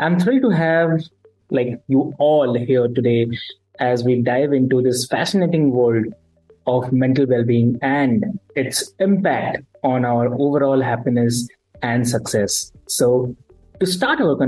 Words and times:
I'm 0.00 0.18
thrilled 0.18 0.40
to 0.42 0.48
have 0.48 1.02
like 1.50 1.78
you 1.86 2.14
all 2.18 2.54
here 2.54 2.88
today 2.88 3.26
as 3.80 4.02
we 4.02 4.22
dive 4.22 4.54
into 4.54 4.80
this 4.80 5.06
fascinating 5.06 5.72
world 5.72 6.06
of 6.66 6.90
mental 6.90 7.26
well-being 7.26 7.78
and 7.82 8.24
its 8.56 8.94
impact 8.98 9.58
on 9.82 10.06
our 10.06 10.32
overall 10.40 10.80
happiness 10.80 11.46
and 11.82 12.08
success. 12.08 12.72
So, 12.88 13.36
to 13.78 13.84
start 13.84 14.22
our 14.22 14.38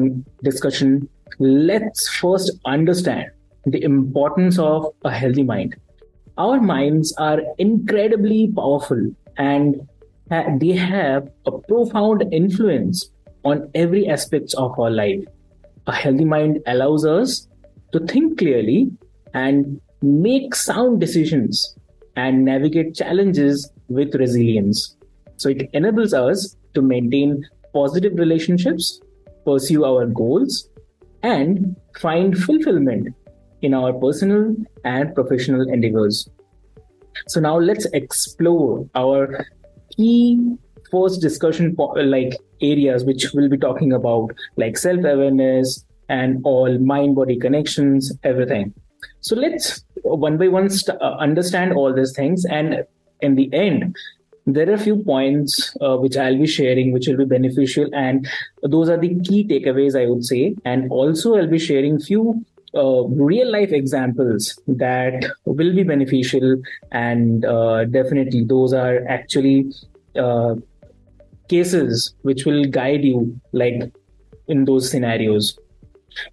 discussion, 0.43 1.07
let's 1.39 2.09
first 2.09 2.53
understand 2.65 3.27
the 3.67 3.83
importance 3.83 4.59
of 4.59 4.87
a 5.05 5.11
healthy 5.11 5.43
mind. 5.43 5.77
Our 6.39 6.63
minds 6.63 7.15
are 7.19 7.43
incredibly 7.59 8.51
powerful 8.57 9.15
and 9.37 9.87
they 10.31 10.73
have 10.73 11.31
a 11.45 11.59
profound 11.59 12.25
influence 12.33 13.11
on 13.45 13.71
every 13.75 14.09
aspect 14.09 14.55
of 14.55 14.81
our 14.81 14.91
life 14.91 15.23
a 15.87 15.93
healthy 15.93 16.25
mind 16.25 16.61
allows 16.67 17.05
us 17.05 17.49
to 17.93 18.01
think 18.01 18.39
clearly 18.39 18.91
and 19.35 19.81
make 20.03 20.55
sound 20.55 21.01
decisions 21.01 21.77
and 22.17 22.45
navigate 22.45 22.95
challenges 22.95 23.71
with 23.89 24.15
resilience. 24.15 24.97
So 25.37 25.49
it 25.49 25.69
enables 25.73 26.15
us 26.15 26.57
to 26.75 26.83
maintain 26.83 27.45
positive 27.73 28.15
relationships, 28.15 29.01
pursue 29.45 29.85
our 29.85 30.07
goals, 30.07 30.69
and 31.23 31.77
find 31.99 32.37
fulfillment 32.37 33.15
in 33.63 33.75
our 33.75 33.93
personal 33.93 34.55
and 34.85 35.15
professional 35.15 35.63
endeavors. 35.69 36.29
So 37.29 37.41
now 37.41 37.59
let's 37.59 37.87
explore 37.93 38.89
our 38.95 39.47
key 39.97 40.57
first 40.91 41.21
discussion 41.21 41.77
like 41.97 42.37
areas 42.61 43.05
which 43.05 43.33
we'll 43.33 43.49
be 43.49 43.59
talking 43.59 43.93
about 43.93 44.31
like 44.57 44.77
self-awareness 44.79 45.85
and 46.09 46.41
all 46.45 46.79
mind-body 46.79 47.39
connections 47.39 48.13
everything. 48.23 48.73
So 49.21 49.37
let's 49.37 49.85
one 50.03 50.37
by 50.39 50.49
one 50.49 50.69
st- 50.69 51.01
uh, 51.01 51.17
understand 51.19 51.73
all 51.75 51.95
these 51.95 52.13
things 52.13 52.45
and 52.45 52.85
in 53.21 53.37
the 53.37 53.53
end 53.53 53.97
there 54.47 54.69
are 54.69 54.75
a 54.75 54.79
few 54.79 55.03
points 55.05 55.77
uh, 55.81 55.97
which 55.97 56.17
i'll 56.17 56.37
be 56.37 56.47
sharing 56.47 56.93
which 56.93 57.07
will 57.07 57.17
be 57.17 57.25
beneficial 57.25 57.89
and 57.95 58.29
those 58.65 58.89
are 58.89 58.99
the 58.99 59.15
key 59.21 59.47
takeaways 59.47 60.01
i 60.01 60.07
would 60.07 60.25
say. 60.25 60.57
And 60.65 60.91
also 60.91 61.37
i'll 61.37 61.47
be 61.47 61.59
sharing 61.59 62.01
few 62.01 62.45
uh, 62.75 63.03
real 63.05 63.51
life 63.51 63.71
examples 63.71 64.59
that 64.67 65.25
will 65.45 65.75
be 65.75 65.85
beneficial 65.85 66.57
and 66.91 67.45
uh, 67.45 67.85
definitely 67.85 68.45
those 68.45 68.73
are 68.73 69.07
actually 69.09 69.71
uh, 70.17 70.57
cases 71.53 72.15
which 72.23 72.45
will 72.47 72.65
guide 72.77 73.05
you 73.05 73.41
like 73.53 73.83
in 74.49 74.65
those 74.65 74.91
scenarios. 74.91 75.59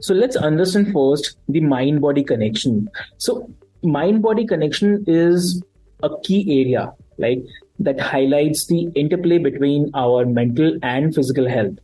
So 0.01 0.13
let's 0.13 0.35
understand 0.35 0.93
first 0.93 1.37
the 1.47 1.61
mind 1.61 2.01
body 2.01 2.23
connection. 2.23 2.89
So 3.17 3.49
mind 3.83 4.21
body 4.21 4.45
connection 4.45 5.03
is 5.07 5.61
a 6.03 6.09
key 6.23 6.61
area 6.61 6.91
like 7.17 7.43
that 7.79 7.99
highlights 7.99 8.65
the 8.67 8.89
interplay 8.95 9.37
between 9.37 9.89
our 9.93 10.25
mental 10.25 10.77
and 10.83 11.15
physical 11.15 11.47
health 11.47 11.77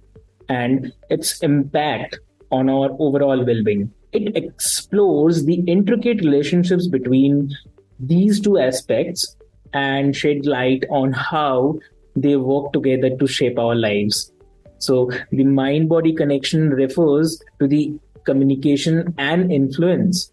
and 0.49 0.91
its 1.09 1.41
impact 1.41 2.19
on 2.51 2.69
our 2.69 2.89
overall 2.99 3.43
well-being. 3.43 3.91
It 4.11 4.35
explores 4.35 5.45
the 5.45 5.61
intricate 5.67 6.19
relationships 6.19 6.87
between 6.87 7.51
these 7.99 8.39
two 8.39 8.57
aspects 8.57 9.35
and 9.73 10.15
shed 10.15 10.45
light 10.45 10.85
on 10.89 11.11
how 11.13 11.79
they 12.15 12.35
work 12.35 12.71
together 12.73 13.15
to 13.17 13.27
shape 13.27 13.59
our 13.59 13.75
lives. 13.75 14.31
So 14.77 15.09
the 15.31 15.43
mind 15.43 15.89
body 15.89 16.13
connection 16.13 16.69
refers 16.69 17.41
to 17.59 17.67
the 17.67 17.97
communication 18.25 19.13
and 19.17 19.51
influence 19.51 20.31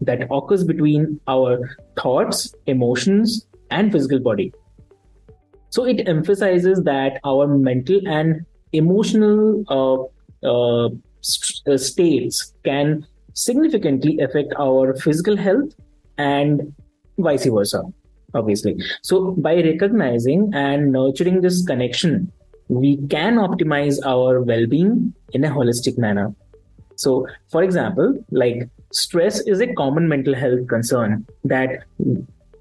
that 0.00 0.26
occurs 0.30 0.64
between 0.64 1.20
our 1.26 1.76
thoughts, 2.00 2.54
emotions, 2.66 3.46
and 3.70 3.92
physical 3.92 4.20
body. 4.20 4.52
So 5.70 5.84
it 5.84 6.08
emphasizes 6.08 6.82
that 6.84 7.20
our 7.24 7.46
mental 7.46 8.00
and 8.06 8.46
emotional 8.72 9.64
uh, 9.68 10.46
uh, 10.46 10.88
uh, 11.66 11.76
states 11.76 12.54
can 12.64 13.06
significantly 13.34 14.18
affect 14.20 14.52
our 14.58 14.94
physical 14.96 15.36
health 15.36 15.70
and 16.16 16.74
vice 17.18 17.46
versa 17.46 17.82
obviously. 18.34 18.76
So 19.02 19.32
by 19.32 19.56
recognizing 19.56 20.50
and 20.54 20.92
nurturing 20.92 21.40
this 21.40 21.64
connection, 21.64 22.30
we 22.68 22.96
can 23.08 23.36
optimize 23.36 23.98
our 24.04 24.42
well-being 24.42 25.14
in 25.32 25.44
a 25.44 25.50
holistic 25.50 25.98
manner. 25.98 26.34
So, 26.96 27.26
for 27.50 27.62
example, 27.62 28.22
like 28.30 28.68
stress 28.92 29.40
is 29.40 29.60
a 29.60 29.72
common 29.74 30.08
mental 30.08 30.34
health 30.34 30.66
concern 30.68 31.26
that 31.44 31.84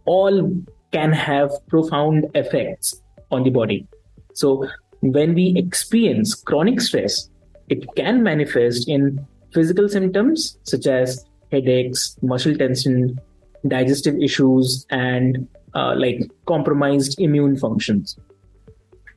all 0.05 0.53
can 0.91 1.11
have 1.11 1.51
profound 1.67 2.27
effects 2.35 3.01
on 3.31 3.43
the 3.43 3.49
body. 3.49 3.85
So, 4.33 4.67
when 5.01 5.33
we 5.33 5.53
experience 5.57 6.35
chronic 6.35 6.79
stress, 6.81 7.29
it 7.67 7.85
can 7.95 8.23
manifest 8.23 8.87
in 8.87 9.25
physical 9.53 9.89
symptoms 9.89 10.57
such 10.63 10.87
as 10.87 11.25
headaches, 11.51 12.15
muscle 12.21 12.55
tension, 12.55 13.19
digestive 13.67 14.15
issues, 14.21 14.85
and 14.89 15.47
uh, 15.73 15.95
like 15.95 16.19
compromised 16.45 17.19
immune 17.19 17.57
functions. 17.57 18.17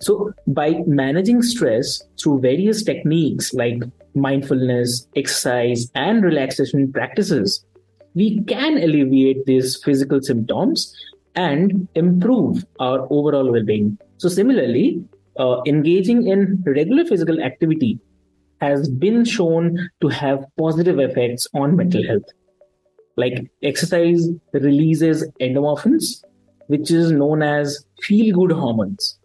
So, 0.00 0.32
by 0.46 0.82
managing 0.86 1.42
stress 1.42 2.02
through 2.18 2.40
various 2.40 2.82
techniques 2.82 3.52
like 3.52 3.82
mindfulness, 4.14 5.06
exercise, 5.14 5.90
and 5.94 6.24
relaxation 6.24 6.90
practices, 6.90 7.64
we 8.14 8.42
can 8.44 8.78
alleviate 8.78 9.44
these 9.44 9.76
physical 9.82 10.22
symptoms 10.22 10.94
and 11.34 11.86
improve 11.94 12.64
our 12.80 13.06
overall 13.10 13.52
well 13.52 13.64
being. 13.64 13.98
So, 14.16 14.28
similarly, 14.28 15.04
uh, 15.38 15.60
engaging 15.66 16.26
in 16.26 16.62
regular 16.66 17.04
physical 17.04 17.40
activity 17.40 17.98
has 18.60 18.88
been 18.88 19.24
shown 19.24 19.90
to 20.00 20.08
have 20.08 20.44
positive 20.58 20.98
effects 20.98 21.46
on 21.54 21.76
mental 21.76 22.06
health. 22.06 22.24
Like 23.16 23.50
exercise 23.62 24.28
releases 24.52 25.28
endorphins, 25.40 26.22
which 26.68 26.90
is 26.90 27.10
known 27.10 27.42
as 27.42 27.84
feel 28.02 28.34
good 28.34 28.52
hormones, 28.52 29.18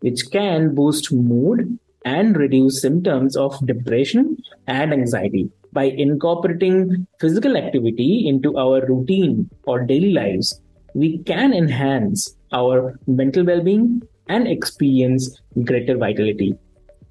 which 0.00 0.30
can 0.30 0.74
boost 0.74 1.12
mood 1.12 1.78
and 2.04 2.36
reduce 2.36 2.80
symptoms 2.80 3.36
of 3.36 3.54
depression 3.66 4.36
and 4.66 4.92
anxiety. 4.92 5.50
By 5.72 5.84
incorporating 5.84 7.06
physical 7.20 7.56
activity 7.56 8.26
into 8.26 8.56
our 8.56 8.84
routine 8.86 9.50
or 9.64 9.84
daily 9.84 10.12
lives, 10.12 10.60
we 10.94 11.18
can 11.18 11.52
enhance 11.52 12.34
our 12.52 12.98
mental 13.06 13.44
well 13.44 13.62
being 13.62 14.02
and 14.28 14.48
experience 14.48 15.40
greater 15.64 15.96
vitality. 15.96 16.54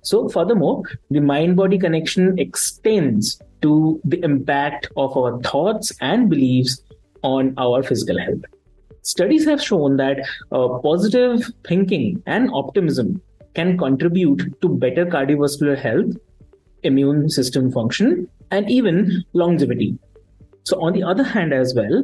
So, 0.01 0.29
furthermore, 0.29 0.83
the 1.09 1.19
mind 1.19 1.56
body 1.56 1.77
connection 1.77 2.39
extends 2.39 3.39
to 3.62 4.00
the 4.04 4.24
impact 4.24 4.88
of 4.98 5.15
our 5.18 5.39
thoughts 5.42 5.92
and 6.01 6.30
beliefs 6.30 6.81
on 7.24 7.54
our 7.57 7.83
physical 7.83 8.19
health. 8.19 8.42
Studies 9.01 9.45
have 9.45 9.62
shown 9.62 9.98
that 9.98 10.19
uh, 10.51 10.68
positive 10.80 11.50
thinking 11.68 12.21
and 12.25 12.50
optimism 12.54 13.21
can 13.56 13.77
contribute 13.77 14.62
to 14.62 14.69
better 14.69 15.06
cardiovascular 15.06 15.77
health, 15.77 16.15
immune 16.83 17.30
system 17.30 17.71
function, 17.71 18.27
and 18.51 18.69
even 18.69 19.24
longevity. 19.33 19.98
So, 20.63 20.81
on 20.81 20.94
the 20.94 21.03
other 21.03 21.24
hand, 21.24 21.53
as 21.53 21.74
well, 21.74 22.03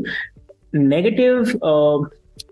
negative, 0.71 1.55
uh, 1.61 1.99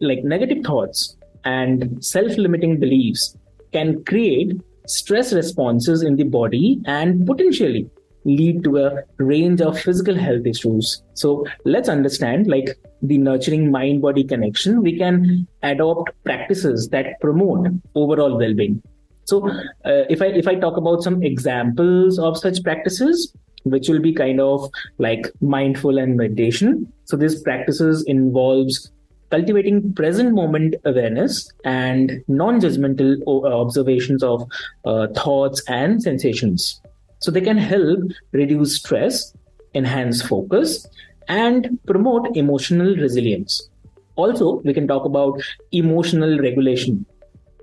like 0.01 0.24
negative 0.24 0.63
thoughts 0.65 1.15
and 1.45 2.04
self-limiting 2.04 2.80
beliefs 2.80 3.36
can 3.71 4.04
create 4.04 4.59
stress 4.86 5.33
responses 5.33 6.04
in 6.04 6.18
the 6.18 6.24
body 6.24 6.81
and 6.86 7.25
potentially 7.25 7.89
lead 8.23 8.63
to 8.63 8.77
a 8.77 9.03
range 9.18 9.62
of 9.62 9.79
physical 9.79 10.15
health 10.15 10.45
issues. 10.45 11.03
So 11.13 11.45
let's 11.65 11.89
understand 11.89 12.47
like 12.47 12.77
the 13.01 13.18
nurturing 13.18 13.71
mind 13.71 14.01
body 14.01 14.23
connection. 14.23 14.81
We 14.81 14.97
can 14.97 15.47
adopt 15.63 16.12
practices 16.23 16.89
that 16.89 17.19
promote 17.19 17.68
overall 17.95 18.38
well 18.38 18.53
being. 18.53 18.81
So 19.25 19.50
uh, 19.50 20.06
if 20.09 20.21
I 20.21 20.27
if 20.27 20.47
I 20.47 20.56
talk 20.56 20.77
about 20.77 21.03
some 21.03 21.23
examples 21.23 22.19
of 22.19 22.38
such 22.38 22.63
practices, 22.63 23.33
which 23.63 23.88
will 23.88 24.00
be 24.00 24.13
kind 24.13 24.39
of 24.41 24.69
like 24.97 25.31
mindful 25.39 25.97
and 25.97 26.18
meditation. 26.18 26.91
So 27.06 27.18
these 27.18 27.41
practices 27.41 28.03
involves 28.07 28.91
cultivating 29.29 29.94
present 29.94 30.33
moment 30.33 30.75
awareness 30.83 31.50
and 31.63 32.21
non-judgmental 32.27 33.25
observations 33.25 34.23
of 34.23 34.44
uh, 34.85 35.07
thoughts 35.15 35.63
and 35.69 36.03
sensations 36.03 36.81
so 37.21 37.31
they 37.31 37.41
can 37.41 37.57
help 37.57 38.00
reduce 38.31 38.77
stress, 38.77 39.33
enhance 39.75 40.21
focus, 40.21 40.88
and 41.27 41.79
promote 41.85 42.35
emotional 42.35 42.95
resilience. 42.95 43.69
Also, 44.15 44.56
we 44.65 44.73
can 44.73 44.88
talk 44.88 45.06
about 45.06 45.41
emotional 45.71 46.38
regulation. 46.39 47.06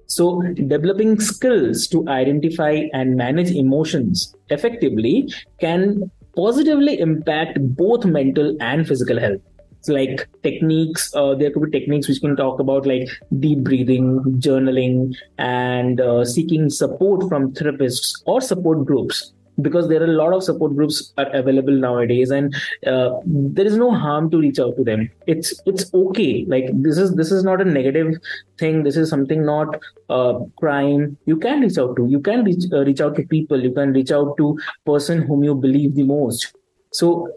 So, 0.06 0.40
developing 0.42 1.20
skills 1.20 1.86
to 1.88 2.08
identify 2.08 2.84
and 2.94 3.16
manage 3.16 3.50
emotions 3.50 4.34
effectively 4.48 5.30
can 5.60 6.10
positively 6.34 6.98
impact 6.98 7.58
both 7.60 8.06
mental 8.06 8.56
and 8.60 8.86
physical 8.86 9.20
health. 9.20 9.40
Like 9.86 10.28
techniques, 10.42 11.14
uh, 11.14 11.34
there 11.34 11.50
could 11.50 11.70
be 11.70 11.78
techniques 11.78 12.08
which 12.08 12.20
can 12.20 12.36
talk 12.36 12.58
about 12.58 12.86
like 12.86 13.08
deep 13.38 13.60
breathing, 13.60 14.20
journaling, 14.38 15.14
and 15.38 16.00
uh, 16.00 16.24
seeking 16.24 16.68
support 16.68 17.28
from 17.28 17.52
therapists 17.52 18.22
or 18.26 18.40
support 18.40 18.84
groups 18.84 19.32
because 19.60 19.88
there 19.88 20.00
are 20.00 20.06
a 20.06 20.18
lot 20.20 20.32
of 20.32 20.42
support 20.42 20.74
groups 20.74 21.12
are 21.18 21.28
available 21.34 21.72
nowadays 21.72 22.30
and 22.30 22.54
uh, 22.86 23.10
there 23.24 23.66
is 23.66 23.76
no 23.76 23.90
harm 23.92 24.30
to 24.30 24.38
reach 24.38 24.58
out 24.58 24.76
to 24.76 24.84
them. 24.84 25.10
It's 25.26 25.54
it's 25.66 25.92
okay. 25.92 26.44
Like 26.46 26.70
this 26.72 26.98
is 26.98 27.14
this 27.14 27.32
is 27.32 27.44
not 27.44 27.60
a 27.60 27.64
negative 27.64 28.14
thing. 28.58 28.82
This 28.82 28.96
is 28.96 29.10
something 29.10 29.44
not 29.44 29.80
uh, 30.08 30.40
crime. 30.58 31.16
You 31.26 31.36
can 31.36 31.60
reach 31.60 31.78
out 31.78 31.96
to 31.96 32.06
you 32.06 32.20
can 32.20 32.44
reach, 32.44 32.64
uh, 32.72 32.84
reach 32.84 33.00
out 33.00 33.16
to 33.16 33.26
people. 33.26 33.62
You 33.62 33.72
can 33.72 33.92
reach 33.92 34.12
out 34.12 34.36
to 34.38 34.58
person 34.86 35.22
whom 35.22 35.44
you 35.44 35.54
believe 35.54 35.94
the 35.94 36.04
most. 36.04 36.54
So 36.92 37.28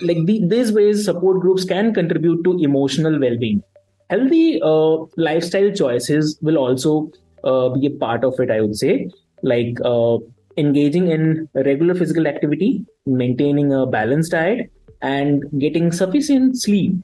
like 0.00 0.24
the, 0.26 0.42
these 0.46 0.72
ways 0.72 1.04
support 1.04 1.40
groups 1.40 1.64
can 1.64 1.94
contribute 1.94 2.42
to 2.44 2.58
emotional 2.58 3.18
well-being. 3.18 3.62
Healthy 4.10 4.60
uh, 4.62 4.96
lifestyle 5.16 5.70
choices 5.72 6.38
will 6.42 6.58
also 6.58 7.10
uh, 7.44 7.68
be 7.70 7.86
a 7.86 7.90
part 7.90 8.24
of 8.24 8.38
it 8.40 8.50
i 8.50 8.60
would 8.60 8.76
say. 8.76 9.08
Like 9.42 9.78
uh, 9.84 10.18
engaging 10.56 11.10
in 11.10 11.48
regular 11.54 11.94
physical 11.94 12.26
activity, 12.26 12.84
maintaining 13.06 13.72
a 13.72 13.86
balanced 13.86 14.32
diet, 14.32 14.70
and 15.02 15.44
getting 15.58 15.92
sufficient 15.92 16.60
sleep 16.60 16.96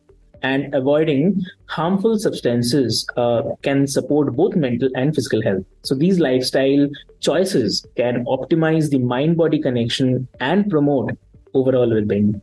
and 0.43 0.75
avoiding 0.75 1.43
harmful 1.67 2.19
substances 2.19 3.07
uh, 3.17 3.43
can 3.63 3.87
support 3.87 4.35
both 4.35 4.57
mental 4.57 4.89
and 4.95 5.15
physical 5.15 5.43
health. 5.43 5.65
So, 5.83 5.95
these 5.95 6.19
lifestyle 6.19 6.89
choices 7.21 7.87
can 7.97 8.25
optimize 8.25 8.91
the 8.91 8.99
mind 8.99 9.37
body 9.37 9.61
connection 9.61 10.27
and 10.41 10.69
promote 10.71 11.17
overall 11.55 11.91
well 11.91 12.05
being. 12.05 12.41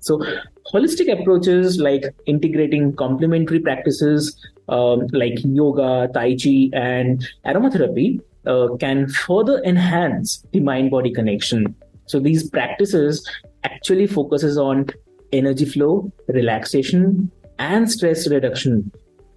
So, 0.00 0.24
holistic 0.72 1.10
approaches 1.20 1.80
like 1.80 2.04
integrating 2.26 2.94
complementary 2.94 3.58
practices 3.58 4.36
um, 4.68 5.08
like 5.12 5.38
yoga, 5.44 6.08
Tai 6.14 6.36
Chi, 6.36 6.70
and 6.72 7.26
aromatherapy 7.44 8.20
uh, 8.46 8.68
can 8.78 9.08
further 9.08 9.62
enhance 9.64 10.44
the 10.52 10.60
mind 10.60 10.90
body 10.90 11.12
connection. 11.12 11.74
So 12.06 12.18
these 12.18 12.48
practices 12.48 13.28
actually 13.64 14.06
focuses 14.06 14.58
on 14.58 14.88
energy 15.32 15.64
flow 15.64 16.10
relaxation 16.28 17.30
and 17.58 17.90
stress 17.90 18.28
reduction 18.28 18.90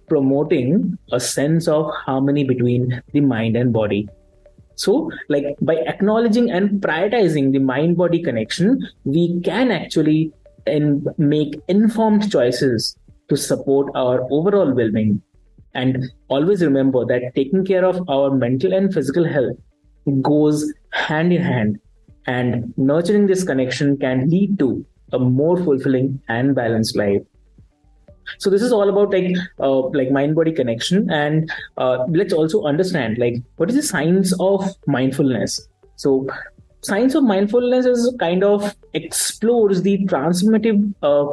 promoting 0.08 0.98
a 1.12 1.20
sense 1.20 1.68
of 1.68 1.90
harmony 1.94 2.44
between 2.44 3.02
the 3.12 3.20
mind 3.20 3.56
and 3.56 3.72
body. 3.72 4.08
So 4.76 5.10
like 5.28 5.56
by 5.60 5.76
acknowledging 5.76 6.50
and 6.50 6.80
prioritizing 6.80 7.52
the 7.52 7.60
mind 7.60 7.96
body 7.96 8.22
connection 8.22 8.86
we 9.04 9.40
can 9.40 9.70
actually 9.70 10.32
and 10.66 11.06
make 11.16 11.60
informed 11.68 12.30
choices 12.30 12.96
to 13.28 13.36
support 13.36 13.90
our 13.94 14.26
overall 14.30 14.72
well-being 14.74 15.22
and 15.74 16.04
always 16.28 16.62
remember 16.62 17.04
that 17.06 17.34
taking 17.34 17.64
care 17.64 17.84
of 17.84 18.08
our 18.08 18.30
mental 18.30 18.72
and 18.72 18.92
physical 18.92 19.24
health 19.24 19.56
goes 20.22 20.72
hand 20.92 21.32
in 21.32 21.42
hand. 21.42 21.78
And 22.26 22.72
nurturing 22.76 23.26
this 23.26 23.44
connection 23.44 23.96
can 23.98 24.30
lead 24.30 24.58
to 24.58 24.84
a 25.12 25.18
more 25.18 25.56
fulfilling 25.56 26.20
and 26.28 26.54
balanced 26.54 26.96
life. 26.96 27.20
So 28.38 28.48
this 28.48 28.62
is 28.62 28.72
all 28.72 28.88
about 28.88 29.12
like 29.12 29.36
uh, 29.60 29.88
like 29.88 30.10
mind 30.10 30.34
body 30.34 30.52
connection, 30.52 31.10
and 31.10 31.52
uh, 31.76 32.06
let's 32.08 32.32
also 32.32 32.62
understand 32.62 33.18
like 33.18 33.34
what 33.56 33.68
is 33.68 33.76
the 33.76 33.82
science 33.82 34.32
of 34.40 34.66
mindfulness. 34.86 35.68
So 35.96 36.26
science 36.80 37.14
of 37.14 37.24
mindfulness 37.24 37.84
is 37.84 38.14
kind 38.18 38.42
of 38.42 38.74
explores 38.94 39.82
the 39.82 39.98
transformative 40.06 40.94
uh, 41.02 41.26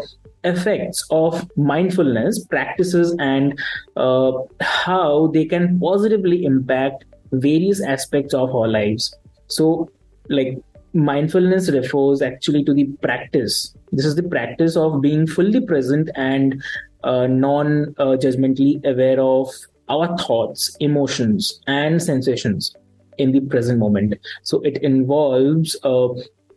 effects 0.43 1.05
of 1.11 1.49
mindfulness 1.57 2.43
practices 2.45 3.15
and 3.19 3.59
uh, 3.95 4.31
how 4.59 5.27
they 5.27 5.45
can 5.45 5.79
positively 5.79 6.45
impact 6.45 7.05
various 7.31 7.81
aspects 7.81 8.33
of 8.33 8.53
our 8.55 8.67
lives. 8.67 9.15
So 9.47 9.89
like 10.29 10.57
mindfulness 10.93 11.69
refers 11.69 12.21
actually 12.21 12.63
to 12.65 12.73
the 12.73 12.85
practice. 13.01 13.75
This 13.91 14.05
is 14.05 14.15
the 14.15 14.23
practice 14.23 14.75
of 14.75 15.01
being 15.01 15.27
fully 15.27 15.61
present 15.61 16.09
and 16.15 16.61
uh, 17.03 17.27
non 17.27 17.95
uh, 17.97 18.17
judgmentally 18.17 18.83
aware 18.85 19.19
of 19.19 19.49
our 19.89 20.17
thoughts 20.17 20.75
emotions 20.79 21.59
and 21.67 22.01
sensations 22.01 22.75
in 23.17 23.31
the 23.31 23.41
present 23.41 23.79
moment. 23.79 24.13
So 24.43 24.61
it 24.61 24.77
involves 24.83 25.75
uh, 25.83 26.09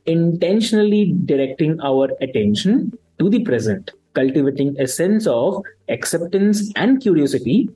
intentionally 0.06 1.14
directing 1.24 1.80
our 1.80 2.10
attention 2.20 2.96
to 3.24 3.30
the 3.30 3.44
present, 3.44 3.90
cultivating 4.14 4.78
a 4.78 4.86
sense 4.86 5.26
of 5.26 5.62
acceptance 5.88 6.70
and 6.76 7.00
curiosity, 7.00 7.70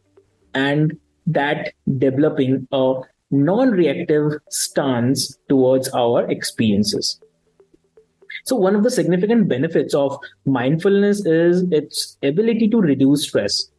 and 0.55 0.97
that 1.27 1.73
developing 1.99 2.69
a 2.73 2.95
non 3.31 3.71
reactive 3.71 4.33
stance 4.51 5.39
towards 5.49 5.89
our 5.91 6.31
experiences. 6.31 7.19
So, 8.45 8.57
one 8.57 8.75
of 8.75 8.83
the 8.83 8.91
significant 8.91 9.49
benefits 9.49 9.95
of 9.95 10.19
mindfulness 10.45 11.25
is 11.25 11.65
its 11.71 12.19
ability 12.23 12.69
to 12.69 12.81
reduce 12.81 13.25
stress. 13.25 13.71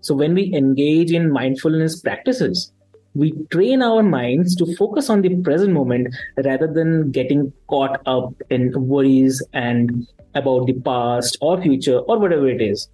So, 0.00 0.14
when 0.14 0.34
we 0.34 0.54
engage 0.54 1.12
in 1.12 1.30
mindfulness 1.30 2.00
practices, 2.00 2.72
we 3.14 3.32
train 3.50 3.82
our 3.82 4.02
minds 4.02 4.54
to 4.56 4.74
focus 4.76 5.10
on 5.10 5.22
the 5.22 5.34
present 5.42 5.72
moment 5.72 6.14
rather 6.44 6.66
than 6.66 7.10
getting 7.10 7.52
caught 7.66 8.00
up 8.06 8.32
in 8.50 8.72
worries 8.88 9.42
and 9.52 10.06
about 10.34 10.66
the 10.66 10.74
past 10.74 11.36
or 11.40 11.60
future 11.60 11.98
or 11.98 12.18
whatever 12.18 12.48
it 12.48 12.60
is. 12.60 12.88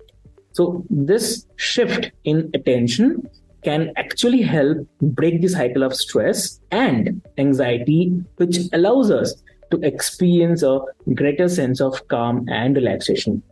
So, 0.53 0.85
this 0.89 1.47
shift 1.57 2.11
in 2.25 2.51
attention 2.55 3.29
can 3.63 3.93
actually 3.97 4.41
help 4.43 4.79
break 5.03 5.43
the 5.43 5.49
cycle 5.49 5.83
of 5.83 5.95
stress 5.95 6.61
and 6.71 7.21
anxiety, 7.37 8.09
which 8.37 8.59
allows 8.73 9.11
us 9.11 9.43
to 9.71 9.79
experience 9.83 10.63
a 10.63 10.81
greater 11.15 11.49
sense 11.49 11.81
of 11.81 12.07
calm 12.09 12.47
and 12.49 12.77
relaxation. 12.77 13.43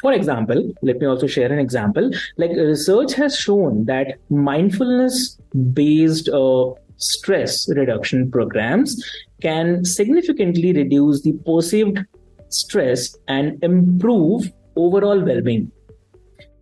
For 0.00 0.12
example, 0.12 0.72
let 0.82 0.98
me 0.98 1.06
also 1.06 1.26
share 1.26 1.52
an 1.52 1.58
example. 1.58 2.10
Like 2.36 2.50
research 2.52 3.14
has 3.14 3.38
shown 3.38 3.84
that 3.86 4.18
mindfulness 4.30 5.38
based 5.72 6.28
uh, 6.28 6.72
stress 6.96 7.68
reduction 7.70 8.30
programs 8.30 9.02
can 9.40 9.84
significantly 9.84 10.72
reduce 10.72 11.22
the 11.22 11.32
perceived 11.44 12.00
stress 12.48 13.16
and 13.28 13.62
improve 13.62 14.50
overall 14.76 15.20
well 15.20 15.40
being. 15.40 15.70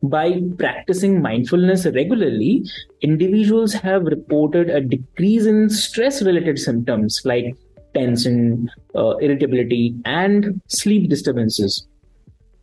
By 0.03 0.41
practicing 0.59 1.21
mindfulness 1.21 1.85
regularly, 1.87 2.65
individuals 3.03 3.73
have 3.73 4.05
reported 4.05 4.71
a 4.71 4.81
decrease 4.81 5.45
in 5.45 5.69
stress 5.69 6.23
related 6.23 6.59
symptoms 6.59 7.21
like 7.25 7.57
tension, 7.95 8.71
uh, 8.95 9.17
irritability, 9.17 9.97
and 10.05 10.61
sleep 10.69 11.11
disturbances. 11.11 11.87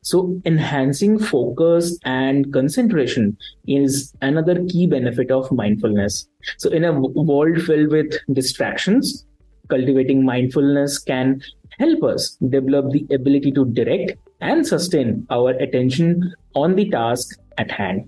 So, 0.06 0.40
enhancing 0.46 1.18
focus 1.18 1.98
and 2.06 2.54
concentration 2.54 3.36
is 3.68 4.14
another 4.22 4.64
key 4.66 4.86
benefit 4.86 5.32
of 5.32 5.52
mindfulness. 5.52 6.28
So, 6.58 6.70
in 6.70 6.84
a 6.84 6.94
world 6.94 7.64
filled 7.64 7.90
with 7.90 8.14
distractions, 8.32 9.26
cultivating 9.68 10.24
mindfulness 10.24 11.00
can 11.00 11.42
help 11.80 12.04
us 12.04 12.38
develop 12.50 12.92
the 12.92 13.08
ability 13.16 13.52
to 13.54 13.66
direct 13.66 14.20
and 14.42 14.68
sustain 14.68 15.26
our 15.32 15.50
attention 15.54 16.36
on 16.54 16.76
the 16.76 16.88
task 16.92 17.40
at 17.58 17.72
hand. 17.72 18.08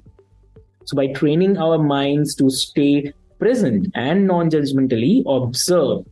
So, 0.86 0.96
by 0.96 1.08
training 1.08 1.58
our 1.58 1.80
minds 1.80 2.36
to 2.36 2.51
stay 2.51 3.12
present 3.39 3.88
and 3.96 4.27
non 4.27 4.51
judgmentally 4.51 5.24
observe 5.25 6.06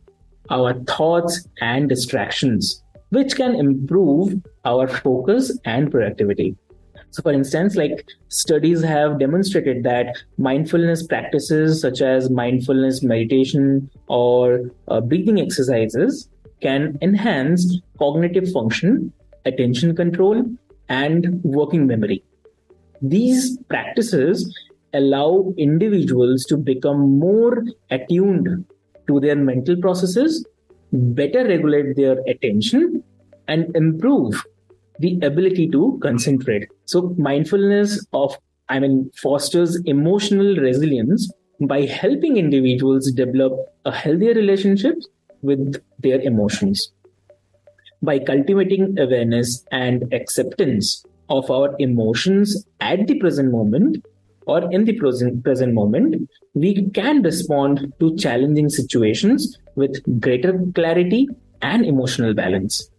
our 0.50 0.74
thoughts 0.82 1.46
and 1.60 1.88
distractions, 1.88 2.82
which 3.16 3.34
can 3.36 3.54
improve 3.54 4.34
our 4.64 4.86
focus 4.86 5.58
and 5.64 5.90
productivity. 5.90 6.54
So, 7.10 7.22
for 7.22 7.32
instance, 7.32 7.76
like 7.76 8.06
studies 8.28 8.82
have 8.82 9.18
demonstrated 9.18 9.84
that 9.84 10.18
mindfulness 10.36 11.06
practices 11.06 11.80
such 11.80 12.02
as 12.02 12.28
mindfulness 12.28 13.02
meditation 13.02 13.90
or 14.08 14.70
uh, 14.88 15.00
breathing 15.00 15.40
exercises 15.40 16.28
can 16.60 16.98
enhance 17.00 17.80
cognitive 17.98 18.50
function, 18.52 19.12
attention 19.46 19.96
control, 19.96 20.44
and 20.88 21.42
working 21.42 21.86
memory. 21.86 22.22
These 23.00 23.58
practices 23.68 24.54
allow 24.92 25.54
individuals 25.56 26.44
to 26.46 26.56
become 26.56 27.18
more 27.18 27.64
attuned 27.90 28.64
to 29.06 29.20
their 29.20 29.36
mental 29.36 29.76
processes, 29.76 30.44
better 30.92 31.46
regulate 31.46 31.96
their 31.96 32.18
attention, 32.26 33.02
and 33.48 33.74
improve 33.76 34.44
the 34.98 35.18
ability 35.22 35.68
to 35.68 35.98
concentrate. 36.02 36.68
So, 36.86 37.14
mindfulness 37.18 38.04
of, 38.12 38.36
I 38.68 38.80
mean, 38.80 39.10
fosters 39.22 39.80
emotional 39.84 40.56
resilience 40.56 41.30
by 41.60 41.82
helping 41.82 42.36
individuals 42.36 43.10
develop 43.12 43.52
a 43.84 43.92
healthier 43.92 44.34
relationship 44.34 44.96
with 45.42 45.80
their 45.98 46.20
emotions. 46.20 46.92
By 48.02 48.18
cultivating 48.18 48.98
awareness 48.98 49.64
and 49.70 50.12
acceptance 50.12 51.04
of 51.28 51.50
our 51.50 51.74
emotions 51.78 52.66
at 52.80 53.06
the 53.06 53.18
present 53.18 53.50
moment 53.50 54.04
or 54.46 54.70
in 54.70 54.84
the 54.84 54.92
present, 54.92 55.42
present 55.42 55.74
moment, 55.74 56.28
we 56.54 56.88
can 56.90 57.22
respond 57.22 57.92
to 57.98 58.16
challenging 58.16 58.68
situations 58.68 59.58
with 59.76 60.20
greater 60.20 60.58
clarity 60.74 61.28
and 61.62 61.84
emotional 61.84 62.34
balance. 62.34 62.90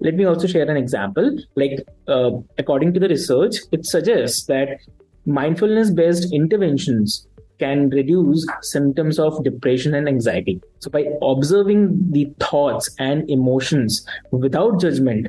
Let 0.00 0.14
me 0.14 0.24
also 0.24 0.46
share 0.46 0.68
an 0.68 0.76
example. 0.76 1.38
Like, 1.54 1.86
uh, 2.08 2.32
according 2.58 2.92
to 2.94 3.00
the 3.00 3.08
research, 3.08 3.56
it 3.72 3.86
suggests 3.86 4.44
that 4.46 4.78
mindfulness 5.24 5.90
based 5.90 6.32
interventions 6.32 7.26
can 7.58 7.88
reduce 7.90 8.46
symptoms 8.62 9.18
of 9.18 9.42
depression 9.44 9.94
and 9.94 10.08
anxiety. 10.08 10.60
So, 10.80 10.90
by 10.90 11.06
observing 11.22 12.10
the 12.10 12.32
thoughts 12.40 12.90
and 12.98 13.28
emotions 13.30 14.06
without 14.32 14.80
judgment, 14.80 15.28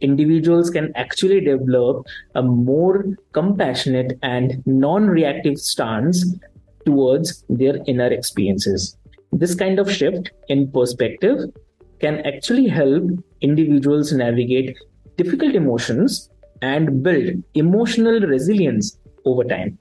individuals 0.00 0.68
can 0.70 0.92
actually 0.96 1.40
develop 1.40 2.06
a 2.34 2.42
more 2.42 3.04
compassionate 3.32 4.18
and 4.22 4.62
non 4.66 5.08
reactive 5.08 5.58
stance 5.58 6.36
towards 6.84 7.44
their 7.48 7.78
inner 7.86 8.08
experiences. 8.08 8.96
This 9.32 9.54
kind 9.54 9.78
of 9.78 9.90
shift 9.90 10.30
in 10.48 10.70
perspective 10.70 11.50
can 12.00 12.18
actually 12.26 12.68
help 12.68 13.04
individuals 13.40 14.12
navigate 14.12 14.76
difficult 15.16 15.54
emotions 15.54 16.28
and 16.60 17.02
build 17.02 17.42
emotional 17.54 18.20
resilience 18.20 18.98
over 19.24 19.44
time. 19.44 19.78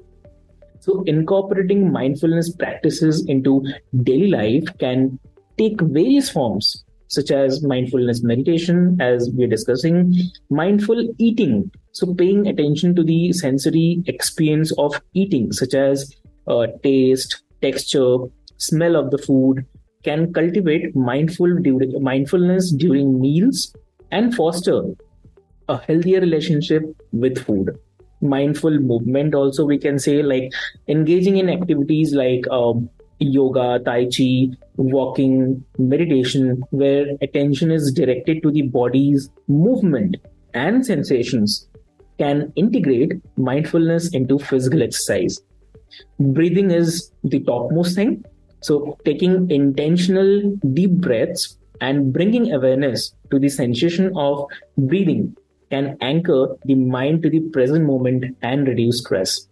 So, 0.80 1.04
incorporating 1.04 1.92
mindfulness 1.92 2.56
practices 2.56 3.26
into 3.28 3.64
daily 4.04 4.28
life 4.28 4.64
can 4.80 5.20
take 5.58 5.80
various 5.82 6.30
forms, 6.30 6.84
such 7.08 7.30
as 7.30 7.62
mindfulness 7.62 8.24
meditation, 8.24 8.98
as 9.00 9.30
we're 9.34 9.48
discussing, 9.48 10.16
mindful 10.50 11.08
eating. 11.20 11.70
So, 11.92 12.16
paying 12.16 12.48
attention 12.48 12.96
to 12.96 13.04
the 13.04 13.34
sensory 13.34 14.02
experience 14.08 14.72
of 14.78 15.00
eating, 15.14 15.52
such 15.52 15.74
as 15.74 16.16
uh, 16.48 16.68
taste, 16.84 17.44
texture, 17.62 18.18
smell 18.62 18.96
of 18.96 19.12
the 19.12 19.18
food, 19.18 19.66
can 20.04 20.34
cultivate 20.34 20.96
mindful 20.96 21.56
during, 21.62 22.02
mindfulness 22.02 22.72
during 22.72 23.20
meals 23.22 23.74
and 24.12 24.36
foster 24.36 24.84
a 25.70 25.78
healthier 25.78 26.20
relationship 26.20 26.84
with 27.12 27.44
food. 27.46 27.78
Mindful 28.22 28.80
movement 28.80 29.34
also 29.34 29.66
we 29.66 29.78
can 29.78 29.98
say 30.00 30.22
like 30.22 30.52
engaging 30.88 31.38
in 31.38 31.50
activities 31.50 32.14
like 32.14 32.48
um, 32.50 32.90
yoga 33.20 33.80
tai 33.86 34.06
chi 34.06 34.50
walking 34.78 35.64
meditation 35.78 36.64
where 36.72 37.06
attention 37.22 37.72
is 37.72 37.92
directed 37.94 38.42
to 38.44 38.52
the 38.52 38.64
body's 38.64 39.30
movement 39.48 40.18
and 40.54 40.86
sensations 40.86 41.68
can 42.18 42.52
integrate 42.56 43.14
mindfulness 43.38 44.10
into 44.14 44.38
physical 44.38 44.84
exercise. 44.84 45.40
Breathing 46.20 46.72
is 46.72 47.12
the 47.24 47.40
topmost 47.40 47.96
thing 47.96 48.24
so 48.62 48.98
taking 49.06 49.50
intentional 49.50 50.56
deep 50.74 50.92
breaths 50.92 51.58
and 51.82 52.14
bringing 52.14 52.54
awareness 52.54 53.14
to 53.32 53.40
the 53.40 53.50
sensation 53.50 54.12
of 54.16 54.46
breathing 54.78 55.36
can 55.72 55.98
anchor 56.02 56.56
the 56.66 56.76
mind 56.76 57.24
to 57.24 57.30
the 57.30 57.40
present 57.50 57.86
moment 57.86 58.38
and 58.42 58.68
reduce 58.68 59.00
stress. 59.00 59.48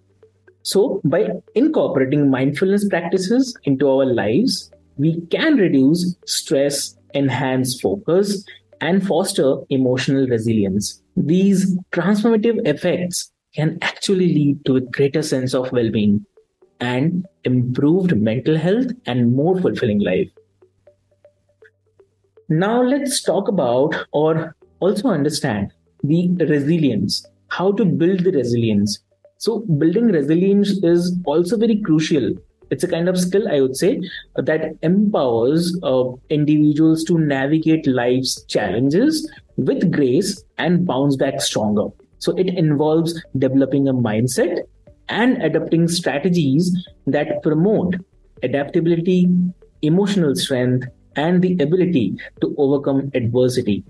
So, 0.64 1.02
by 1.06 1.32
incorporating 1.56 2.30
mindfulness 2.30 2.88
practices 2.88 3.58
into 3.64 3.90
our 3.90 4.06
lives, 4.06 4.70
we 4.98 5.22
can 5.32 5.56
reduce 5.56 6.16
stress, 6.26 6.96
enhance 7.16 7.80
focus, 7.80 8.46
and 8.82 9.06
foster 9.06 9.56
emotional 9.70 10.28
resilience. 10.28 11.02
These 11.16 11.78
transformative 11.92 12.68
effects 12.68 13.32
can 13.56 13.80
actually 13.82 14.34
lead 14.34 14.66
to 14.66 14.76
a 14.76 14.82
greater 14.82 15.24
sense 15.24 15.54
of 15.54 15.72
well 15.72 15.90
being 15.90 16.26
and 16.80 17.26
improved 17.44 18.16
mental 18.18 18.58
health 18.58 18.88
and 19.06 19.34
more 19.34 19.60
fulfilling 19.60 20.00
life. 20.00 20.30
Now, 22.50 22.82
let's 22.82 23.22
talk 23.22 23.48
about 23.48 23.96
or 24.12 24.56
also 24.80 25.10
understand 25.10 25.72
the 26.04 26.30
resilience, 26.40 27.26
how 27.50 27.72
to 27.74 27.86
build 27.86 28.22
the 28.22 28.32
resilience. 28.32 29.00
So, 29.38 29.60
building 29.60 30.08
resilience 30.08 30.84
is 30.84 31.16
also 31.26 31.58
very 31.58 31.80
crucial. 31.82 32.34
It's 32.72 32.84
a 32.84 32.88
kind 32.88 33.08
of 33.08 33.20
skill, 33.20 33.48
I 33.48 33.62
would 33.62 33.76
say, 33.76 34.00
that 34.36 34.76
empowers 34.82 35.78
uh, 35.84 36.04
individuals 36.30 37.04
to 37.06 37.18
navigate 37.18 37.86
life's 37.88 38.44
challenges 38.46 39.30
with 39.58 39.92
grace 39.92 40.44
and 40.58 40.86
bounce 40.86 41.16
back 41.16 41.42
stronger. 41.42 41.88
So, 42.18 42.36
it 42.36 42.48
involves 42.48 43.22
developing 43.38 43.88
a 43.88 43.94
mindset 43.94 44.64
and 45.10 45.42
adopting 45.44 45.88
strategies 45.88 46.76
that 47.08 47.42
promote 47.44 47.96
adaptability, 48.44 49.30
emotional 49.82 50.36
strength, 50.36 50.88
and 51.16 51.42
the 51.42 51.54
ability 51.60 52.16
to 52.42 52.56
overcome 52.58 53.12
adversity 53.14 53.84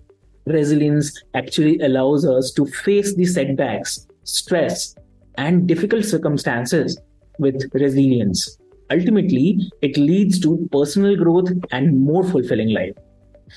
resilience 0.49 1.11
actually 1.33 1.79
allows 1.79 2.25
us 2.25 2.51
to 2.51 2.65
face 2.65 3.15
the 3.15 3.25
setbacks, 3.25 4.07
stress, 4.23 4.95
and 5.37 5.67
difficult 5.67 6.05
circumstances 6.05 6.99
with 7.37 7.69
resilience. 7.73 8.57
Ultimately, 8.91 9.71
it 9.81 9.95
leads 9.97 10.39
to 10.39 10.67
personal 10.71 11.15
growth 11.15 11.49
and 11.71 11.99
more 11.99 12.23
fulfilling 12.23 12.69
life. 12.69 12.95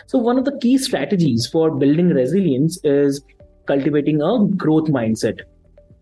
So, 0.07 0.19
one 0.19 0.38
of 0.38 0.45
the 0.45 0.59
key 0.59 0.78
strategies 0.78 1.47
for 1.47 1.71
building 1.71 2.11
resilience 2.11 2.78
is 2.85 3.23
cultivating 3.66 4.21
a 4.21 4.47
growth 4.57 4.88
mindset. 4.88 5.40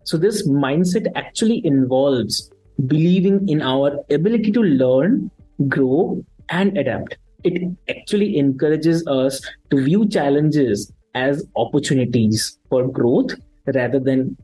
So, 0.03 0.17
this 0.17 0.47
mindset 0.47 1.11
actually 1.15 1.65
involves 1.65 2.51
believing 2.87 3.47
in 3.47 3.61
our 3.61 3.99
ability 4.09 4.51
to 4.51 4.61
learn, 4.61 5.29
grow, 5.67 6.23
and 6.49 6.77
adapt 6.77 7.17
it 7.43 7.75
actually 7.89 8.37
encourages 8.37 9.05
us 9.07 9.41
to 9.69 9.83
view 9.83 10.07
challenges 10.07 10.91
as 11.15 11.45
opportunities 11.55 12.57
for 12.69 12.87
growth 12.87 13.31
rather 13.73 13.99
than 13.99 14.37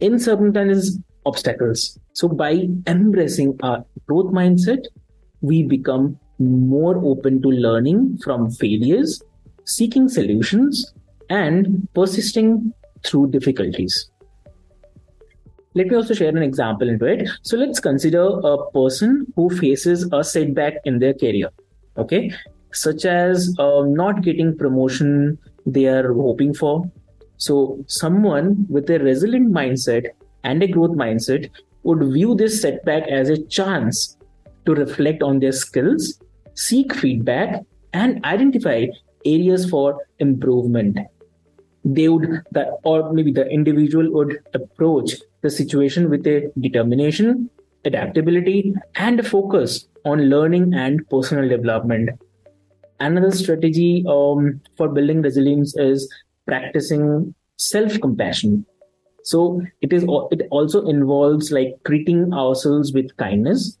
in 0.00 0.18
certain 0.18 0.52
times 0.52 0.98
obstacles. 1.26 1.98
So 2.12 2.28
by 2.28 2.68
embracing 2.86 3.58
our 3.62 3.84
growth 4.06 4.32
mindset, 4.32 4.84
we 5.40 5.62
become 5.62 6.18
more 6.38 6.96
open 7.04 7.42
to 7.42 7.48
learning 7.48 8.18
from 8.22 8.50
failures, 8.50 9.22
seeking 9.64 10.08
solutions, 10.08 10.92
and 11.30 11.88
persisting 11.94 12.72
through 13.04 13.30
difficulties. 13.30 14.10
Let 15.78 15.94
me 15.94 15.96
also 15.96 16.14
share 16.20 16.36
an 16.36 16.42
example 16.42 16.88
into 16.88 17.06
it. 17.06 17.28
So 17.42 17.56
let's 17.56 17.80
consider 17.88 18.24
a 18.52 18.70
person 18.76 19.26
who 19.36 19.48
faces 19.62 20.06
a 20.12 20.22
setback 20.34 20.78
in 20.84 20.98
their 21.06 21.14
career 21.24 21.50
okay 21.98 22.32
such 22.72 23.04
as 23.04 23.54
uh, 23.58 23.82
not 23.86 24.22
getting 24.22 24.56
promotion 24.56 25.38
they 25.66 25.86
are 25.86 26.12
hoping 26.12 26.54
for 26.54 26.76
So, 27.42 27.56
someone 27.86 28.66
with 28.68 28.90
a 28.90 28.98
resilient 28.98 29.52
mindset 29.56 30.06
and 30.42 30.64
a 30.64 30.68
growth 30.76 30.96
mindset 31.00 31.44
would 31.84 32.00
view 32.14 32.34
this 32.40 32.56
setback 32.62 33.06
as 33.18 33.30
a 33.34 33.36
chance 33.56 34.00
to 34.66 34.74
reflect 34.74 35.22
on 35.22 35.38
their 35.44 35.52
skills, 35.52 36.08
seek 36.54 36.96
feedback, 37.02 37.62
and 37.92 38.24
identify 38.32 38.78
areas 39.34 39.68
for 39.74 39.86
improvement. 40.18 40.98
They 41.84 42.08
would, 42.08 42.26
the, 42.50 42.64
or 42.82 43.12
maybe 43.12 43.36
the 43.38 43.46
individual 43.60 44.10
would 44.16 44.34
approach 44.62 45.14
the 45.42 45.50
situation 45.50 46.10
with 46.10 46.26
a 46.26 46.50
determination, 46.60 47.50
adaptability, 47.84 48.74
and 48.96 49.20
a 49.20 49.22
focus 49.22 49.86
on 50.04 50.28
learning 50.28 50.74
and 50.74 51.08
personal 51.08 51.48
development. 51.48 52.10
Another 53.00 53.30
strategy 53.30 54.04
um, 54.08 54.60
for 54.76 54.88
building 54.88 55.22
resilience 55.22 55.76
is 55.76 56.12
practicing 56.46 57.34
self 57.56 58.00
compassion. 58.00 58.66
So 59.22 59.60
it 59.82 59.92
is 59.92 60.04
it 60.30 60.48
also 60.50 60.86
involves 60.86 61.52
like 61.52 61.74
treating 61.86 62.32
ourselves 62.32 62.92
with 62.92 63.16
kindness, 63.18 63.78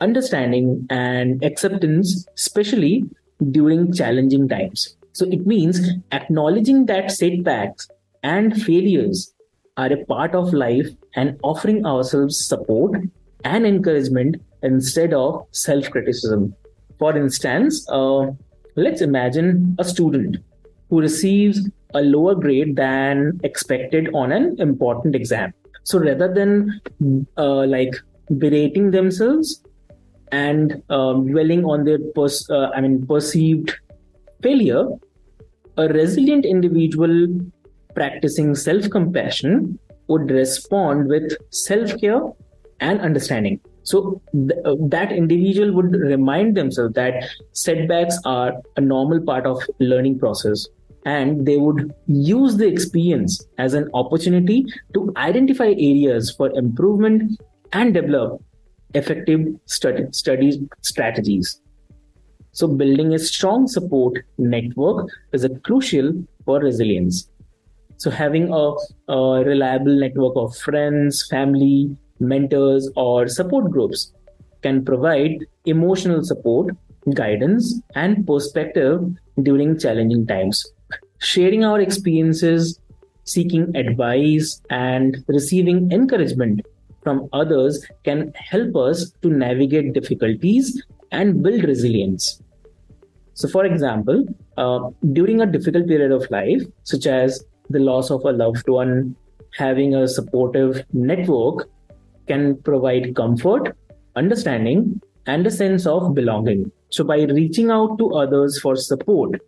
understanding, 0.00 0.86
and 0.90 1.42
acceptance, 1.44 2.26
especially 2.36 3.04
during 3.50 3.92
challenging 3.92 4.48
times. 4.48 4.96
So 5.12 5.26
it 5.26 5.46
means 5.46 5.80
acknowledging 6.12 6.86
that 6.86 7.12
setbacks 7.12 7.88
and 8.22 8.60
failures 8.62 9.33
are 9.76 9.92
a 9.92 10.04
part 10.04 10.34
of 10.34 10.52
life 10.52 10.88
and 11.16 11.38
offering 11.42 11.84
ourselves 11.84 12.46
support 12.46 13.00
and 13.44 13.66
encouragement 13.66 14.36
instead 14.62 15.12
of 15.12 15.46
self 15.52 15.90
criticism. 15.90 16.54
For 16.98 17.16
instance, 17.16 17.86
uh, 17.90 18.30
let's 18.76 19.00
imagine 19.00 19.76
a 19.78 19.84
student 19.84 20.36
who 20.88 21.00
receives 21.00 21.68
a 21.94 22.02
lower 22.02 22.34
grade 22.34 22.76
than 22.76 23.40
expected 23.42 24.10
on 24.14 24.32
an 24.32 24.56
important 24.60 25.14
exam. 25.14 25.52
So 25.82 25.98
rather 25.98 26.32
than 26.32 26.80
uh, 27.36 27.66
like 27.66 27.94
berating 28.38 28.90
themselves 28.90 29.62
and 30.32 30.82
um, 30.88 31.26
dwelling 31.26 31.64
on 31.64 31.84
their 31.84 31.98
pers- 31.98 32.48
uh, 32.48 32.70
I 32.74 32.80
mean 32.80 33.06
perceived 33.06 33.74
failure, 34.42 34.86
a 35.76 35.88
resilient 35.88 36.44
individual 36.44 37.28
practicing 37.94 38.54
self-compassion 38.54 39.78
would 40.08 40.30
respond 40.30 41.08
with 41.08 41.36
self-care 41.50 42.20
and 42.80 43.00
understanding. 43.00 43.60
So 43.82 44.20
th- 44.32 44.58
uh, 44.64 44.76
that 44.88 45.12
individual 45.12 45.72
would 45.72 45.92
remind 45.92 46.56
themselves 46.56 46.94
that 46.94 47.24
setbacks 47.52 48.18
are 48.24 48.54
a 48.76 48.80
normal 48.80 49.20
part 49.20 49.46
of 49.46 49.62
learning 49.78 50.18
process 50.18 50.66
and 51.04 51.46
they 51.46 51.58
would 51.58 51.94
use 52.06 52.56
the 52.56 52.66
experience 52.66 53.46
as 53.58 53.74
an 53.74 53.90
opportunity 53.92 54.64
to 54.94 55.12
identify 55.16 55.66
areas 55.66 56.30
for 56.30 56.50
improvement 56.56 57.38
and 57.72 57.92
develop 57.92 58.42
effective 58.94 59.46
study, 59.66 60.06
study 60.12 60.66
strategies. 60.80 61.60
So 62.52 62.68
building 62.68 63.12
a 63.12 63.18
strong 63.18 63.66
support 63.66 64.24
network 64.38 65.08
is 65.32 65.44
a 65.44 65.50
crucial 65.50 66.24
for 66.44 66.60
resilience. 66.60 67.28
So 67.96 68.10
having 68.10 68.52
a, 68.52 68.74
a 69.12 69.44
reliable 69.44 69.98
network 69.98 70.34
of 70.36 70.56
friends, 70.56 71.26
family, 71.28 71.96
mentors, 72.20 72.90
or 72.96 73.28
support 73.28 73.70
groups 73.70 74.12
can 74.62 74.84
provide 74.84 75.44
emotional 75.64 76.24
support, 76.24 76.74
guidance, 77.14 77.80
and 77.94 78.26
perspective 78.26 79.00
during 79.42 79.78
challenging 79.78 80.26
times. 80.26 80.64
Sharing 81.18 81.64
our 81.64 81.80
experiences, 81.80 82.78
seeking 83.24 83.74
advice, 83.76 84.60
and 84.70 85.24
receiving 85.28 85.90
encouragement 85.92 86.62
from 87.02 87.28
others 87.32 87.86
can 88.04 88.32
help 88.34 88.74
us 88.76 89.12
to 89.22 89.28
navigate 89.28 89.92
difficulties 89.92 90.82
and 91.12 91.42
build 91.42 91.64
resilience. 91.64 92.42
So, 93.34 93.48
for 93.48 93.64
example, 93.64 94.26
uh, 94.56 94.90
during 95.12 95.40
a 95.40 95.46
difficult 95.46 95.86
period 95.86 96.12
of 96.12 96.30
life, 96.30 96.62
such 96.84 97.06
as 97.06 97.44
the 97.70 97.78
loss 97.78 98.10
of 98.10 98.24
a 98.24 98.32
loved 98.32 98.68
one, 98.68 99.16
having 99.56 99.94
a 99.94 100.08
supportive 100.08 100.84
network 100.92 101.68
can 102.26 102.56
provide 102.62 103.14
comfort, 103.14 103.76
understanding, 104.16 105.00
and 105.26 105.46
a 105.46 105.50
sense 105.50 105.86
of 105.86 106.14
belonging. 106.14 106.70
So, 106.90 107.04
by 107.04 107.22
reaching 107.22 107.70
out 107.70 107.98
to 107.98 108.14
others 108.14 108.60
for 108.60 108.76
support, 108.76 109.40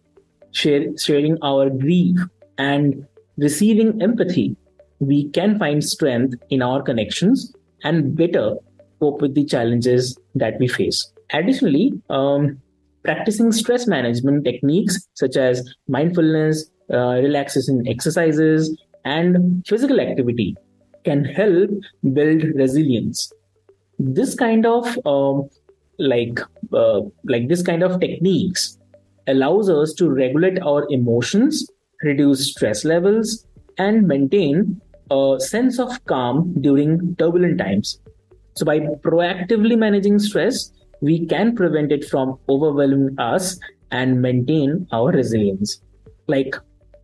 share, 0.53 0.87
sharing 0.99 1.39
our 1.43 1.71
grief, 1.71 2.19
and 2.59 3.07
receiving 3.37 4.01
empathy, 4.03 4.57
we 4.99 5.29
can 5.31 5.59
find 5.59 5.85
strength 5.85 6.37
in 6.51 6.63
our 6.63 6.83
connections 6.83 7.55
and 7.85 8.17
better 8.17 8.57
cope 9.01 9.21
with 9.21 9.35
the 9.35 9.45
challenges 9.45 10.19
that 10.35 10.59
we 10.59 10.69
face. 10.69 11.13
Additionally, 11.33 11.93
um, 12.09 12.61
practicing 13.05 13.53
stress 13.53 13.87
management 13.87 14.45
techniques 14.45 15.07
such 15.15 15.37
as 15.37 15.63
mindfulness, 15.87 16.71
uh, 16.93 17.15
relaxation 17.17 17.87
exercises, 17.87 18.77
and 19.05 19.65
physical 19.67 20.01
activity 20.01 20.57
can 21.05 21.25
help 21.25 21.71
build 22.13 22.43
resilience. 22.55 23.33
This 23.99 24.35
kind 24.35 24.67
of 24.67 24.99
um, 25.07 25.49
like 25.99 26.41
uh, 26.73 27.01
like 27.25 27.49
this 27.49 27.63
kind 27.63 27.83
of 27.83 28.01
techniques 28.01 28.79
allows 29.27 29.71
us 29.71 29.93
to 29.95 30.11
regulate 30.11 30.61
our 30.63 30.87
emotions 30.91 31.67
reduce 32.03 32.51
stress 32.51 32.85
levels 32.85 33.47
and 33.79 34.07
maintain 34.07 34.81
a 35.11 35.37
sense 35.39 35.79
of 35.79 36.05
calm 36.07 36.55
during 36.61 37.15
turbulent 37.17 37.59
times. 37.59 37.99
So 38.55 38.65
by 38.65 38.81
proactively 38.81 39.77
managing 39.77 40.19
stress 40.19 40.73
we 41.01 41.27
can 41.27 41.55
prevent 41.55 41.93
it 41.93 42.05
from 42.05 42.39
overwhelming 42.49 43.19
us 43.19 43.59
and 43.91 44.21
maintain 44.23 44.87
our 44.93 45.11
resilience. 45.13 45.81
Like 46.27 46.57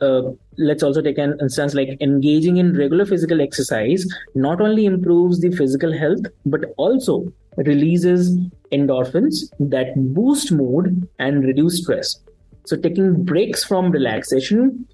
uh, 0.02 0.22
let's 0.58 0.82
also 0.82 1.00
take 1.00 1.18
an 1.18 1.36
instance 1.40 1.74
like 1.74 1.96
engaging 2.00 2.56
in 2.56 2.76
regular 2.76 3.06
physical 3.06 3.40
exercise 3.40 4.04
not 4.34 4.60
only 4.60 4.84
improves 4.84 5.40
the 5.40 5.50
physical 5.50 5.92
health 5.96 6.26
but 6.44 6.64
also 6.76 7.24
releases 7.56 8.36
endorphins 8.72 9.44
that 9.58 9.92
boost 10.14 10.50
mood 10.50 11.08
and 11.18 11.44
reduce 11.44 11.82
stress. 11.82 12.16
So 12.64 12.76
taking 12.76 13.24
breaks 13.24 13.64
from 13.64 13.90
relaxation 13.90 14.86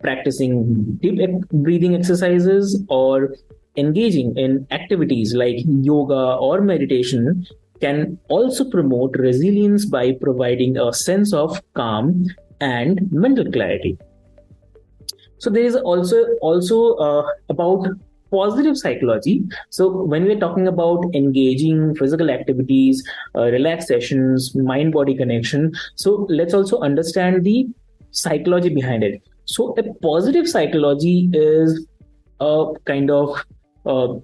practicing 0.00 0.98
deep 1.02 1.20
breathing 1.52 1.94
exercises 1.94 2.82
or 2.88 3.34
engaging 3.76 4.36
in 4.36 4.66
activities 4.70 5.34
like 5.34 5.56
yoga 5.66 6.36
or 6.36 6.60
meditation 6.60 7.46
can 7.80 8.18
also 8.28 8.68
promote 8.70 9.14
resilience 9.16 9.84
by 9.84 10.12
providing 10.12 10.76
a 10.76 10.92
sense 10.92 11.32
of 11.32 11.60
calm 11.74 12.26
and 12.60 13.10
mental 13.12 13.50
clarity 13.50 13.98
so 15.40 15.50
there 15.50 15.64
is 15.64 15.76
also 15.76 16.24
also 16.40 16.94
uh, 16.94 17.26
about 17.48 17.86
positive 18.30 18.78
psychology. 18.78 19.42
So 19.70 19.90
when 19.90 20.24
we're 20.24 20.38
talking 20.38 20.68
about 20.68 21.04
engaging 21.14 21.96
physical 21.96 22.30
activities 22.30 23.02
uh, 23.34 23.46
relaxed 23.46 23.88
sessions 23.88 24.54
mind 24.54 24.92
body 24.92 25.16
connection 25.16 25.72
so 25.96 26.28
let's 26.30 26.54
also 26.54 26.78
understand 26.78 27.44
the 27.44 27.66
psychology 28.12 28.68
behind 28.68 29.02
it. 29.02 29.22
So 29.44 29.74
a 29.78 29.94
positive 29.94 30.48
psychology 30.48 31.28
is 31.32 31.86
a 32.40 32.66
kind 32.84 33.10
of 33.10 33.44
uh, 33.84 34.14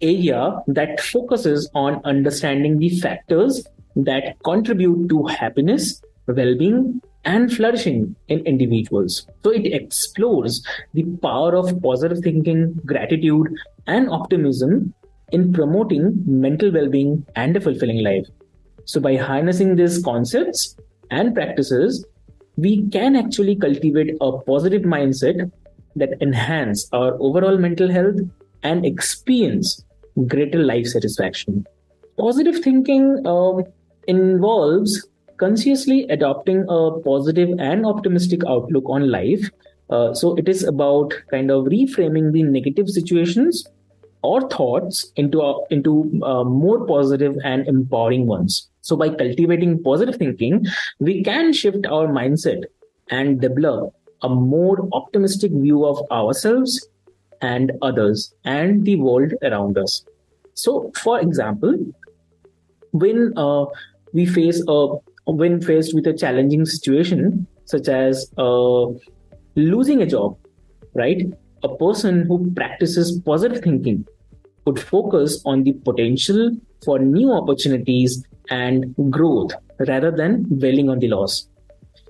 area 0.00 0.62
that 0.68 1.00
focuses 1.00 1.68
on 1.74 2.00
understanding 2.04 2.78
the 2.78 2.90
factors 3.00 3.66
that 3.96 4.36
contribute 4.44 5.08
to 5.08 5.24
happiness 5.24 6.00
well-being 6.28 7.00
and 7.28 7.52
flourishing 7.54 8.16
in 8.28 8.40
individuals. 8.52 9.26
So 9.44 9.50
it 9.50 9.66
explores 9.66 10.62
the 10.94 11.04
power 11.22 11.54
of 11.54 11.80
positive 11.82 12.20
thinking, 12.20 12.80
gratitude, 12.86 13.54
and 13.86 14.08
optimism 14.08 14.94
in 15.30 15.52
promoting 15.52 16.22
mental 16.26 16.72
well 16.72 16.88
being 16.88 17.26
and 17.36 17.56
a 17.56 17.60
fulfilling 17.60 18.02
life. 18.02 18.26
So 18.86 19.00
by 19.00 19.16
harnessing 19.16 19.76
these 19.76 20.02
concepts 20.02 20.74
and 21.10 21.34
practices, 21.34 22.06
we 22.56 22.88
can 22.88 23.14
actually 23.14 23.56
cultivate 23.56 24.16
a 24.22 24.32
positive 24.38 24.82
mindset 24.82 25.52
that 25.96 26.14
enhance 26.22 26.88
our 26.92 27.14
overall 27.20 27.58
mental 27.58 27.90
health 27.90 28.20
and 28.62 28.86
experience 28.86 29.84
greater 30.26 30.64
life 30.64 30.86
satisfaction. 30.86 31.66
Positive 32.18 32.58
thinking 32.60 33.26
um, 33.26 33.64
involves 34.06 35.06
consciously 35.38 36.06
adopting 36.10 36.64
a 36.68 37.00
positive 37.00 37.50
and 37.58 37.86
optimistic 37.86 38.42
outlook 38.46 38.84
on 38.86 39.10
life. 39.10 39.48
Uh, 39.90 40.12
so 40.12 40.36
it 40.36 40.48
is 40.48 40.64
about 40.64 41.14
kind 41.30 41.50
of 41.50 41.64
reframing 41.64 42.32
the 42.32 42.42
negative 42.42 42.88
situations 42.88 43.66
or 44.22 44.48
thoughts 44.48 45.12
into 45.16 45.40
uh, 45.40 45.58
into 45.70 46.20
uh, 46.22 46.44
more 46.44 46.86
positive 46.86 47.36
and 47.44 47.66
empowering 47.66 48.26
ones. 48.26 48.68
So 48.80 48.96
by 48.96 49.08
cultivating 49.10 49.82
positive 49.82 50.16
thinking, 50.16 50.66
we 50.98 51.22
can 51.22 51.52
shift 51.52 51.86
our 51.86 52.06
mindset 52.06 52.64
and 53.10 53.40
develop 53.40 53.94
a 54.22 54.28
more 54.28 54.88
optimistic 54.92 55.52
view 55.52 55.84
of 55.86 56.00
ourselves 56.10 56.88
and 57.40 57.72
others 57.82 58.34
and 58.44 58.84
the 58.84 58.96
world 58.96 59.32
around 59.42 59.78
us. 59.78 60.04
So, 60.54 60.90
for 60.96 61.20
example, 61.20 61.78
when 62.90 63.32
uh, 63.36 63.66
we 64.12 64.26
face 64.26 64.62
a 64.66 64.96
when 65.34 65.60
faced 65.60 65.94
with 65.94 66.06
a 66.06 66.12
challenging 66.12 66.64
situation 66.64 67.46
such 67.64 67.88
as 67.88 68.32
uh, 68.38 68.86
losing 69.54 70.02
a 70.02 70.06
job, 70.06 70.38
right? 70.94 71.30
A 71.62 71.76
person 71.76 72.26
who 72.26 72.50
practices 72.52 73.20
positive 73.20 73.62
thinking 73.62 74.06
would 74.64 74.80
focus 74.80 75.42
on 75.44 75.64
the 75.64 75.72
potential 75.72 76.52
for 76.84 76.98
new 76.98 77.32
opportunities 77.32 78.24
and 78.50 78.94
growth 79.10 79.52
rather 79.86 80.10
than 80.10 80.44
dwelling 80.58 80.88
on 80.88 80.98
the 80.98 81.08
loss. 81.08 81.48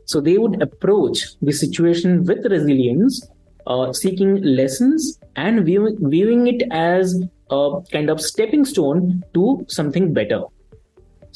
So 0.04 0.20
they 0.20 0.38
would 0.38 0.62
approach 0.62 1.24
the 1.42 1.52
situation 1.52 2.24
with 2.24 2.46
resilience, 2.46 3.28
uh, 3.66 3.92
seeking 3.92 4.42
lessons 4.42 5.18
and 5.36 5.64
view- 5.64 5.98
viewing 6.00 6.46
it 6.46 6.62
as 6.70 7.20
a 7.50 7.80
kind 7.92 8.10
of 8.10 8.20
stepping 8.20 8.64
stone 8.64 9.22
to 9.34 9.64
something 9.68 10.12
better. 10.12 10.44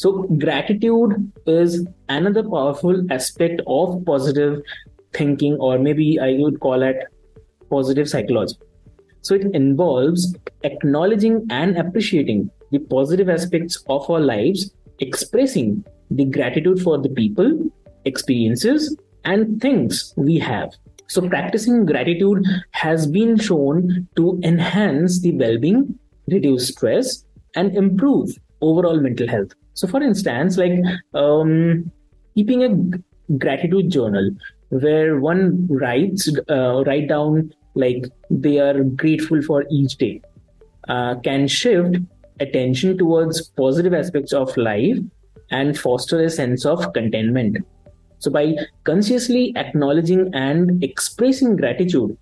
So, 0.03 0.25
gratitude 0.37 1.31
is 1.47 1.87
another 2.09 2.43
powerful 2.43 3.07
aspect 3.13 3.61
of 3.69 4.05
positive 4.05 4.61
thinking, 5.15 5.55
or 5.61 5.79
maybe 5.79 6.19
I 6.19 6.39
would 6.41 6.59
call 6.59 6.83
it 6.83 6.97
positive 7.71 8.09
psychology. 8.09 8.57
So, 9.21 9.37
it 9.37 9.55
involves 9.55 10.35
acknowledging 10.65 11.47
and 11.51 11.79
appreciating 11.79 12.51
the 12.73 12.81
positive 12.81 13.29
aspects 13.29 13.81
of 13.89 14.11
our 14.11 14.19
lives, 14.19 14.73
expressing 14.99 15.85
the 16.11 16.25
gratitude 16.25 16.83
for 16.83 16.99
the 16.99 17.09
people, 17.09 17.71
experiences, 18.05 18.97
and 19.25 19.61
things 19.61 20.13
we 20.17 20.37
have. 20.41 20.73
So, 21.07 21.29
practicing 21.29 21.87
gratitude 21.87 22.45
has 22.73 23.07
been 23.07 23.39
shown 23.39 24.09
to 24.17 24.41
enhance 24.43 25.21
the 25.21 25.31
well 25.37 25.59
being, 25.59 25.97
reduce 26.27 26.71
stress, 26.71 27.25
and 27.55 27.77
improve 27.77 28.31
overall 28.61 29.01
mental 29.01 29.29
health. 29.29 29.53
So, 29.75 29.87
for 29.87 30.03
instance, 30.03 30.57
like 30.57 30.79
um, 31.15 31.91
keeping 32.35 32.65
a 32.65 33.35
gratitude 33.39 33.91
journal 33.91 34.31
where 34.69 35.19
one 35.21 35.67
writes 35.69 36.31
uh, 36.49 36.83
write 36.85 37.09
down 37.09 37.53
like 37.75 38.05
they 38.31 38.59
are 38.59 38.83
grateful 38.83 39.43
for 39.43 39.65
each 39.71 39.97
day 39.97 40.21
uh, 40.89 41.15
can 41.17 41.47
shift 41.47 41.97
attention 42.41 42.99
towards 42.99 43.49
positive 43.51 43.95
aspects 43.95 44.33
of 44.33 44.55
life 44.57 44.99
and 45.51 45.79
foster 45.79 46.23
a 46.25 46.31
sense 46.31 46.65
of 46.65 46.93
contentment. 46.93 47.59
So, 48.19 48.31
by 48.31 48.57
consciously 48.85 49.53
acknowledging 49.57 50.35
and 50.35 50.83
expressing 50.83 51.57
gratitude, 51.57 52.17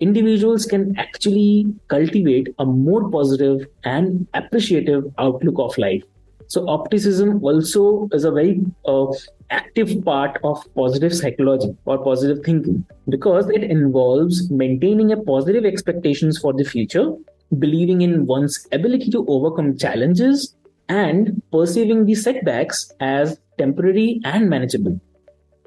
individuals 0.00 0.66
can 0.66 0.96
actually 0.98 1.66
cultivate 1.88 2.54
a 2.58 2.64
more 2.64 3.10
positive 3.10 3.66
and 3.84 4.26
appreciative 4.34 5.04
outlook 5.18 5.56
of 5.58 5.76
life. 5.78 6.02
So, 6.48 6.68
optimism 6.68 7.42
also 7.42 8.08
is 8.12 8.24
a 8.24 8.30
very 8.30 8.64
uh, 8.84 9.06
active 9.50 10.04
part 10.04 10.38
of 10.44 10.62
positive 10.74 11.14
psychology 11.14 11.76
or 11.84 12.02
positive 12.02 12.44
thinking 12.44 12.84
because 13.08 13.48
it 13.50 13.64
involves 13.64 14.50
maintaining 14.50 15.12
a 15.12 15.16
positive 15.16 15.64
expectations 15.64 16.38
for 16.38 16.52
the 16.52 16.64
future, 16.64 17.12
believing 17.58 18.02
in 18.02 18.26
one's 18.26 18.66
ability 18.72 19.10
to 19.10 19.24
overcome 19.28 19.76
challenges, 19.76 20.56
and 20.88 21.42
perceiving 21.50 22.06
the 22.06 22.14
setbacks 22.14 22.92
as 23.00 23.40
temporary 23.58 24.20
and 24.24 24.48
manageable. 24.48 25.00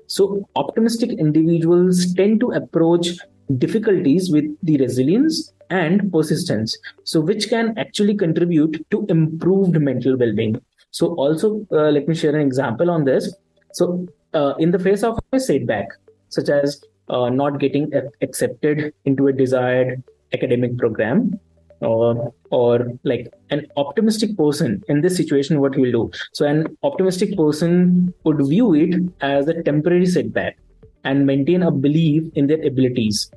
So, 0.08 0.48
optimistic 0.56 1.12
individuals 1.12 2.13
tend 2.13 2.39
to 2.39 2.52
approach 2.52 3.10
difficulties 3.58 4.32
with 4.32 4.46
the 4.63 4.78
resilience 4.78 5.54
and 5.70 6.12
persistence, 6.12 6.78
so 7.04 7.22
which 7.22 7.50
can 7.50 7.78
actually 7.78 8.15
contribute 8.15 8.86
to 8.92 9.06
improved 9.10 9.80
mental 9.80 10.18
well 10.18 10.34
being. 10.34 10.60
So, 10.91 11.13
also, 11.15 11.65
uh, 11.71 11.89
let 11.91 12.08
me 12.08 12.15
share 12.15 12.36
an 12.36 12.41
example 12.41 12.89
on 12.89 13.06
this. 13.06 13.34
So, 13.73 14.08
uh, 14.34 14.54
in 14.60 14.71
the 14.71 14.80
face 14.80 15.04
of 15.04 15.19
a 15.32 15.39
setback, 15.39 15.88
such 16.30 16.49
as 16.49 16.82
uh, 17.10 17.30
not 17.30 17.60
getting 17.60 17.91
accepted 18.21 18.93
into 19.06 19.28
a 19.28 19.34
desired 19.34 20.04
academic 20.34 20.78
program, 20.78 21.39
or 21.82 22.34
or 22.52 22.88
like 23.04 23.32
an 23.49 23.65
optimistic 23.78 24.36
person 24.38 24.84
in 24.88 25.02
this 25.02 25.15
situation 25.15 25.62
what 25.62 25.75
he 25.75 25.82
will 25.82 25.91
do 25.91 26.12
so 26.34 26.45
an 26.45 26.65
optimistic 26.84 27.36
person 27.38 28.13
would 28.23 28.45
view 28.47 28.73
it 28.73 28.95
as 29.21 29.47
a 29.47 29.62
temporary 29.63 30.06
setback 30.06 30.58
and 31.04 31.25
maintain 31.25 31.63
a 31.63 31.71
belief 31.71 32.23
in 32.36 32.47
their 32.47 32.62
abilities 32.65 33.32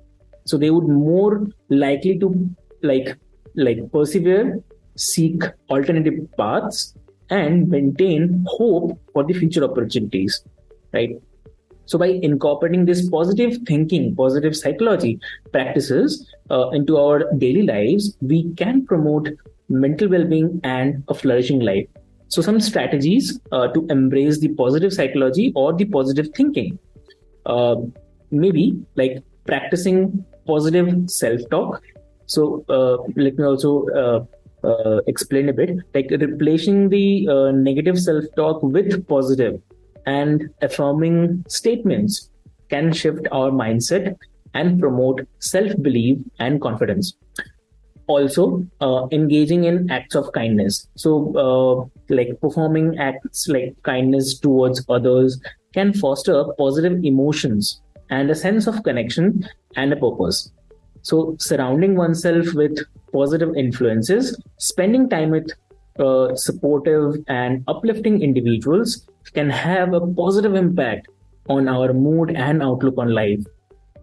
so 0.45 0.57
they 0.57 0.71
would 0.71 0.89
more 0.89 1.47
likely 1.69 2.19
to 2.19 2.51
like 2.83 3.17
like 3.55 3.79
persevere 3.93 4.59
seek 4.97 5.45
alternative 5.71 6.19
paths 6.37 6.95
and 7.41 7.69
maintain 7.75 8.45
hope 8.47 8.99
for 9.13 9.25
the 9.25 9.35
future 9.35 9.65
opportunities 9.65 10.43
right? 10.93 11.17
So 11.87 11.99
by 11.99 12.09
incorporating 12.31 12.85
this 12.87 13.09
positive 13.09 13.59
thinking 13.67 14.15
positive 14.17 14.57
psychology 14.57 15.19
practices 15.53 16.27
uh, 16.51 16.69
into 16.71 16.99
our 16.99 17.25
daily 17.39 17.63
lives 17.63 18.17
we 18.21 18.53
can 18.55 18.85
promote 18.87 19.31
mental 19.69 20.09
well-being 20.09 20.61
and 20.63 21.03
a 21.09 21.15
flourishing 21.15 21.61
life. 21.61 21.87
So 22.29 22.41
some 22.43 22.61
strategies 22.61 23.39
uh, 23.51 23.69
to 23.69 23.87
embrace 23.91 24.39
the 24.39 24.49
positive 24.49 24.93
psychology 24.93 25.53
or 25.55 25.73
the 25.73 25.85
positive 25.85 26.29
thinking. 26.35 26.79
Uh, 27.45 27.77
maybe 28.31 28.81
like 28.97 29.23
practicing 29.47 30.25
positive 30.47 31.11
self-talk. 31.11 31.83
So 32.27 32.65
uh, 32.69 32.97
let 33.17 33.37
me 33.37 33.45
also 33.45 33.87
uh, 34.65 34.99
explain 35.07 35.49
a 35.49 35.53
bit, 35.53 35.77
like 35.95 36.09
replacing 36.11 36.89
the 36.89 37.29
uh, 37.29 37.51
negative 37.51 37.99
self-talk 37.99 38.63
with 38.63 39.07
positive 39.07 39.61
and 40.07 40.49
affirming 40.61 41.45
statements 41.49 42.31
can 42.69 42.93
shift 42.93 43.27
our 43.33 43.51
mindset 43.51 44.17
and 44.55 44.81
promote 44.81 45.27
self-belief 45.39 46.19
and 46.39 46.61
confidence. 46.61 47.15
Also, 48.09 48.67
uh, 48.81 49.07
engaging 49.13 49.65
in 49.65 49.91
acts 49.91 50.15
of 50.15 50.33
kindness. 50.33 50.89
So, 50.97 51.33
uh, 51.37 52.15
like 52.15 52.41
performing 52.41 52.99
acts 52.99 53.49
like 53.49 53.75
kindness 53.85 54.39
towards 54.39 54.85
others 54.89 55.41
can 55.73 55.95
foster 55.95 56.45
positive 56.59 57.05
emotions 57.05 57.81
and 58.11 58.31
a 58.31 58.35
sense 58.35 58.67
of 58.67 58.83
connection 58.83 59.49
and 59.77 59.93
a 59.93 59.97
purpose. 59.97 60.51
So, 61.03 61.37
surrounding 61.39 61.97
oneself 61.97 62.55
with 62.55 62.79
positive 63.13 63.57
influences, 63.57 64.41
spending 64.59 65.09
time 65.09 65.31
with 65.31 65.51
uh, 65.99 66.35
supportive 66.37 67.17
and 67.29 67.65
uplifting 67.69 68.23
individuals 68.23 69.07
can 69.35 69.51
have 69.51 69.93
a 69.95 70.01
positive 70.01 70.55
impact 70.55 71.09
on 71.49 71.69
our 71.69 71.93
mood 71.93 72.31
and 72.31 72.63
outlook 72.63 72.95
on 72.99 73.11
life. 73.11 73.41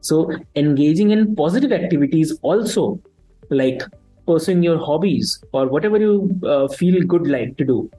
So, 0.01 0.31
engaging 0.55 1.11
in 1.11 1.35
positive 1.35 1.71
activities 1.71 2.37
also, 2.41 3.01
like 3.49 3.81
pursuing 4.27 4.61
your 4.61 4.77
hobbies 4.77 5.41
or 5.53 5.67
whatever 5.67 5.97
you 5.97 6.39
uh, 6.45 6.67
feel 6.67 7.01
good 7.03 7.27
like 7.27 7.57
to 7.57 7.65
do, 7.65 7.89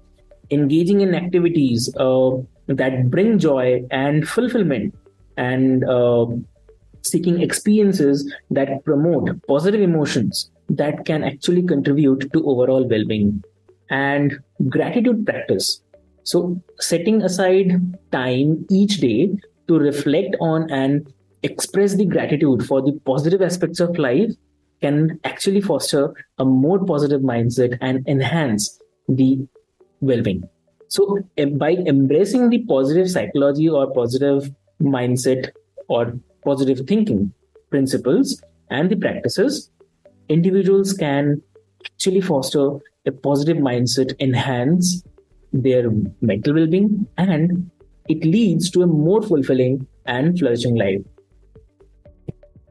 engaging 0.51 1.01
in 1.01 1.15
activities 1.15 1.93
uh, 1.97 2.31
that 2.69 3.11
bring 3.11 3.39
joy 3.39 3.83
and 3.91 4.29
fulfillment 4.29 4.95
and 5.37 5.85
uh, 5.85 6.27
seeking 7.03 7.43
experiences 7.43 8.33
that 8.51 8.85
promote 8.85 9.31
positive 9.47 9.81
emotions 9.81 10.51
that 10.69 11.05
can 11.05 11.25
actually 11.25 11.63
contribute 11.63 12.33
to 12.33 12.45
overall 12.47 12.87
well-being. 12.87 13.43
And 13.91 14.39
gratitude 14.69 15.27
practice. 15.27 15.83
So 16.23 16.63
setting 16.79 17.23
aside 17.23 17.73
time 18.13 18.67
each 18.71 18.99
day 18.99 19.31
to 19.69 19.79
reflect 19.79 20.37
on 20.41 20.71
and 20.71 21.13
express 21.43 21.95
the 21.95 22.05
gratitude 22.05 22.67
for 22.67 22.83
the 22.83 22.93
positive 23.05 23.43
aspects 23.43 23.81
of 23.81 23.99
life 23.99 24.31
can 24.81 25.19
actually 25.25 25.61
foster 25.61 26.15
a 26.39 26.45
more 26.45 26.85
positive 26.85 27.23
mindset 27.23 27.77
and 27.81 28.07
enhance 28.07 28.81
the 29.09 29.47
well-being. 30.01 30.49
So 30.89 31.19
by 31.57 31.73
embracing 31.73 32.51
the 32.51 32.65
positive 32.65 33.11
psychology 33.11 33.69
or 33.69 33.93
positive 33.93 34.51
mindset 34.81 35.51
or 35.89 36.19
positive 36.45 36.87
thinking 36.87 37.33
principles 37.71 38.43
and 38.71 38.91
the 38.91 38.97
practices, 38.97 39.71
individuals 40.29 40.93
can 40.93 41.43
actually 41.85 42.21
foster 42.21 42.79
a 43.07 43.13
positive 43.13 43.57
mindset, 43.57 44.15
enhance 44.21 45.03
their 45.53 45.91
mental 46.21 46.55
well 46.55 46.67
being, 46.67 47.07
and 47.17 47.71
it 48.09 48.25
leads 48.25 48.71
to 48.71 48.83
a 48.83 48.87
more 48.87 49.23
fulfilling 49.23 49.87
and 50.07 50.39
flourishing 50.39 50.77
life. 50.77 51.01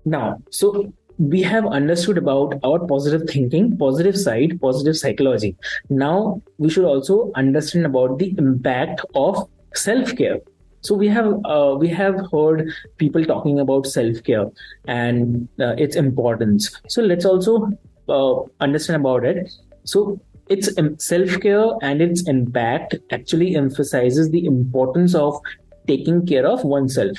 Now, 0.06 0.42
so 0.50 0.94
we 1.18 1.42
have 1.42 1.66
understood 1.66 2.18
about 2.18 2.58
our 2.64 2.80
positive 2.88 3.30
thinking, 3.30 3.78
positive 3.78 4.18
side, 4.18 4.60
positive 4.62 4.96
psychology. 4.98 5.56
Now 5.90 6.42
we 6.58 6.70
should 6.70 6.86
also 6.86 7.32
understand 7.36 7.86
about 7.86 8.20
the 8.20 8.34
impact 8.38 9.02
of 9.16 9.50
self 9.76 10.16
care 10.16 10.40
so 10.82 10.96
we 10.96 11.08
have 11.10 11.34
uh, 11.46 11.76
we 11.78 11.90
have 11.90 12.16
heard 12.32 12.72
people 12.98 13.26
talking 13.26 13.60
about 13.60 13.86
self 13.86 14.24
care 14.24 14.46
and 14.88 15.48
uh, 15.60 15.76
its 15.78 15.96
importance. 15.96 16.80
So 16.88 17.02
let's 17.02 17.26
also 17.26 17.70
uh, 18.08 18.42
understand 18.60 19.02
about 19.02 19.26
it. 19.26 19.52
So 19.84 20.20
its 20.48 20.70
self 21.06 21.40
care 21.42 21.66
and 21.82 22.02
its 22.02 22.28
impact 22.28 22.96
actually 23.12 23.56
emphasizes 23.56 24.30
the 24.30 24.46
importance 24.46 25.16
of 25.16 25.36
taking 25.88 26.26
care 26.26 26.46
of 26.46 26.64
oneself. 26.64 27.18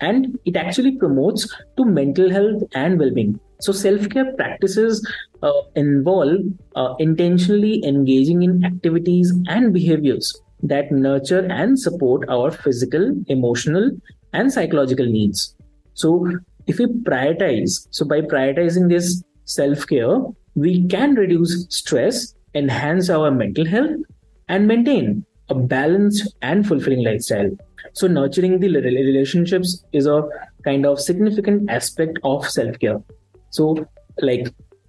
And 0.00 0.38
it 0.44 0.56
actually 0.56 0.96
promotes 0.96 1.48
to 1.76 1.84
mental 1.84 2.30
health 2.30 2.62
and 2.74 2.98
well-being. 2.98 3.38
So 3.60 3.72
self-care 3.72 4.34
practices 4.34 5.06
uh, 5.42 5.52
involve 5.76 6.40
uh, 6.74 6.94
intentionally 6.98 7.82
engaging 7.84 8.42
in 8.42 8.64
activities 8.64 9.32
and 9.46 9.72
behaviors 9.72 10.34
that 10.64 10.90
nurture 10.90 11.46
and 11.50 11.78
support 11.78 12.28
our 12.28 12.50
physical, 12.50 13.14
emotional, 13.28 13.90
and 14.32 14.52
psychological 14.52 15.06
needs. 15.06 15.54
So, 15.92 16.26
if 16.66 16.78
we 16.78 16.86
prioritize, 16.86 17.86
so 17.90 18.06
by 18.06 18.22
prioritizing 18.22 18.88
this 18.88 19.22
self 19.44 19.86
care, 19.86 20.18
we 20.54 20.86
can 20.88 21.14
reduce 21.14 21.66
stress, 21.68 22.34
enhance 22.54 23.10
our 23.10 23.30
mental 23.30 23.66
health, 23.66 24.00
and 24.48 24.66
maintain 24.66 25.24
a 25.50 25.54
balanced 25.54 26.34
and 26.40 26.66
fulfilling 26.66 27.04
lifestyle. 27.04 27.50
So, 27.92 28.06
nurturing 28.06 28.58
the 28.60 28.68
relationships 28.68 29.84
is 29.92 30.06
a 30.06 30.22
kind 30.64 30.86
of 30.86 30.98
significant 31.00 31.70
aspect 31.70 32.18
of 32.24 32.48
self 32.48 32.78
care. 32.78 33.02
So, 33.50 33.86
like 34.20 34.48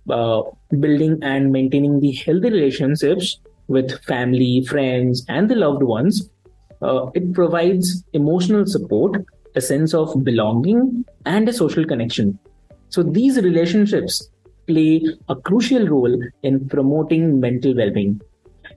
uh, 0.10 0.44
building 0.80 1.20
and 1.22 1.52
maintaining 1.52 2.00
the 2.00 2.14
healthy 2.14 2.50
relationships 2.50 3.40
with 3.68 4.04
family, 4.04 4.66
friends, 4.66 5.26
and 5.28 5.50
the 5.50 5.56
loved 5.56 5.84
ones, 5.84 6.30
uh, 6.82 7.10
it 7.14 7.34
provides 7.34 8.04
emotional 8.14 8.66
support, 8.66 9.26
a 9.56 9.62
sense 9.62 9.94
of 9.94 10.24
belonging, 10.24 11.06
and 11.26 11.50
a 11.50 11.54
social 11.54 11.86
connection. 11.86 12.38
So 12.90 13.04
these 13.04 13.38
relationships 13.38 14.30
play 14.68 15.04
a 15.30 15.36
crucial 15.36 15.88
role 15.88 16.18
in 16.44 16.68
promoting 16.68 17.40
mental 17.40 17.76
well-being. 17.76 18.22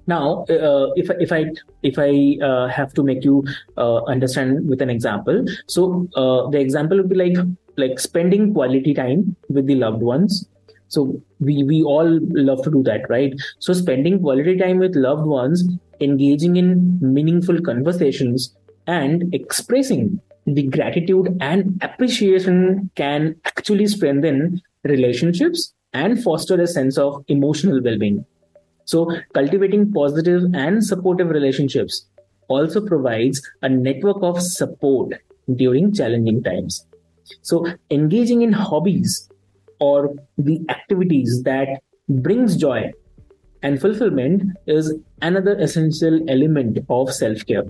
Now, 0.07 0.45
uh, 0.49 0.91
if 0.97 1.11
if 1.21 1.33
I 1.33 1.53
if 1.83 1.99
I 1.99 2.39
uh, 2.45 2.69
have 2.69 2.95
to 2.95 3.03
make 3.03 3.25
you 3.25 3.45
uh, 3.77 4.05
understand 4.05 4.69
with 4.69 4.81
an 4.81 4.89
example, 4.89 5.45
so 5.67 6.09
uh, 6.17 6.49
the 6.49 6.59
example 6.59 6.97
would 6.97 7.11
be 7.11 7.17
like 7.17 7.37
like 7.77 8.01
spending 8.01 8.55
quality 8.55 8.95
time 8.95 9.37
with 9.51 9.67
the 9.67 9.75
loved 9.75 10.03
ones, 10.03 10.49
so 10.89 11.21
we 11.41 11.63
we 11.63 11.83
all 11.83 12.19
love 12.33 12.63
to 12.65 12.71
do 12.71 12.83
that 12.85 13.09
right? 13.09 13.35
So 13.59 13.73
spending 13.73 14.21
quality 14.21 14.57
time 14.57 14.79
with 14.79 14.97
loved 14.97 15.27
ones 15.27 15.65
engaging 16.01 16.57
in 16.57 16.99
meaningful 17.01 17.61
conversations 17.61 18.55
and 18.87 19.33
expressing 19.35 20.21
the 20.47 20.63
gratitude 20.63 21.37
and 21.41 21.79
appreciation 21.83 22.91
can 22.95 23.37
actually 23.45 23.87
strengthen 23.87 24.63
relationships 24.85 25.75
and 25.93 26.23
foster 26.23 26.61
a 26.61 26.67
sense 26.67 26.97
of 26.97 27.25
emotional 27.29 27.83
well-being. 27.83 28.25
So 28.85 29.15
cultivating 29.35 29.93
positive 29.93 30.45
and 30.55 30.85
supportive 30.85 31.29
relationships 31.29 32.07
also 32.49 32.85
provides 32.85 33.43
a 33.63 33.69
network 33.69 34.23
of 34.23 34.41
support 34.41 35.13
during 35.55 35.93
challenging 35.93 36.43
times. 36.43 36.87
So 37.43 37.67
engaging 37.91 38.41
in 38.43 38.53
hobbies 38.53 39.28
or 39.81 40.15
the 40.37 40.65
activities 40.69 41.43
that 41.45 41.83
brings 42.09 42.57
joy 42.57 42.91
and 43.63 43.81
fulfillment 43.81 44.57
is 44.67 44.95
another 45.21 45.59
essential 45.59 46.21
element 46.29 46.79
of 46.89 47.13
self-care. 47.13 47.65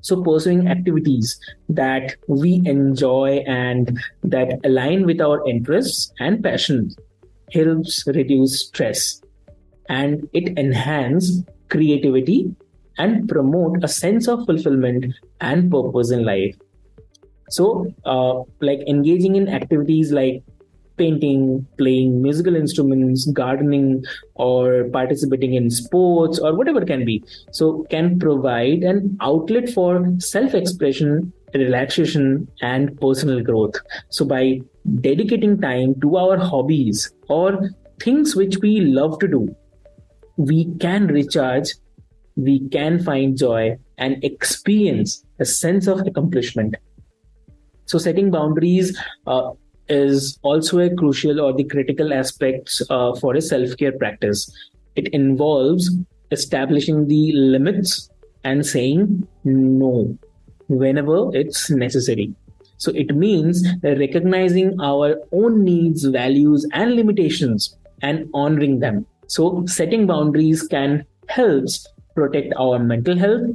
So 0.00 0.22
pursuing 0.22 0.68
activities 0.68 1.38
that 1.68 2.16
we 2.26 2.62
enjoy 2.64 3.44
and 3.46 3.98
that 4.22 4.60
align 4.64 5.06
with 5.06 5.20
our 5.20 5.46
interests 5.48 6.12
and 6.18 6.42
passions 6.42 6.96
helps 7.52 8.06
reduce 8.06 8.66
stress 8.66 9.20
and 9.88 10.28
it 10.32 10.58
enhances 10.58 11.44
creativity 11.70 12.54
and 12.98 13.28
promote 13.28 13.82
a 13.82 13.88
sense 13.88 14.28
of 14.28 14.44
fulfillment 14.44 15.14
and 15.40 15.70
purpose 15.70 16.10
in 16.10 16.24
life. 16.24 16.54
So 17.50 17.92
uh, 18.04 18.42
like 18.60 18.80
engaging 18.86 19.36
in 19.36 19.48
activities 19.48 20.12
like 20.12 20.42
painting, 20.98 21.66
playing 21.78 22.20
musical 22.20 22.56
instruments, 22.56 23.24
gardening, 23.26 24.04
or 24.34 24.84
participating 24.92 25.54
in 25.54 25.70
sports 25.70 26.38
or 26.38 26.54
whatever 26.54 26.84
can 26.84 27.04
be. 27.04 27.24
So, 27.52 27.86
can 27.90 28.18
provide 28.18 28.82
an 28.82 29.16
outlet 29.20 29.70
for 29.70 30.04
self 30.18 30.54
expression, 30.54 31.32
relaxation, 31.54 32.48
and 32.60 33.00
personal 33.00 33.42
growth. 33.42 33.76
So, 34.10 34.24
by 34.24 34.60
dedicating 35.00 35.60
time 35.60 36.00
to 36.00 36.16
our 36.16 36.36
hobbies 36.36 37.12
or 37.28 37.70
things 38.00 38.36
which 38.36 38.58
we 38.58 38.80
love 38.80 39.18
to 39.20 39.28
do, 39.28 39.54
we 40.36 40.74
can 40.76 41.06
recharge, 41.06 41.74
we 42.36 42.68
can 42.68 43.02
find 43.02 43.36
joy, 43.36 43.78
and 43.98 44.22
experience 44.22 45.24
a 45.40 45.44
sense 45.44 45.86
of 45.86 46.06
accomplishment. 46.06 46.76
So, 47.86 47.98
setting 47.98 48.30
boundaries 48.30 48.98
uh, 49.26 49.50
is 49.88 50.38
also 50.42 50.78
a 50.80 50.94
crucial 50.94 51.40
or 51.40 51.52
the 51.52 51.64
critical 51.64 52.12
aspect 52.12 52.82
uh, 52.90 53.14
for 53.16 53.34
a 53.34 53.40
self-care 53.40 53.92
practice. 53.92 54.50
It 54.96 55.08
involves 55.08 55.90
establishing 56.30 57.08
the 57.08 57.32
limits 57.32 58.10
and 58.44 58.64
saying 58.66 59.26
no 59.44 60.16
whenever 60.68 61.34
it's 61.34 61.70
necessary. 61.70 62.34
So 62.76 62.92
it 62.92 63.14
means 63.14 63.66
recognizing 63.82 64.80
our 64.80 65.16
own 65.32 65.64
needs, 65.64 66.04
values, 66.04 66.66
and 66.72 66.94
limitations 66.94 67.76
and 68.02 68.28
honoring 68.34 68.78
them. 68.78 69.06
So 69.26 69.64
setting 69.66 70.06
boundaries 70.06 70.62
can 70.62 71.04
help 71.28 71.64
protect 72.14 72.54
our 72.58 72.78
mental 72.78 73.16
health, 73.16 73.50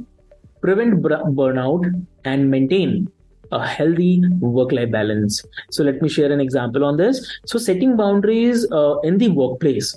prevent 0.60 1.02
burnout, 1.02 2.04
and 2.24 2.50
maintain 2.50 3.10
a 3.54 3.66
healthy 3.66 4.22
work 4.40 4.72
life 4.72 4.90
balance. 4.90 5.42
So, 5.70 5.84
let 5.84 6.02
me 6.02 6.08
share 6.08 6.32
an 6.32 6.40
example 6.40 6.84
on 6.84 6.96
this. 6.96 7.26
So, 7.46 7.58
setting 7.58 7.96
boundaries 7.96 8.66
uh, 8.70 8.98
in 9.00 9.18
the 9.18 9.28
workplace 9.28 9.94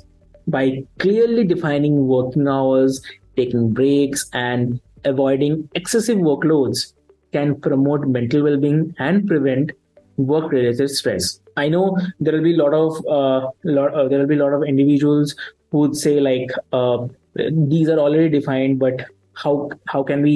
by 0.47 0.83
clearly 0.99 1.43
defining 1.43 2.07
working 2.07 2.47
hours, 2.47 3.01
taking 3.35 3.73
breaks, 3.73 4.29
and 4.33 4.79
avoiding 5.05 5.69
excessive 5.73 6.17
workloads 6.17 6.93
can 7.31 7.59
promote 7.59 8.07
mental 8.07 8.43
well 8.43 8.57
being 8.57 8.95
and 8.99 9.27
prevent 9.27 9.71
work 10.17 10.51
related 10.51 10.89
stress. 10.89 11.39
I 11.55 11.69
know 11.69 11.97
there 12.19 12.33
will 12.33 12.43
be 12.43 12.55
a 12.55 12.63
lot 12.63 12.73
of 12.73 12.97
uh, 13.07 13.49
lot, 13.63 13.93
uh, 13.93 14.07
there 14.07 14.19
will 14.19 14.27
be 14.27 14.35
a 14.35 14.43
lot 14.43 14.53
of 14.53 14.63
individuals 14.63 15.35
who 15.71 15.79
would 15.79 15.95
say 15.95 16.19
like 16.19 16.49
uh, 16.71 17.07
these 17.35 17.89
are 17.89 17.99
already 17.99 18.29
defined, 18.29 18.79
but 18.79 19.05
how 19.33 19.69
how 19.87 20.03
can 20.03 20.21
we 20.21 20.35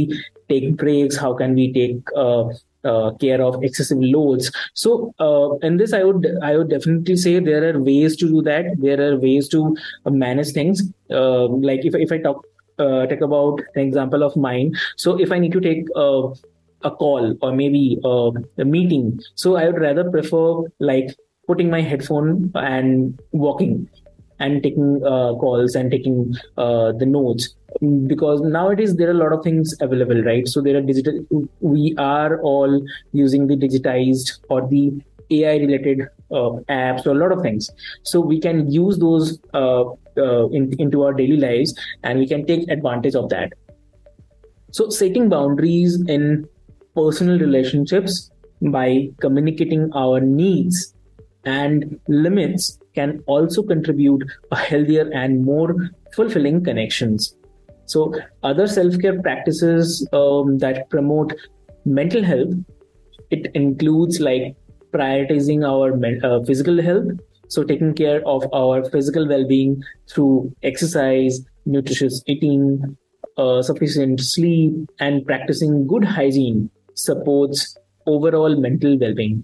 take 0.49 0.77
breaks? 0.77 1.15
How 1.15 1.33
can 1.33 1.55
we 1.55 1.71
take 1.73 2.01
uh, 2.85 3.01
uh, 3.01 3.11
care 3.15 3.41
of 3.41 3.63
excessive 3.63 3.97
loads. 3.99 4.51
So 4.73 5.13
uh, 5.19 5.57
in 5.67 5.77
this 5.77 5.93
i 5.93 6.03
would 6.03 6.27
i 6.43 6.57
would 6.57 6.69
definitely 6.69 7.15
say 7.15 7.39
there 7.39 7.63
are 7.69 7.79
ways 7.79 8.15
to 8.17 8.27
do 8.27 8.41
that. 8.43 8.65
There 8.77 9.01
are 9.07 9.17
ways 9.17 9.49
to 9.49 9.75
uh, 10.05 10.09
manage 10.09 10.51
things. 10.51 10.83
Uh, 11.09 11.47
like 11.47 11.85
if, 11.85 11.95
if 11.95 12.11
i 12.11 12.17
talk 12.17 12.45
uh, 12.79 13.05
talk 13.05 13.21
about 13.21 13.61
an 13.75 13.81
example 13.81 14.23
of 14.23 14.35
mine. 14.35 14.73
So 14.97 15.19
if 15.19 15.31
i 15.31 15.39
need 15.39 15.53
to 15.53 15.61
take 15.61 15.85
uh, 15.95 16.29
a 16.83 16.91
call 16.91 17.37
or 17.41 17.51
maybe 17.53 17.99
a 18.03 18.65
meeting 18.65 19.19
so 19.35 19.55
i 19.55 19.65
would 19.67 19.79
rather 19.79 20.09
prefer 20.09 20.63
like 20.79 21.11
putting 21.47 21.69
my 21.69 21.79
headphone 21.79 22.51
and 22.55 23.19
walking 23.31 23.87
and 24.41 24.61
taking 24.63 24.99
calls 25.43 25.75
and 25.75 25.91
taking 25.91 26.33
the 26.57 27.05
notes. 27.07 27.55
Because 28.07 28.41
nowadays 28.41 28.95
there 28.97 29.07
are 29.07 29.11
a 29.11 29.21
lot 29.21 29.31
of 29.31 29.43
things 29.43 29.73
available 29.79 30.21
right? 30.23 30.47
So 30.47 30.61
there 30.61 30.75
are 30.77 30.81
digital 30.81 31.47
we 31.61 31.95
are 31.97 32.41
all 32.41 32.85
using 33.13 33.47
the 33.47 33.55
digitized 33.55 34.39
or 34.49 34.67
the 34.67 34.91
ai 35.31 35.57
related 35.57 36.01
uh, 36.31 36.51
apps 36.69 37.05
or 37.05 37.11
a 37.11 37.19
lot 37.23 37.31
of 37.31 37.41
things. 37.41 37.69
So 38.03 38.19
we 38.19 38.39
can 38.39 38.69
use 38.71 38.97
those 38.99 39.39
uh, 39.53 39.83
uh, 40.17 40.47
in, 40.49 40.73
into 40.79 41.03
our 41.03 41.13
daily 41.13 41.37
lives 41.37 41.73
and 42.03 42.19
we 42.19 42.27
can 42.27 42.45
take 42.45 42.69
advantage 42.69 43.15
of 43.15 43.29
that. 43.29 43.53
So 44.71 44.89
setting 44.89 45.29
boundaries 45.29 46.01
in 46.07 46.47
personal 46.95 47.39
relationships 47.39 48.29
by 48.61 49.09
communicating 49.19 49.91
our 49.93 50.19
needs 50.19 50.93
and 51.45 51.99
limits 52.07 52.77
can 52.95 53.19
also 53.25 53.63
contribute 53.63 54.23
a 54.51 54.55
healthier 54.55 55.09
and 55.13 55.43
more 55.43 55.75
fulfilling 56.13 56.63
connections 56.63 57.35
so, 57.91 58.13
other 58.41 58.67
self 58.67 58.97
care 58.99 59.21
practices 59.21 60.07
um, 60.13 60.59
that 60.59 60.89
promote 60.89 61.33
mental 61.83 62.23
health, 62.23 62.53
it 63.29 63.51
includes 63.53 64.21
like 64.21 64.55
prioritizing 64.93 65.65
our 65.67 65.89
uh, 66.25 66.41
physical 66.45 66.81
health. 66.81 67.09
So, 67.49 67.65
taking 67.65 67.93
care 67.93 68.25
of 68.25 68.47
our 68.53 68.85
physical 68.89 69.27
well 69.27 69.45
being 69.45 69.83
through 70.09 70.55
exercise, 70.63 71.41
nutritious 71.65 72.23
eating, 72.27 72.97
uh, 73.37 73.61
sufficient 73.61 74.21
sleep, 74.21 74.89
and 75.01 75.25
practicing 75.25 75.85
good 75.85 76.05
hygiene 76.05 76.69
supports 76.93 77.77
overall 78.05 78.55
mental 78.55 78.97
well 78.97 79.13
being. 79.13 79.43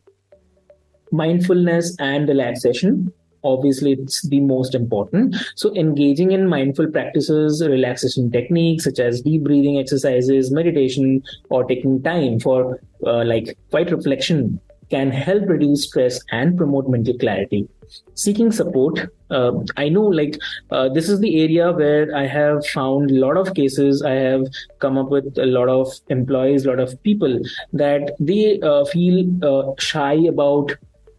Mindfulness 1.12 1.98
and 2.00 2.30
relaxation 2.30 3.12
obviously 3.44 3.94
it's 3.94 4.22
the 4.28 4.40
most 4.40 4.76
important. 4.76 5.36
So 5.56 5.74
engaging 5.76 6.32
in 6.32 6.48
mindful 6.48 6.88
practices 6.92 7.66
relaxation 7.66 8.32
techniques 8.32 8.84
such 8.84 9.00
as 9.00 9.22
deep 9.22 9.44
breathing 9.44 9.80
exercises 9.80 10.52
meditation 10.52 11.24
or 11.50 11.64
taking 11.64 12.02
time 12.04 12.40
for 12.40 12.80
uh, 13.06 13.24
like 13.24 13.58
quiet 13.72 13.92
reflection 13.92 14.60
can 14.90 15.12
help 15.12 15.44
reduce 15.48 15.84
stress 15.84 16.22
and 16.32 16.58
promote 16.58 16.88
mental 16.88 17.18
clarity. 17.18 17.68
Seeking 18.16 18.52
support 18.52 19.10
uh, 19.30 19.52
i 19.76 19.90
know 19.90 20.04
like 20.04 20.38
uh, 20.72 20.88
this 20.90 21.10
is 21.10 21.20
the 21.20 21.42
area 21.42 21.72
where 21.72 22.16
i 22.16 22.26
have 22.26 22.66
found 22.68 23.12
a 23.12 23.16
lot 23.16 23.38
of 23.38 23.54
cases. 23.54 24.02
I 24.02 24.12
have 24.12 24.46
come 24.80 24.98
up 24.98 25.10
with 25.10 25.38
a 25.38 25.46
lot 25.46 25.70
of 25.70 25.92
employees 26.10 26.66
a 26.66 26.70
lot 26.70 26.80
of 26.80 27.02
people 27.04 27.40
that 27.74 28.16
they 28.20 28.60
uh, 28.62 28.86
feel 28.86 29.26
uh, 29.44 29.74
shy 29.80 30.14
about 30.14 30.72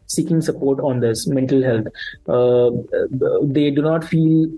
seeking 0.09 0.40
support 0.40 0.81
on 0.81 1.01
this 1.01 1.27
mental 1.27 1.62
health. 1.62 1.87
Uh, 2.29 2.71
they 3.42 3.71
do 3.71 3.83
not 3.83 4.05
feel 4.05 4.49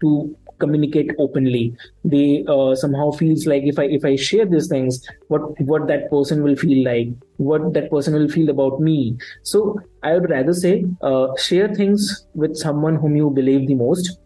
to 0.00 0.36
communicate 0.58 1.10
openly. 1.18 1.76
They 2.04 2.44
uh, 2.48 2.74
somehow 2.74 3.10
feels 3.10 3.46
like 3.46 3.62
if 3.64 3.78
I 3.78 3.84
if 3.84 4.04
I 4.04 4.16
share 4.16 4.46
these 4.46 4.68
things, 4.68 5.00
what 5.28 5.60
what 5.60 5.86
that 5.88 6.10
person 6.10 6.42
will 6.42 6.56
feel 6.56 6.84
like, 6.84 7.08
what 7.36 7.72
that 7.74 7.90
person 7.90 8.14
will 8.14 8.28
feel 8.28 8.50
about 8.50 8.80
me. 8.80 9.16
So 9.42 9.80
I 10.02 10.14
would 10.14 10.30
rather 10.30 10.52
say 10.52 10.84
uh, 11.02 11.28
share 11.36 11.72
things 11.74 12.26
with 12.34 12.56
someone 12.56 12.96
whom 12.96 13.16
you 13.16 13.30
believe 13.30 13.66
the 13.68 13.74
most 13.74 14.18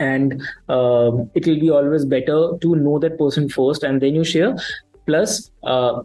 and 0.00 0.42
uh, 0.68 1.12
it 1.34 1.46
will 1.46 1.60
be 1.60 1.70
always 1.70 2.04
better 2.04 2.58
to 2.60 2.76
know 2.76 2.98
that 2.98 3.16
person 3.18 3.48
first 3.48 3.84
and 3.84 4.00
then 4.00 4.14
you 4.14 4.24
share 4.24 4.56
plus 5.06 5.50
uh, 5.62 6.02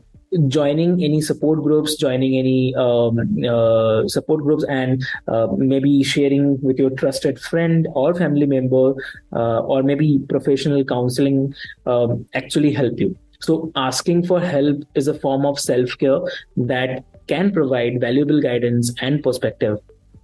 joining 0.48 1.04
any 1.04 1.22
support 1.22 1.62
groups, 1.63 1.96
joining 1.96 2.38
any 2.38 2.76
um, 2.76 3.20
uh, 3.44 4.08
support 4.08 4.44
groups, 4.44 4.63
and 4.65 5.04
uh, 5.28 5.48
maybe 5.58 6.04
sharing 6.04 6.60
with 6.62 6.78
your 6.78 6.92
trusted 6.92 7.39
friend 7.39 7.88
or 7.94 8.13
family 8.13 8.46
member, 8.46 8.94
uh, 9.34 9.60
or 9.62 9.84
maybe 9.84 10.20
professional 10.30 10.84
counseling 10.84 11.54
um, 11.86 12.26
actually 12.34 12.72
help 12.72 13.00
you. 13.00 13.18
So, 13.42 13.72
asking 13.76 14.28
for 14.28 14.39
help 14.39 14.84
is 14.96 15.08
a 15.08 15.13
form 15.13 15.46
of 15.46 15.60
self 15.60 15.98
care 15.98 16.20
that 16.58 17.04
can 17.28 17.52
provide 17.52 18.02
valuable 18.02 18.42
guidance 18.42 18.94
and 19.02 19.24
perspective. 19.24 19.80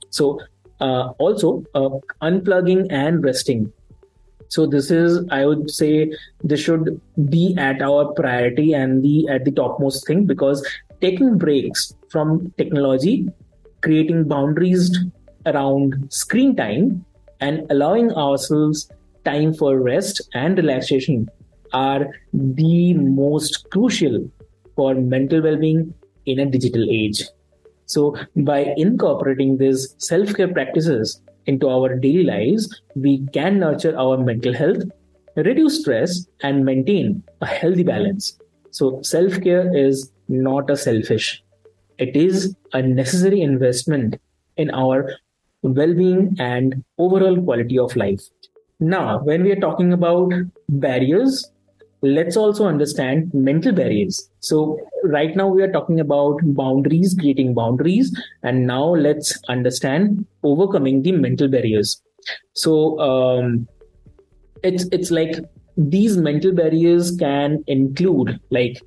So, 0.10 0.40
uh, 0.82 1.10
also, 1.20 1.64
uh, 1.74 1.90
unplugging 2.22 2.88
and 2.90 3.24
resting 3.24 3.72
so 4.50 4.66
this 4.66 4.92
is 4.92 5.26
i 5.32 5.46
would 5.46 5.70
say 5.70 6.12
this 6.44 6.60
should 6.60 7.02
be 7.30 7.56
at 7.58 7.82
our 7.82 8.06
priority 8.14 8.74
and 8.74 9.04
the 9.04 9.28
at 9.30 9.46
the 9.46 9.52
topmost 9.52 10.06
thing 10.08 10.26
because 10.26 10.66
taking 11.02 11.38
breaks 11.38 11.94
from 12.10 12.54
technology 12.58 13.28
creating 13.82 14.24
boundaries 14.28 14.98
around 15.46 16.12
screen 16.12 16.56
time 16.56 17.06
and 17.40 17.66
allowing 17.70 18.12
ourselves 18.14 18.90
time 19.26 19.54
for 19.54 19.80
rest 19.80 20.22
and 20.34 20.58
relaxation 20.58 21.28
are 21.74 22.08
the 22.34 22.94
most 22.94 23.70
crucial 23.70 24.18
for 24.76 24.96
mental 24.96 25.42
well-being 25.42 25.94
in 26.26 26.40
a 26.40 26.46
digital 26.46 26.86
age. 26.90 27.24
So 27.86 28.16
by 28.36 28.74
incorporating 28.78 29.58
these 29.58 29.96
self-care 29.98 30.52
practices 30.54 31.22
into 31.46 31.70
our 31.70 31.96
daily 31.96 32.24
lives, 32.24 32.82
we 32.96 33.26
can 33.34 33.60
nurture 33.60 33.98
our 33.98 34.18
mental 34.18 34.54
health, 34.54 34.84
reduce 35.36 35.82
stress, 35.82 36.26
and 36.42 36.66
maintain 36.66 37.24
a 37.42 37.46
healthy 37.46 37.84
balance. 37.84 38.38
So, 38.72 39.02
self 39.02 39.42
care 39.42 39.76
is 39.76 40.12
not 40.28 40.70
a 40.70 40.78
selfish, 40.78 41.44
it 41.98 42.16
is 42.16 42.56
a 42.74 42.82
necessary 42.82 43.42
investment 43.42 44.20
in 44.58 44.70
our 44.72 45.14
well 45.62 45.94
being 45.94 46.36
and 46.40 46.84
overall 46.98 47.42
quality 47.42 47.80
of 47.80 47.96
life. 47.96 48.22
Now, 48.80 49.20
when 49.24 49.44
we 49.44 49.52
are 49.52 49.60
talking 49.60 49.94
about 49.94 50.34
barriers, 50.70 51.52
let's 52.06 52.38
also 52.38 52.66
understand 52.66 53.34
mental 53.34 53.72
barriers. 53.72 54.30
So, 54.40 54.80
right 55.04 55.36
now 55.36 55.48
we 55.48 55.62
are 55.64 55.72
talking 55.72 56.00
about 56.00 56.40
boundaries, 56.44 57.16
creating 57.20 57.54
boundaries, 57.54 58.16
and 58.44 58.68
now 58.68 58.86
let's 58.96 59.38
understand 59.50 60.26
overcoming 60.44 61.02
the 61.02 61.12
mental 61.12 61.48
barriers. 61.48 62.02
So, 62.54 63.00
um, 63.00 63.68
it's 64.64 64.86
it's 64.92 65.12
like 65.12 65.44
these 65.78 66.18
mental 66.18 66.54
barriers 66.54 67.16
can 67.18 67.64
include 67.68 68.40
like 68.50 68.82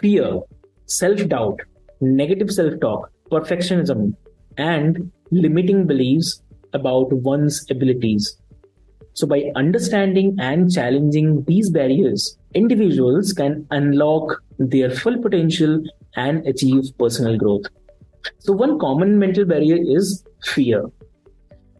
fear, 0.00 0.40
self 0.86 1.26
doubt, 1.28 1.60
negative 2.00 2.50
self 2.50 2.78
talk, 2.80 3.10
perfectionism, 3.30 4.14
and 4.56 5.10
limiting 5.30 5.86
beliefs 5.86 6.42
about 6.72 7.12
one's 7.12 7.64
abilities. 7.70 8.39
So, 9.14 9.26
by 9.26 9.50
understanding 9.56 10.36
and 10.38 10.72
challenging 10.72 11.44
these 11.44 11.70
barriers, 11.70 12.36
individuals 12.54 13.32
can 13.32 13.66
unlock 13.70 14.42
their 14.58 14.90
full 14.90 15.20
potential 15.20 15.82
and 16.16 16.46
achieve 16.46 16.84
personal 16.98 17.36
growth. 17.36 17.64
So, 18.38 18.52
one 18.52 18.78
common 18.78 19.18
mental 19.18 19.44
barrier 19.44 19.78
is 19.80 20.24
fear, 20.44 20.84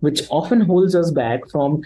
which 0.01 0.23
often 0.31 0.61
holds 0.61 0.95
us 0.95 1.11
back 1.11 1.49
from 1.51 1.83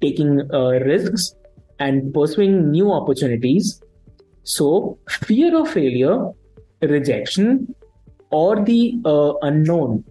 taking 0.00 0.50
uh, 0.52 0.80
risks 0.84 1.34
and 1.78 2.12
pursuing 2.12 2.70
new 2.70 2.92
opportunities. 2.92 3.80
So, 4.42 4.98
fear 5.08 5.58
of 5.58 5.70
failure, 5.70 6.30
rejection, 6.82 7.74
or 8.30 8.64
the 8.64 8.94
uh, 9.04 9.34
unknown 9.42 10.04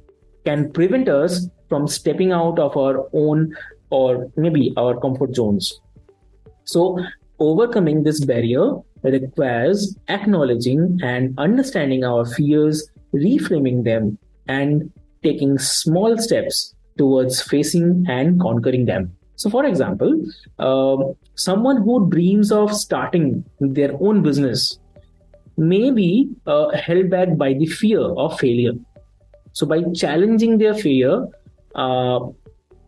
can 0.46 0.72
prevent 0.72 1.10
us 1.10 1.48
from 1.70 1.88
stepping 1.88 2.32
out 2.32 2.60
of 2.60 2.78
our 2.78 3.08
own 3.14 3.56
or 3.96 4.32
maybe 4.36 4.74
our 4.78 5.00
comfort 5.00 5.36
zones. 5.36 5.80
So, 6.66 7.00
overcoming 7.40 8.04
this 8.04 8.24
barrier 8.26 8.66
requires 9.04 9.96
acknowledging 10.08 11.00
and 11.04 11.38
understanding 11.38 12.04
our 12.04 12.26
fears, 12.26 12.88
reframing 13.14 13.84
them, 13.84 14.18
and 14.48 14.92
taking 15.24 15.58
small 15.58 16.18
steps 16.18 16.74
towards 16.98 17.42
facing 17.42 18.06
and 18.08 18.40
conquering 18.40 18.86
them. 18.86 19.12
So, 19.38 19.50
for 19.50 19.66
example, 19.66 20.12
uh, 20.60 20.98
someone 21.36 21.82
who 21.84 22.10
dreams 22.10 22.52
of 22.52 22.74
starting 22.74 23.44
their 23.60 23.92
own 24.00 24.24
business 24.24 24.80
may 25.58 25.92
be 25.92 26.30
uh, 26.48 26.70
held 26.88 27.10
back 27.10 27.38
by 27.38 27.54
the 27.54 27.66
fear 27.66 28.02
of 28.02 28.40
failure. 28.40 28.74
So, 29.54 29.66
by 29.66 29.84
challenging 29.94 30.58
their 30.58 30.74
fear, 30.74 31.28
uh, 31.76 32.20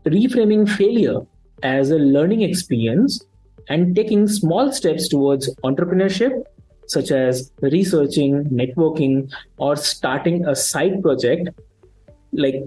reframing 0.10 0.70
failure 0.70 1.20
as 1.64 1.92
a 1.92 1.98
learning 1.98 2.42
experience 2.42 3.26
and 3.70 3.96
taking 3.96 4.28
small 4.28 4.72
steps 4.72 5.08
towards 5.08 5.54
entrepreneurship, 5.64 6.44
such 6.88 7.12
as 7.12 7.52
researching, 7.62 8.46
networking, 8.46 9.32
or 9.58 9.76
starting 9.76 10.46
a 10.46 10.56
side 10.56 11.02
project, 11.02 11.50
like 12.32 12.64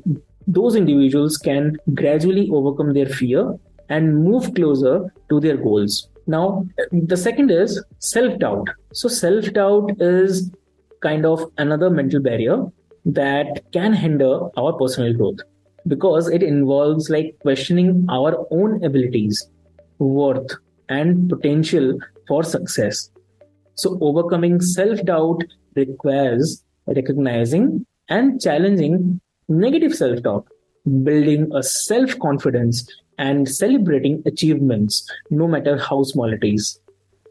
those 0.47 0.75
individuals 0.75 1.37
can 1.37 1.77
gradually 1.95 2.51
overcome 2.51 2.93
their 2.93 3.07
fear 3.07 3.59
and 3.89 4.25
move 4.25 4.55
closer 4.55 5.13
to 5.29 5.41
their 5.41 5.57
goals. 5.57 6.09
Now, 6.27 6.67
the 6.93 7.17
second 7.17 7.51
is 7.51 7.83
self 7.99 8.39
doubt. 8.39 8.69
So, 8.93 9.09
self 9.09 9.53
doubt 9.53 9.93
is 10.01 10.51
kind 11.01 11.25
of 11.25 11.51
another 11.59 11.91
mental 11.91 12.21
barrier 12.21 12.67
that 13.05 13.63
can 13.73 13.93
hinder 13.93 14.49
our 14.59 14.75
personal 14.75 15.15
growth 15.15 15.39
because 15.87 16.29
it 16.29 16.43
involves 16.43 17.11
like 17.11 17.37
questioning 17.41 18.07
our 18.11 18.47
own 18.51 18.83
abilities, 18.85 19.49
worth, 19.99 20.53
and 20.89 21.29
potential 21.29 21.99
for 22.29 22.43
success. 22.43 23.11
So, 23.75 23.99
overcoming 24.01 24.61
self 24.61 25.03
doubt 25.05 25.43
requires 25.75 26.63
recognizing 26.87 27.87
and 28.09 28.41
challenging 28.41 29.21
negative 29.49 29.95
self 29.95 30.23
talk, 30.23 30.49
building 31.03 31.51
a 31.55 31.63
self 31.63 32.19
confidence, 32.19 32.87
and 33.19 33.49
celebrating 33.49 34.23
achievements, 34.27 35.09
no 35.31 35.47
matter 35.47 35.79
how 35.79 36.03
small 36.03 36.33
it 36.33 36.43
is. 36.43 36.79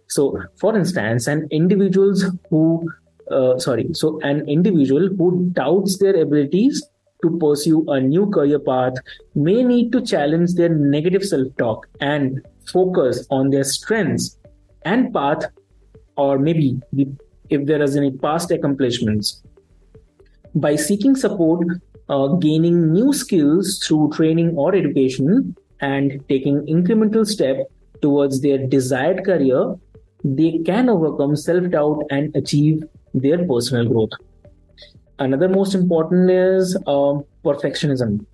So, 0.08 0.42
for 0.58 0.76
instance, 0.76 1.28
an 1.28 1.48
individuals 1.52 2.26
who 2.50 2.90
uh, 3.32 3.60
sorry, 3.60 3.88
so 3.94 4.20
an 4.22 4.48
individual 4.50 5.08
who 5.08 5.50
doubts 5.54 6.00
their 6.00 6.20
abilities 6.20 6.84
to 7.22 7.38
pursue 7.38 7.86
a 7.90 8.00
new 8.00 8.30
career 8.30 8.60
path 8.60 8.94
may 9.36 9.64
need 9.64 9.92
to 9.92 10.02
challenge 10.02 10.54
their 10.54 10.70
negative 10.70 11.24
self 11.24 11.48
talk 11.58 11.88
and 12.00 12.42
focus 12.66 13.26
on 13.30 13.50
their 13.50 13.64
strengths 13.64 14.38
and 14.84 15.14
path, 15.14 15.46
or 16.16 16.40
maybe 16.40 16.80
if 17.50 17.66
there 17.66 17.82
is 17.82 17.96
any 17.96 18.12
past 18.12 18.52
accomplishments. 18.52 19.42
By 20.56 20.76
seeking 20.76 21.16
support, 21.16 21.68
uh, 22.10 22.28
gaining 22.28 22.92
new 22.92 23.14
skills 23.14 23.80
through 23.80 24.12
training 24.14 24.56
or 24.56 24.74
education, 24.74 25.56
and 25.82 26.24
taking 26.28 26.66
incremental 26.66 27.26
step 27.26 27.58
towards 28.02 28.42
their 28.42 28.58
desired 28.68 29.24
career, 29.26 29.76
they 30.24 30.60
can 30.66 30.90
overcome 30.90 31.36
self 31.36 31.70
doubt 31.70 32.04
and 32.10 32.36
achieve 32.36 32.84
their 33.14 33.46
personal 33.46 33.86
growth. 33.86 34.12
Another 35.20 35.50
most 35.50 35.76
important 35.76 36.32
is 36.32 36.78
uh, 36.88 37.20
perfectionism. 37.44 38.26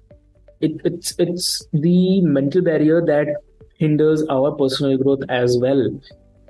It, 0.62 0.80
it's 0.84 1.16
it's 1.18 1.68
the 1.74 2.22
mental 2.22 2.62
barrier 2.62 3.04
that 3.06 3.28
hinders 3.78 4.24
our 4.28 4.52
personal 4.52 4.98
growth 4.98 5.24
as 5.30 5.58
well. 5.58 6.00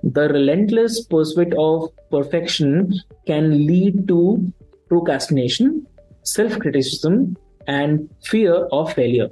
The 0.04 0.28
relentless 0.28 1.06
pursuit 1.06 1.54
of 1.58 1.90
perfection 2.12 2.94
can 3.26 3.66
lead 3.66 4.08
to 4.10 4.52
procrastination, 4.90 5.88
self 6.24 6.60
criticism, 6.60 7.38
and 7.68 8.10
fear 8.22 8.54
of 8.74 8.92
failure. 8.94 9.30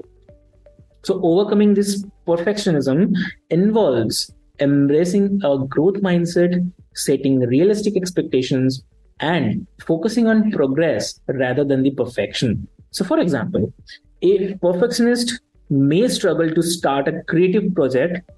So, 1.04 1.20
overcoming 1.22 1.74
this 1.74 2.06
perfectionism 2.26 3.14
involves 3.50 4.32
embracing 4.62 5.42
a 5.44 5.58
growth 5.68 5.96
mindset, 5.96 6.72
setting 6.96 7.42
realistic 7.42 7.98
expectations, 7.98 8.84
and 9.20 9.68
focusing 9.86 10.28
on 10.28 10.52
progress 10.52 11.20
rather 11.28 11.64
than 11.64 11.84
the 11.84 11.92
perfection. 11.92 12.68
So, 12.92 13.04
for 13.04 13.20
example, 13.20 13.74
a 14.22 14.56
perfectionist 14.56 15.42
may 15.70 16.08
struggle 16.08 16.50
to 16.54 16.62
start 16.62 17.08
a 17.08 17.24
creative 17.24 17.74
project 17.74 18.30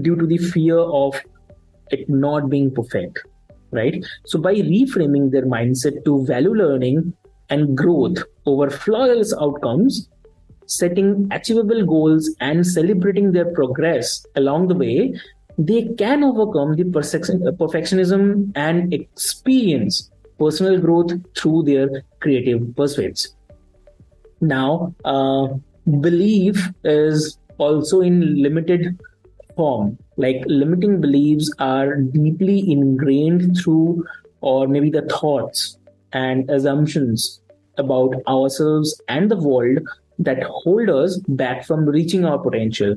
due 0.00 0.16
to 0.16 0.26
the 0.26 0.38
fear 0.38 0.78
of 0.78 1.20
it 1.90 2.08
not 2.08 2.48
being 2.48 2.74
perfect, 2.74 3.26
right? 3.70 4.04
So, 4.26 4.38
by 4.38 4.54
reframing 4.54 5.30
their 5.30 5.46
mindset 5.46 6.04
to 6.04 6.24
value 6.24 6.54
learning 6.54 7.12
and 7.50 7.76
growth 7.76 8.18
over 8.46 8.70
flawless 8.70 9.34
outcomes, 9.40 10.08
setting 10.66 11.28
achievable 11.30 11.84
goals 11.84 12.34
and 12.40 12.66
celebrating 12.66 13.32
their 13.32 13.52
progress 13.52 14.24
along 14.34 14.68
the 14.68 14.74
way, 14.74 15.14
they 15.58 15.84
can 15.98 16.24
overcome 16.24 16.74
the 16.74 16.84
perfectionism 16.84 18.50
and 18.56 18.92
experience 18.92 20.10
personal 20.38 20.80
growth 20.80 21.12
through 21.36 21.62
their 21.64 22.02
creative 22.20 22.74
pursuits. 22.76 23.34
Now, 24.40 24.94
uh, 25.04 25.48
belief 26.00 26.70
is 26.84 27.38
also 27.58 28.00
in 28.00 28.42
limited 28.42 28.98
form. 29.56 29.98
Like 30.16 30.42
limiting 30.46 31.00
beliefs 31.00 31.50
are 31.58 31.96
deeply 31.96 32.70
ingrained 32.70 33.56
through, 33.56 34.04
or 34.40 34.68
maybe 34.68 34.90
the 34.90 35.02
thoughts 35.02 35.78
and 36.12 36.48
assumptions 36.50 37.40
about 37.78 38.14
ourselves 38.28 39.00
and 39.08 39.30
the 39.30 39.36
world 39.36 39.78
that 40.18 40.42
hold 40.44 40.88
us 40.90 41.18
back 41.28 41.64
from 41.64 41.86
reaching 41.86 42.24
our 42.24 42.38
potential. 42.38 42.96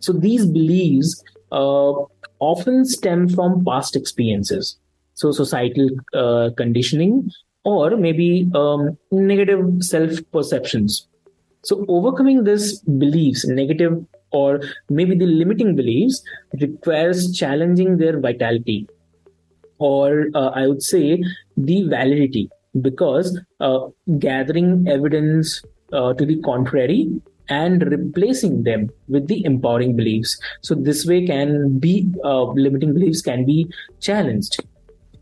So 0.00 0.12
these 0.12 0.46
beliefs 0.46 1.22
uh, 1.52 1.92
often 2.40 2.84
stem 2.84 3.28
from 3.28 3.64
past 3.64 3.94
experiences. 3.94 4.78
So 5.20 5.32
societal 5.32 5.88
uh, 6.14 6.50
conditioning 6.56 7.30
or 7.64 7.96
maybe 7.96 8.50
um, 8.54 8.96
negative 9.10 9.64
self 9.80 10.18
perceptions. 10.32 11.06
So 11.62 11.84
overcoming 11.88 12.44
these 12.44 12.80
beliefs, 12.80 13.46
negative 13.46 14.04
or 14.32 14.60
maybe 14.88 15.16
the 15.16 15.26
limiting 15.26 15.76
beliefs, 15.76 16.22
requires 16.60 17.32
challenging 17.36 17.98
their 17.98 18.18
vitality 18.18 18.88
or 19.78 20.28
uh, 20.34 20.50
I 20.60 20.66
would 20.66 20.82
say 20.82 21.22
the 21.56 21.88
validity 21.88 22.48
because 22.80 23.38
uh, 23.60 23.88
gathering 24.18 24.86
evidence 24.88 25.62
uh, 25.92 26.12
to 26.14 26.24
the 26.24 26.40
contrary 26.42 27.08
and 27.48 27.82
replacing 27.90 28.62
them 28.62 28.90
with 29.08 29.26
the 29.26 29.44
empowering 29.44 29.96
beliefs 29.96 30.38
so 30.62 30.74
this 30.74 31.04
way 31.04 31.26
can 31.26 31.78
be 31.78 32.12
uh, 32.24 32.44
limiting 32.66 32.94
beliefs 32.94 33.22
can 33.22 33.44
be 33.44 33.66
challenged 33.98 34.60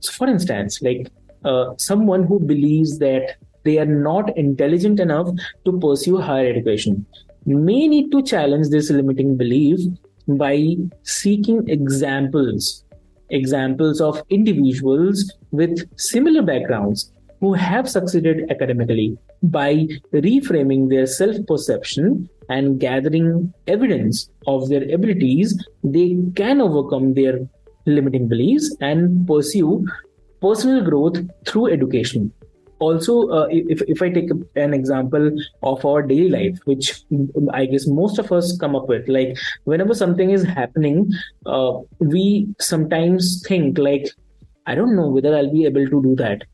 so 0.01 0.12
for 0.12 0.28
instance 0.28 0.80
like 0.82 1.09
uh, 1.44 1.66
someone 1.76 2.24
who 2.24 2.38
believes 2.40 2.99
that 2.99 3.36
they 3.64 3.78
are 3.78 3.86
not 3.86 4.36
intelligent 4.36 5.01
enough 5.01 5.28
to 5.64 5.78
pursue 5.78 6.18
higher 6.18 6.49
education 6.51 7.05
may 7.46 7.86
need 7.88 8.11
to 8.11 8.22
challenge 8.22 8.68
this 8.68 8.90
limiting 8.90 9.36
belief 9.36 9.80
by 10.26 10.76
seeking 11.03 11.66
examples 11.68 12.84
examples 13.30 14.01
of 14.01 14.22
individuals 14.30 15.32
with 15.51 15.86
similar 15.99 16.42
backgrounds 16.42 17.12
who 17.40 17.53
have 17.53 17.88
succeeded 17.88 18.51
academically 18.51 19.16
by 19.42 19.86
reframing 20.12 20.88
their 20.88 21.07
self 21.07 21.36
perception 21.46 22.28
and 22.49 22.80
gathering 22.80 23.53
evidence 23.66 24.30
of 24.46 24.68
their 24.68 24.82
abilities, 24.92 25.62
they 25.84 26.16
can 26.34 26.61
overcome 26.61 27.14
their 27.14 27.38
limiting 27.89 28.28
beliefs 28.28 28.74
and 28.80 29.26
pursue 29.26 29.86
personal 30.41 30.84
growth 30.84 31.18
through 31.47 31.72
education. 31.72 32.32
Also, 32.80 33.28
uh, 33.30 33.49
if, 33.51 33.82
if 33.89 34.01
I 34.03 34.09
take 34.09 34.30
an 34.55 34.72
example 34.72 35.32
of 35.64 35.84
our 35.84 36.01
daily 36.01 36.28
life, 36.28 36.61
which 36.64 37.03
I 37.53 37.66
guess 37.66 37.89
most 37.89 38.20
of 38.20 38.30
us 38.30 38.57
come 38.57 38.76
up 38.76 38.89
with, 38.89 39.09
like 39.09 39.36
whenever 39.64 39.95
something 39.95 40.30
is 40.30 40.45
happening, 40.45 41.11
uh, 41.47 41.72
we 41.99 42.47
sometimes 42.61 43.43
think 43.45 43.78
like, 43.78 44.09
I 44.66 44.76
don't 44.76 44.95
know 44.95 45.09
whether 45.09 45.36
I'll 45.36 45.53
be 45.53 45.64
able 45.64 45.86
to 45.86 46.03
do 46.03 46.14
that 46.16 46.45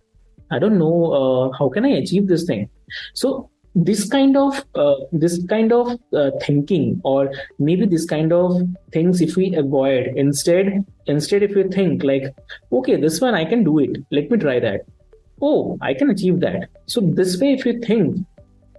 I 0.50 0.58
don't 0.58 0.78
know 0.78 1.12
uh, 1.12 1.56
how 1.58 1.68
can 1.68 1.84
I 1.84 1.90
achieve 1.90 2.28
this 2.28 2.44
thing. 2.44 2.68
So 3.14 3.50
this 3.74 4.08
kind 4.08 4.36
of 4.36 4.64
uh, 4.74 4.94
this 5.12 5.44
kind 5.46 5.72
of 5.72 5.98
uh, 6.12 6.30
thinking 6.40 7.00
or 7.04 7.32
maybe 7.58 7.86
this 7.86 8.04
kind 8.04 8.32
of 8.32 8.62
things 8.92 9.20
if 9.20 9.36
we 9.36 9.54
avoid 9.56 10.12
instead 10.16 10.84
instead 11.06 11.42
if 11.42 11.54
we 11.56 11.64
think 11.64 12.04
like 12.04 12.34
okay 12.72 12.96
this 12.96 13.20
one 13.20 13.34
i 13.34 13.44
can 13.44 13.64
do 13.64 13.78
it. 13.78 13.96
Let 14.10 14.30
me 14.30 14.38
try 14.38 14.60
that. 14.60 14.82
Oh 15.42 15.76
i 15.82 15.92
can 15.92 16.10
achieve 16.10 16.40
that. 16.40 16.68
So 16.86 17.00
this 17.00 17.40
way 17.40 17.52
if 17.52 17.66
you 17.66 17.80
think 17.80 18.24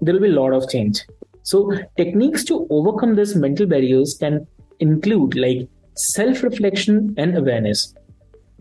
there 0.01 0.13
will 0.13 0.21
be 0.21 0.29
a 0.29 0.39
lot 0.39 0.53
of 0.53 0.69
change. 0.69 1.01
So 1.43 1.71
techniques 1.97 2.43
to 2.45 2.65
overcome 2.69 3.15
these 3.15 3.35
mental 3.35 3.65
barriers 3.65 4.17
can 4.19 4.47
include 4.79 5.35
like 5.35 5.67
self 5.95 6.41
reflection 6.43 7.13
and 7.17 7.37
awareness 7.37 7.93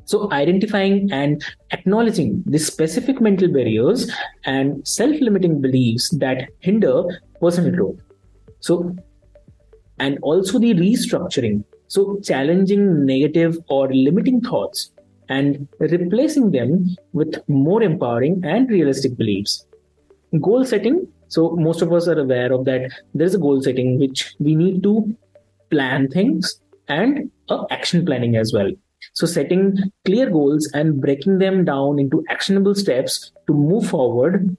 so, 0.06 0.30
identifying 0.32 1.10
and 1.12 1.42
acknowledging 1.70 2.42
the 2.44 2.58
specific 2.58 3.20
mental 3.22 3.48
barriers 3.48 4.10
and 4.44 4.86
self 4.86 5.18
limiting 5.20 5.62
beliefs 5.62 6.10
that 6.18 6.50
hinder 6.58 7.04
personal 7.40 7.72
growth. 7.74 7.98
So, 8.60 8.94
and 9.98 10.18
also 10.20 10.58
the 10.58 10.74
restructuring. 10.74 11.64
So, 11.88 12.20
challenging 12.22 13.06
negative 13.06 13.58
or 13.68 13.90
limiting 13.92 14.42
thoughts 14.42 14.90
and 15.30 15.66
replacing 15.78 16.50
them 16.50 16.96
with 17.14 17.42
more 17.48 17.82
empowering 17.82 18.42
and 18.44 18.68
realistic 18.68 19.16
beliefs. 19.16 19.66
Goal 20.38 20.66
setting. 20.66 21.08
So, 21.28 21.56
most 21.56 21.80
of 21.80 21.90
us 21.94 22.08
are 22.08 22.18
aware 22.18 22.52
of 22.52 22.66
that 22.66 22.90
there 23.14 23.26
is 23.26 23.34
a 23.34 23.38
goal 23.38 23.62
setting 23.62 23.98
which 23.98 24.34
we 24.38 24.54
need 24.54 24.82
to 24.82 25.16
plan 25.70 26.08
things 26.08 26.60
and 26.88 27.30
action 27.70 28.04
planning 28.04 28.36
as 28.36 28.52
well. 28.52 28.70
So, 29.12 29.26
setting 29.26 29.76
clear 30.04 30.30
goals 30.30 30.70
and 30.74 31.00
breaking 31.00 31.38
them 31.38 31.64
down 31.64 31.98
into 31.98 32.24
actionable 32.30 32.74
steps 32.74 33.32
to 33.46 33.52
move 33.52 33.88
forward. 33.88 34.56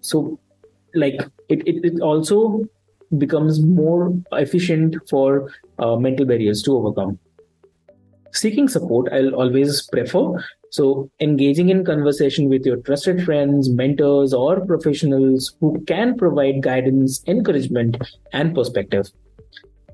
So, 0.00 0.38
like 0.94 1.20
it, 1.48 1.66
it, 1.66 1.84
it 1.84 2.00
also 2.00 2.64
becomes 3.18 3.62
more 3.62 4.12
efficient 4.32 4.96
for 5.08 5.50
uh, 5.78 5.96
mental 5.96 6.26
barriers 6.26 6.62
to 6.62 6.76
overcome. 6.76 7.18
Seeking 8.32 8.66
support, 8.68 9.12
I'll 9.12 9.34
always 9.34 9.82
prefer. 9.82 10.44
So, 10.70 11.08
engaging 11.20 11.68
in 11.68 11.84
conversation 11.84 12.48
with 12.48 12.66
your 12.66 12.78
trusted 12.78 13.24
friends, 13.24 13.70
mentors, 13.70 14.34
or 14.34 14.66
professionals 14.66 15.54
who 15.60 15.80
can 15.84 16.16
provide 16.16 16.60
guidance, 16.60 17.22
encouragement, 17.28 17.96
and 18.32 18.52
perspective. 18.52 19.08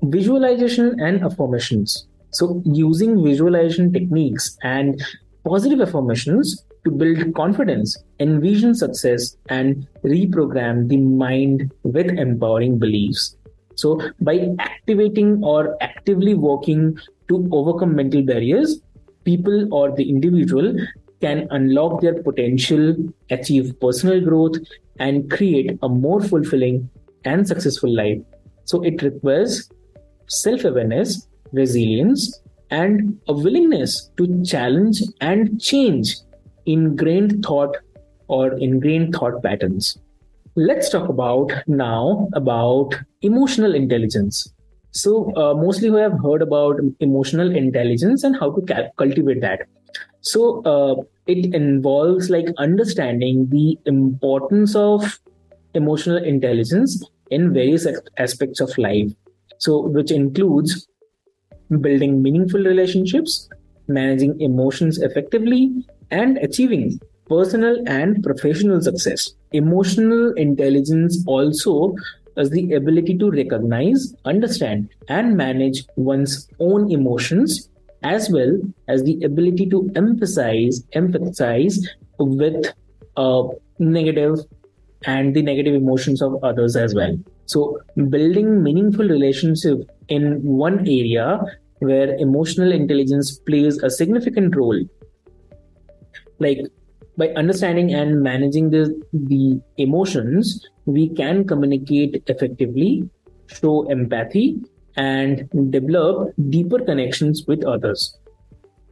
Visualization 0.01 0.99
and 0.99 1.23
affirmations. 1.23 2.07
So, 2.31 2.61
using 2.65 3.23
visualization 3.23 3.91
techniques 3.91 4.57
and 4.63 5.03
positive 5.43 5.81
affirmations 5.81 6.63
to 6.85 6.91
build 6.91 7.33
confidence, 7.35 7.97
envision 8.19 8.73
success, 8.73 9.35
and 9.49 9.85
reprogram 10.03 10.87
the 10.87 10.97
mind 10.97 11.73
with 11.83 12.07
empowering 12.07 12.79
beliefs. 12.79 13.35
So, 13.75 14.01
by 14.21 14.55
activating 14.59 15.43
or 15.43 15.75
actively 15.81 16.33
working 16.33 16.97
to 17.27 17.49
overcome 17.51 17.95
mental 17.95 18.23
barriers, 18.23 18.81
people 19.25 19.73
or 19.73 19.91
the 19.91 20.09
individual 20.09 20.73
can 21.19 21.47
unlock 21.51 22.01
their 22.01 22.23
potential, 22.23 22.95
achieve 23.29 23.77
personal 23.79 24.21
growth, 24.21 24.55
and 24.99 25.29
create 25.29 25.77
a 25.83 25.89
more 25.89 26.21
fulfilling 26.21 26.89
and 27.25 27.45
successful 27.47 27.93
life. 27.93 28.19
So, 28.63 28.81
it 28.83 29.01
requires 29.01 29.69
self 30.27 30.63
awareness 30.63 31.27
resilience, 31.51 32.41
and 32.69 33.19
a 33.27 33.33
willingness 33.33 34.09
to 34.17 34.43
challenge 34.43 35.01
and 35.19 35.61
change 35.61 36.15
ingrained 36.65 37.43
thought 37.43 37.75
or 38.27 38.53
ingrained 38.59 39.13
thought 39.13 39.43
patterns. 39.43 39.97
Let's 40.55 40.89
talk 40.89 41.09
about 41.09 41.51
now 41.67 42.29
about 42.33 42.95
emotional 43.21 43.75
intelligence. 43.75 44.51
So, 44.91 45.33
uh, 45.35 45.53
mostly 45.53 45.89
we 45.89 46.01
have 46.01 46.19
heard 46.21 46.41
about 46.41 46.79
emotional 46.99 47.55
intelligence 47.55 48.23
and 48.23 48.35
how 48.35 48.51
to 48.51 48.91
cultivate 48.97 49.41
that. 49.41 49.61
So, 50.21 50.61
uh, 50.63 50.95
it 51.27 51.53
involves 51.53 52.29
like 52.29 52.47
understanding 52.57 53.47
the 53.49 53.77
importance 53.85 54.75
of 54.75 55.19
emotional 55.73 56.17
intelligence 56.17 57.03
in 57.29 57.53
various 57.53 57.87
aspects 58.17 58.59
of 58.59 58.77
life. 58.77 59.11
So, 59.59 59.87
which 59.87 60.11
includes 60.11 60.87
building 61.79 62.21
meaningful 62.21 62.61
relationships, 62.61 63.49
managing 63.87 64.39
emotions 64.41 64.99
effectively, 65.01 65.71
and 66.09 66.37
achieving 66.39 66.99
personal 67.27 67.81
and 67.87 68.23
professional 68.23 68.81
success. 68.81 69.33
Emotional 69.53 70.33
intelligence 70.33 71.23
also 71.27 71.95
is 72.37 72.49
the 72.49 72.73
ability 72.73 73.17
to 73.17 73.31
recognize, 73.31 74.13
understand, 74.25 74.89
and 75.07 75.37
manage 75.37 75.83
one's 75.95 76.47
own 76.59 76.91
emotions, 76.91 77.69
as 78.03 78.29
well 78.29 78.59
as 78.87 79.03
the 79.03 79.21
ability 79.23 79.69
to 79.69 79.89
emphasize, 79.95 80.83
empathize 80.95 81.77
with 82.19 82.73
uh, 83.17 83.43
negative 83.79 84.39
and 85.05 85.35
the 85.35 85.41
negative 85.41 85.75
emotions 85.75 86.21
of 86.21 86.43
others 86.43 86.75
as 86.75 86.93
well. 86.93 87.17
So, 87.45 87.79
building 88.09 88.63
meaningful 88.63 89.07
relationship 89.07 89.89
in 90.11 90.43
one 90.43 90.79
area 90.81 91.41
where 91.79 92.15
emotional 92.15 92.71
intelligence 92.71 93.39
plays 93.39 93.81
a 93.81 93.89
significant 93.89 94.55
role, 94.55 94.79
like 96.39 96.59
by 97.17 97.29
understanding 97.29 97.93
and 97.93 98.21
managing 98.21 98.69
the, 98.69 98.83
the 99.13 99.59
emotions, 99.77 100.67
we 100.85 101.09
can 101.09 101.47
communicate 101.47 102.23
effectively, 102.27 103.09
show 103.47 103.89
empathy, 103.89 104.59
and 104.95 105.49
develop 105.71 106.33
deeper 106.49 106.79
connections 106.79 107.45
with 107.47 107.63
others. 107.65 108.17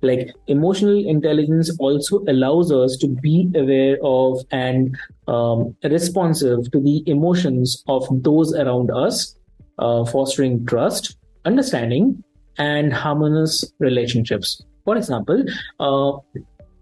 Like 0.01 0.30
emotional 0.47 1.05
intelligence 1.05 1.76
also 1.80 2.24
allows 2.28 2.72
us 2.72 2.95
to 2.97 3.07
be 3.07 3.51
aware 3.53 3.97
of 4.01 4.45
and 4.51 4.95
um, 5.28 5.76
responsive 5.84 6.72
to 6.72 6.80
the 6.80 7.03
emotions 7.05 7.84
of 7.88 8.07
those 8.24 8.53
around 8.55 8.91
us, 8.91 9.36
uh, 9.80 10.05
fostering 10.05 10.65
trust, 10.65 11.17
understanding, 11.45 12.23
and 12.57 12.93
harmonious 12.93 13.73
relationships. 13.80 14.61
For 14.86 14.97
example, 14.97 15.43
uh, 15.80 16.11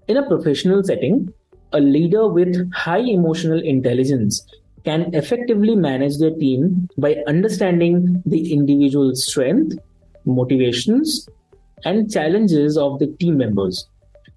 in 0.07 0.17
a 0.17 0.27
professional 0.27 0.83
setting, 0.83 1.29
a 1.73 1.79
leader 1.79 2.27
with 2.27 2.71
high 2.73 2.99
emotional 2.99 3.61
intelligence 3.61 4.45
can 4.85 5.13
effectively 5.13 5.75
manage 5.75 6.17
their 6.17 6.31
team 6.31 6.87
by 6.97 7.15
understanding 7.27 8.21
the 8.25 8.53
individual 8.53 9.13
strength, 9.15 9.77
motivations, 10.25 11.27
and 11.83 12.09
challenges 12.11 12.77
of 12.77 12.97
the 12.99 13.07
team 13.19 13.37
members. 13.37 13.87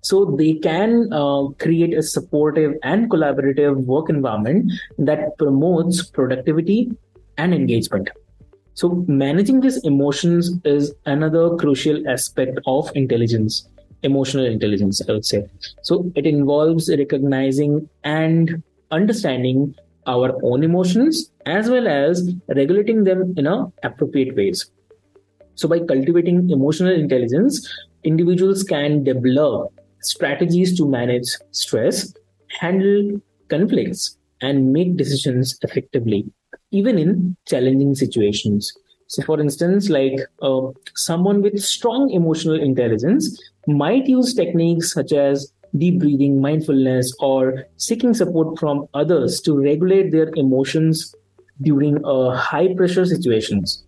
So 0.03 0.25
they 0.25 0.55
can 0.55 1.13
uh, 1.13 1.49
create 1.59 1.95
a 1.95 2.03
supportive 2.03 2.75
and 2.83 3.11
collaborative 3.11 3.85
work 3.85 4.09
environment 4.09 4.73
that 4.99 5.37
promotes 5.39 6.03
productivity 6.03 6.91
and 7.39 7.55
engagement. 7.55 8.11
So 8.75 9.05
managing 9.09 9.61
these 9.61 9.79
emotions 9.85 10.53
is 10.65 10.95
another 11.07 11.57
crucial 11.57 12.09
aspect 12.09 12.59
of 12.67 12.91
intelligence 12.95 13.69
emotional 14.03 14.47
intelligence, 14.47 15.03
I 15.09 15.13
would 15.13 15.25
say. 15.25 15.47
So 15.83 16.11
it 16.15 16.27
involves 16.27 16.89
recognizing 16.89 17.89
and 18.05 18.63
understanding 18.91 19.75
our 20.07 20.39
own 20.43 20.65
emotions 20.65 21.31
as 21.47 21.69
well 21.69 21.87
as 21.87 22.33
regulating 22.49 23.05
them 23.05 23.35
in 23.37 23.47
a 23.47 23.67
appropriate 23.83 24.35
ways. 24.37 24.71
So 25.55 25.69
by 25.69 25.81
cultivating 25.81 26.51
emotional 26.51 26.93
intelligence, 26.93 27.69
individuals 28.05 28.63
can 28.63 29.05
develop 29.05 29.73
strategies 30.01 30.77
to 30.79 30.89
manage 30.89 31.29
stress, 31.51 32.15
handle 32.61 33.21
conflicts, 33.49 34.17
and 34.41 34.73
make 34.73 34.97
decisions 34.97 35.59
effectively, 35.63 36.25
even 36.73 36.99
in 36.99 37.37
challenging 37.47 37.95
situations. 37.95 38.73
So, 39.09 39.23
for 39.23 39.41
instance, 39.41 39.89
like 39.91 40.21
uh, 40.41 40.69
someone 40.95 41.43
with 41.43 41.61
strong 41.61 42.11
emotional 42.11 42.61
intelligence 42.61 43.41
might 43.67 44.07
use 44.07 44.35
techniques 44.35 44.93
such 44.93 45.13
as 45.13 45.53
deep 45.77 45.99
breathing, 45.99 46.41
mindfulness, 46.41 47.13
or 47.21 47.65
seeking 47.77 48.15
support 48.15 48.59
from 48.59 48.87
others 48.95 49.41
to 49.41 49.61
regulate 49.61 50.13
their 50.13 50.31
emotions 50.35 51.15
during 51.63 52.05
uh, 52.05 52.37
high 52.37 52.73
pressure 52.75 53.05
situations. 53.05 53.85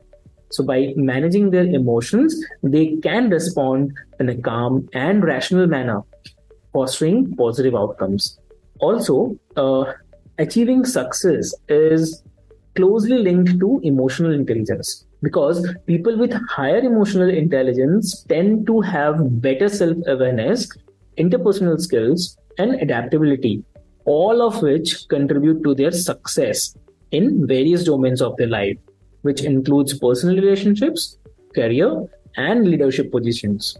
So, 0.50 0.64
by 0.64 0.92
managing 0.96 1.50
their 1.50 1.66
emotions, 1.66 2.34
they 2.62 2.96
can 2.96 3.30
respond 3.30 3.92
in 4.18 4.28
a 4.28 4.36
calm 4.36 4.88
and 4.92 5.24
rational 5.24 5.68
manner, 5.68 6.02
fostering 6.72 7.34
positive 7.36 7.76
outcomes. 7.76 8.38
Also, 8.80 9.38
uh, 9.56 9.84
achieving 10.38 10.84
success 10.84 11.54
is 11.68 12.21
closely 12.74 13.18
linked 13.18 13.58
to 13.60 13.80
emotional 13.82 14.32
intelligence 14.32 15.04
because 15.22 15.66
people 15.86 16.18
with 16.18 16.32
higher 16.48 16.78
emotional 16.78 17.28
intelligence 17.28 18.24
tend 18.28 18.66
to 18.66 18.80
have 18.80 19.40
better 19.40 19.68
self 19.68 19.96
awareness, 20.06 20.68
interpersonal 21.18 21.80
skills, 21.80 22.36
and 22.58 22.74
adaptability, 22.74 23.64
all 24.04 24.42
of 24.42 24.62
which 24.62 25.08
contribute 25.08 25.62
to 25.62 25.74
their 25.74 25.92
success 25.92 26.76
in 27.12 27.46
various 27.46 27.84
domains 27.84 28.20
of 28.20 28.36
their 28.36 28.48
life, 28.48 28.76
which 29.22 29.42
includes 29.42 29.98
personal 29.98 30.36
relationships, 30.36 31.18
career, 31.54 32.04
and 32.36 32.66
leadership 32.66 33.12
positions. 33.12 33.76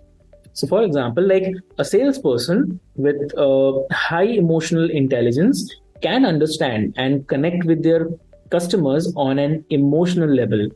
So, 0.55 0.67
for 0.67 0.83
example, 0.85 1.27
like 1.27 1.51
a 1.79 1.85
salesperson 1.85 2.79
with 2.95 3.17
uh, 3.39 3.81
high 3.91 4.25
emotional 4.25 4.91
intelligence 4.91 5.75
can 6.03 6.27
understand 6.27 6.95
and 6.97 7.27
connect 7.27 7.65
with 7.65 7.83
their 7.83 8.09
customers 8.53 9.13
on 9.17 9.39
an 9.39 9.65
emotional 9.71 10.29
level. 10.29 10.69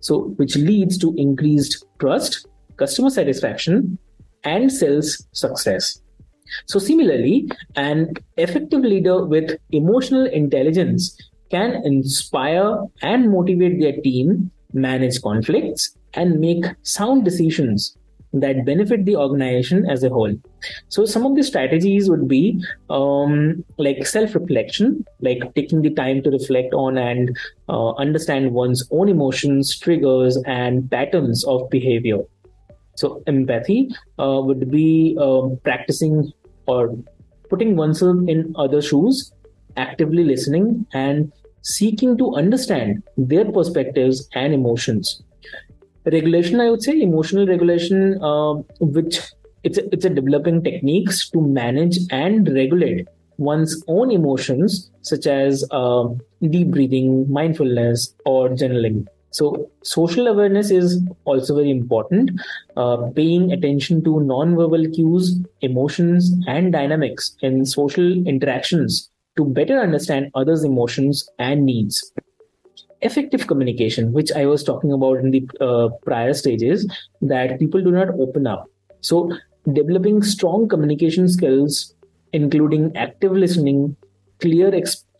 So 0.00 0.18
which 0.40 0.56
leads 0.56 0.96
to 0.98 1.14
increased 1.18 1.84
trust 1.98 2.46
customer 2.76 3.10
satisfaction 3.10 3.98
and 4.44 4.72
sales 4.72 5.26
success. 5.32 6.00
So 6.66 6.78
similarly 6.78 7.50
an 7.74 8.14
effective 8.36 8.82
leader 8.82 9.24
with 9.24 9.58
emotional 9.72 10.26
intelligence 10.26 11.16
can 11.50 11.82
inspire 11.84 12.76
and 13.02 13.30
motivate 13.30 13.80
their 13.80 14.00
team 14.00 14.50
manage 14.72 15.20
conflicts 15.22 15.96
and 16.14 16.40
make 16.40 16.64
sound 16.82 17.24
decisions 17.24 17.96
that 18.32 18.64
benefit 18.64 19.04
the 19.04 19.16
organization 19.16 19.88
as 19.88 20.02
a 20.02 20.08
whole. 20.08 20.34
So 20.88 21.04
some 21.06 21.24
of 21.24 21.36
the 21.36 21.42
strategies 21.42 22.10
would 22.10 22.28
be 22.28 22.62
um, 22.90 23.64
like 23.78 24.06
self-reflection, 24.06 25.04
like 25.20 25.42
taking 25.54 25.82
the 25.82 25.90
time 25.90 26.22
to 26.22 26.30
reflect 26.30 26.74
on 26.74 26.98
and 26.98 27.36
uh, 27.68 27.92
understand 27.92 28.52
one's 28.52 28.86
own 28.90 29.08
emotions, 29.08 29.78
triggers, 29.78 30.36
and 30.46 30.90
patterns 30.90 31.44
of 31.44 31.68
behavior. 31.70 32.18
So 32.96 33.22
empathy 33.26 33.90
uh, 34.18 34.40
would 34.42 34.70
be 34.70 35.16
um, 35.20 35.58
practicing 35.62 36.32
or 36.66 36.96
putting 37.48 37.76
oneself 37.76 38.16
in 38.26 38.54
other 38.56 38.82
shoes, 38.82 39.32
actively 39.76 40.24
listening 40.24 40.86
and 40.92 41.32
seeking 41.62 42.16
to 42.16 42.34
understand 42.34 43.02
their 43.16 43.44
perspectives 43.50 44.28
and 44.34 44.54
emotions 44.54 45.22
regulation 46.06 46.60
i 46.60 46.70
would 46.70 46.82
say 46.82 47.00
emotional 47.00 47.46
regulation 47.46 48.22
uh, 48.22 48.54
which 48.80 49.20
it's 49.64 49.78
a, 49.78 49.92
it's 49.92 50.04
a 50.04 50.10
developing 50.10 50.62
techniques 50.62 51.28
to 51.30 51.40
manage 51.40 51.98
and 52.10 52.48
regulate 52.54 53.08
one's 53.38 53.82
own 53.88 54.10
emotions 54.10 54.90
such 55.02 55.26
as 55.26 55.64
uh, 55.70 56.08
deep 56.50 56.68
breathing 56.68 57.30
mindfulness 57.30 58.14
or 58.24 58.48
journaling. 58.50 59.06
So 59.30 59.70
social 59.82 60.26
awareness 60.28 60.70
is 60.70 61.02
also 61.24 61.56
very 61.56 61.70
important. 61.70 62.30
Uh, 62.76 63.10
paying 63.14 63.52
attention 63.52 64.02
to 64.04 64.20
non-verbal 64.20 64.88
cues 64.94 65.38
emotions 65.60 66.32
and 66.46 66.72
dynamics 66.72 67.36
in 67.42 67.66
social 67.66 68.26
interactions 68.26 69.10
to 69.36 69.44
better 69.44 69.78
understand 69.78 70.30
others 70.34 70.64
emotions 70.64 71.28
and 71.38 71.66
needs 71.66 72.12
effective 73.02 73.46
communication, 73.46 74.12
which 74.12 74.32
I 74.32 74.46
was 74.46 74.64
talking 74.64 74.92
about 74.92 75.18
in 75.18 75.30
the 75.30 75.48
uh, 75.60 75.88
prior 76.04 76.32
stages, 76.32 76.88
that 77.22 77.58
people 77.58 77.82
do 77.82 77.90
not 77.90 78.10
open 78.18 78.46
up. 78.46 78.66
So, 79.00 79.32
developing 79.72 80.22
strong 80.22 80.68
communication 80.68 81.28
skills, 81.28 81.94
including 82.32 82.96
active 82.96 83.32
listening, 83.32 83.96
clear 84.40 84.72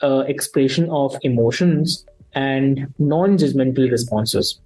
uh, 0.03 0.24
expression 0.27 0.89
of 0.91 1.16
emotions, 1.22 2.05
and 2.35 2.93
non 2.99 3.39
judgmental 3.39 3.91
responses. 3.91 4.61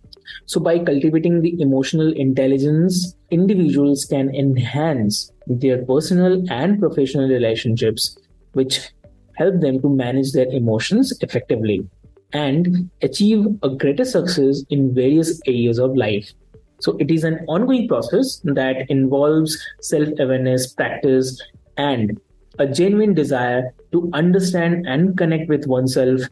So, 0.46 0.60
by 0.60 0.78
cultivating 0.78 1.42
the 1.42 1.60
emotional 1.60 2.12
intelligence, 2.12 3.14
individuals 3.30 4.04
can 4.04 4.34
enhance 4.34 5.32
their 5.46 5.84
personal 5.84 6.44
and 6.50 6.78
professional 6.78 7.28
relationships, 7.28 8.16
which 8.52 8.90
help 9.36 9.60
them 9.60 9.80
to 9.80 9.88
manage 9.88 10.32
their 10.32 10.48
emotions 10.48 11.12
effectively. 11.20 11.88
And 12.32 12.90
achieve 13.02 13.46
a 13.62 13.70
greater 13.70 14.04
success 14.04 14.62
in 14.70 14.94
various 14.94 15.40
areas 15.46 15.78
of 15.78 15.96
life. 15.96 16.32
So 16.80 16.96
it 16.98 17.10
is 17.10 17.24
an 17.24 17.44
ongoing 17.46 17.88
process 17.88 18.40
that 18.44 18.88
involves 18.88 19.58
self 19.80 20.08
awareness, 20.18 20.72
practice, 20.72 21.40
and 21.76 22.18
a 22.58 22.66
genuine 22.66 23.14
desire 23.14 23.74
to 23.92 24.10
understand 24.14 24.86
and 24.86 25.16
connect 25.16 25.48
with 25.48 25.66
oneself 25.66 26.22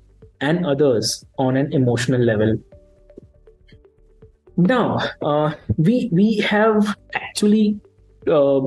and 0.41 0.65
others 0.65 1.25
on 1.39 1.57
an 1.57 1.73
emotional 1.73 2.21
level. 2.21 2.57
Now, 4.57 4.99
uh, 5.23 5.55
we 5.77 6.09
we 6.13 6.39
have 6.39 6.97
actually 7.15 7.79
uh, 8.27 8.61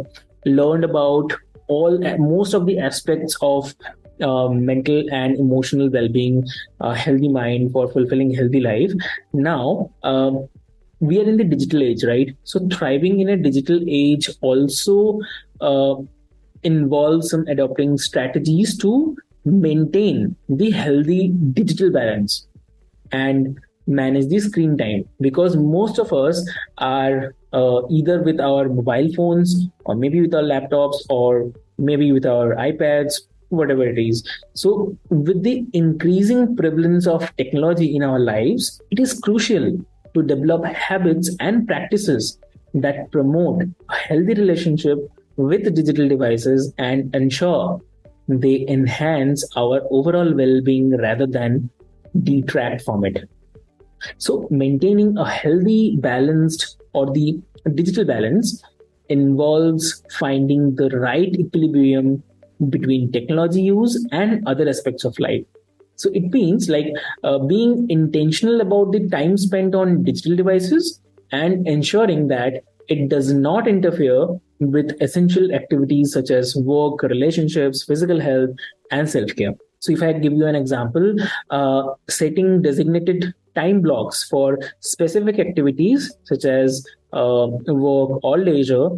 learned 0.46 0.84
about 0.84 1.34
all 1.68 1.98
most 2.18 2.54
of 2.54 2.66
the 2.66 2.80
aspects 2.80 3.36
of 3.42 3.74
uh, 4.22 4.50
mental 4.50 5.04
and 5.12 5.38
emotional 5.38 5.90
well-being, 5.90 6.46
a 6.80 6.96
healthy 6.96 7.30
mind 7.30 7.72
for 7.72 7.92
fulfilling 7.92 8.34
healthy 8.34 8.60
life. 8.60 8.92
Now, 9.34 9.92
um, 10.04 10.48
we 11.00 11.20
are 11.20 11.24
in 11.24 11.38
the 11.38 11.44
digital 11.44 11.82
age, 11.82 12.04
right? 12.04 12.36
So, 12.44 12.68
thriving 12.70 13.20
in 13.20 13.30
a 13.30 13.38
digital 13.38 13.80
age 13.88 14.30
also 14.42 15.20
uh, 15.60 15.96
involves 16.64 17.32
some 17.32 17.48
adopting 17.48 17.98
strategies 17.98 18.78
to 18.80 19.16
maintain 19.46 20.36
the 20.48 20.70
healthy 20.72 21.30
digital 21.54 21.92
balance 21.92 22.48
and 23.12 23.60
manage 23.88 24.28
the 24.28 24.40
screen 24.40 24.78
time 24.78 25.04
because 25.20 25.58
most 25.58 26.00
of 26.00 26.14
us 26.14 26.48
are 26.78 27.36
uh, 27.54 27.82
either 27.90 28.22
with 28.22 28.40
our 28.40 28.70
mobile 28.70 29.12
phones 29.14 29.68
or 29.86 29.96
maybe 29.96 30.22
with 30.22 30.34
our 30.34 30.44
laptops 30.44 30.98
or 31.10 31.52
maybe 31.78 32.12
with 32.12 32.26
our 32.26 32.56
iPads, 32.56 33.14
whatever 33.52 33.84
it 33.84 34.00
is. 34.00 34.24
So, 34.54 34.98
with 35.10 35.44
the 35.44 35.66
increasing 35.74 36.56
prevalence 36.56 37.08
of 37.08 37.36
technology 37.38 37.96
in 37.96 38.04
our 38.04 38.20
lives, 38.20 38.82
it 38.92 39.00
is 39.00 39.20
crucial 39.20 39.78
to 40.14 40.24
develop 40.24 40.66
habits 40.66 41.36
and 41.40 41.68
practices 41.68 42.38
that 42.74 43.12
promote 43.12 43.64
a 43.90 43.96
healthy 43.96 44.34
relationship 44.34 44.98
with 45.36 45.74
digital 45.76 46.08
devices 46.08 46.74
and 46.78 47.14
ensure 47.16 47.82
they 48.28 48.66
enhance 48.68 49.46
our 49.56 49.82
overall 49.90 50.34
well 50.34 50.62
being 50.62 50.96
rather 50.98 51.28
than 51.28 51.70
detract 52.24 52.84
from 52.84 53.06
it. 53.06 53.30
So, 54.18 54.48
maintaining 54.50 55.18
a 55.18 55.30
healthy, 55.30 55.98
balanced, 56.00 56.78
or 56.94 57.12
the 57.12 57.40
digital 57.76 58.06
balance 58.06 58.64
involves 59.10 60.04
finding 60.18 60.76
the 60.76 60.90
right 60.90 61.34
equilibrium 61.36 62.24
between 62.70 63.12
technology 63.12 63.62
use 63.62 64.06
and 64.12 64.46
other 64.48 64.68
aspects 64.68 65.04
of 65.04 65.18
life. 65.20 65.44
So, 65.96 66.10
it 66.14 66.32
means 66.32 66.70
like 66.70 66.88
uh, 67.24 67.40
being 67.40 67.86
intentional 67.90 68.62
about 68.62 68.92
the 68.92 69.08
time 69.10 69.38
spent 69.38 69.76
on 69.76 70.04
digital 70.04 70.36
devices 70.36 71.00
and 71.32 71.68
ensuring 71.68 72.28
that 72.30 72.64
it 72.88 73.10
does 73.10 73.32
not 73.32 73.68
interfere 73.68 74.28
with 74.60 75.00
essential 75.02 75.54
activities 75.54 76.12
such 76.14 76.30
as 76.30 76.56
work, 76.56 77.04
relationships, 77.04 77.84
physical 77.84 78.20
health, 78.20 78.50
and 78.92 79.10
self 79.10 79.36
care. 79.36 79.54
So, 79.80 79.92
if 79.92 80.02
I 80.02 80.14
give 80.14 80.34
you 80.34 80.46
an 80.46 80.56
example, 80.56 81.16
uh, 81.50 81.84
setting 82.10 82.62
designated 82.62 83.34
time 83.56 83.82
blocks 83.82 84.24
for 84.24 84.58
specific 84.80 85.40
activities 85.40 86.14
such 86.24 86.46
as 86.46 86.86
uh, 87.14 87.48
work 87.68 88.24
or 88.24 88.38
leisure 88.38 88.90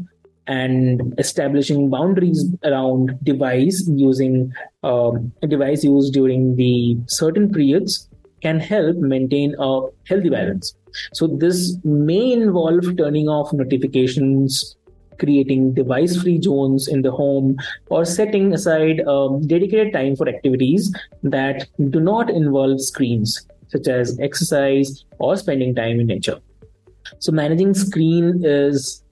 and 0.47 1.13
establishing 1.17 1.89
boundaries 1.89 2.45
around 2.63 3.17
device 3.23 3.87
using 3.87 4.51
um, 4.83 5.31
device 5.47 5.83
used 5.83 6.13
during 6.13 6.55
the 6.55 6.97
certain 7.07 7.51
periods 7.51 8.09
can 8.41 8.59
help 8.59 8.97
maintain 8.97 9.55
a 9.57 9.81
healthy 10.07 10.29
balance 10.29 10.75
so 11.13 11.27
this 11.27 11.77
may 11.83 12.33
involve 12.33 12.97
turning 12.97 13.29
off 13.29 13.53
notifications 13.53 14.75
creating 15.19 15.73
device 15.73 16.21
free 16.21 16.41
zones 16.41 16.87
in 16.87 17.01
the 17.01 17.11
home 17.11 17.55
or 17.89 18.03
setting 18.03 18.53
aside 18.53 18.99
um, 19.07 19.45
dedicated 19.47 19.93
time 19.93 20.15
for 20.15 20.27
activities 20.27 20.93
that 21.21 21.67
do 21.89 21.99
not 21.99 22.29
involve 22.29 22.81
screens 22.81 23.47
such 23.73 23.87
as 23.87 24.19
exercise 24.19 25.05
or 25.19 25.35
spending 25.35 25.73
time 25.75 25.99
in 25.99 26.07
nature. 26.07 26.39
So, 27.19 27.31
managing 27.31 27.73
screen 27.73 28.41
is, 28.45 29.03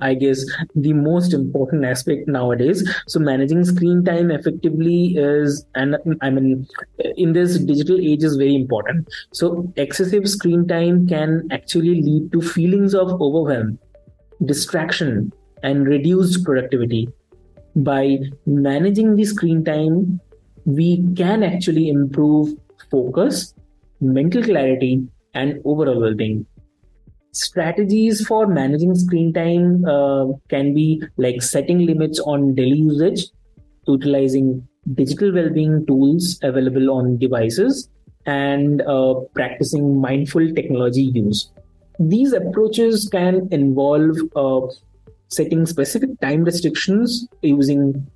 I 0.00 0.14
guess, 0.14 0.44
the 0.74 0.92
most 0.92 1.32
important 1.32 1.84
aspect 1.84 2.28
nowadays. 2.28 2.88
So, 3.06 3.20
managing 3.20 3.64
screen 3.64 4.04
time 4.04 4.30
effectively 4.30 5.14
is, 5.16 5.64
and 5.74 5.96
I 6.20 6.30
mean, 6.30 6.66
in 7.16 7.32
this 7.32 7.58
digital 7.58 7.98
age, 7.98 8.22
is 8.22 8.36
very 8.36 8.54
important. 8.54 9.08
So, 9.32 9.72
excessive 9.76 10.28
screen 10.28 10.66
time 10.68 11.06
can 11.06 11.48
actually 11.50 12.02
lead 12.02 12.32
to 12.32 12.40
feelings 12.40 12.94
of 12.94 13.20
overwhelm, 13.20 13.78
distraction, 14.44 15.32
and 15.62 15.86
reduced 15.86 16.44
productivity. 16.44 17.08
By 17.76 18.18
managing 18.46 19.16
the 19.16 19.24
screen 19.24 19.64
time, 19.64 20.20
we 20.64 21.04
can 21.14 21.42
actually 21.42 21.88
improve 21.88 22.54
focus 22.90 23.54
mental 24.00 24.42
clarity, 24.42 25.06
and 25.34 25.60
overall 25.64 26.00
well 26.00 26.14
being. 26.14 26.46
Strategies 27.32 28.26
for 28.26 28.46
managing 28.46 28.94
screen 28.94 29.32
time 29.32 29.84
uh, 29.84 30.26
can 30.48 30.74
be 30.74 31.02
like 31.16 31.42
setting 31.42 31.86
limits 31.86 32.18
on 32.20 32.54
daily 32.54 32.78
usage, 32.78 33.26
utilizing 33.86 34.66
digital 34.94 35.32
well 35.32 35.50
being 35.50 35.86
tools 35.86 36.38
available 36.42 36.90
on 36.90 37.18
devices, 37.18 37.88
and 38.26 38.82
uh, 38.82 39.14
practicing 39.34 40.00
mindful 40.00 40.52
technology 40.54 41.02
use. 41.02 41.50
These 41.98 42.32
approaches 42.32 43.08
can 43.10 43.48
involve 43.50 44.16
uh, 44.36 44.60
setting 45.28 45.66
specific 45.66 46.18
time 46.20 46.44
restrictions 46.44 47.26
using 47.42 48.06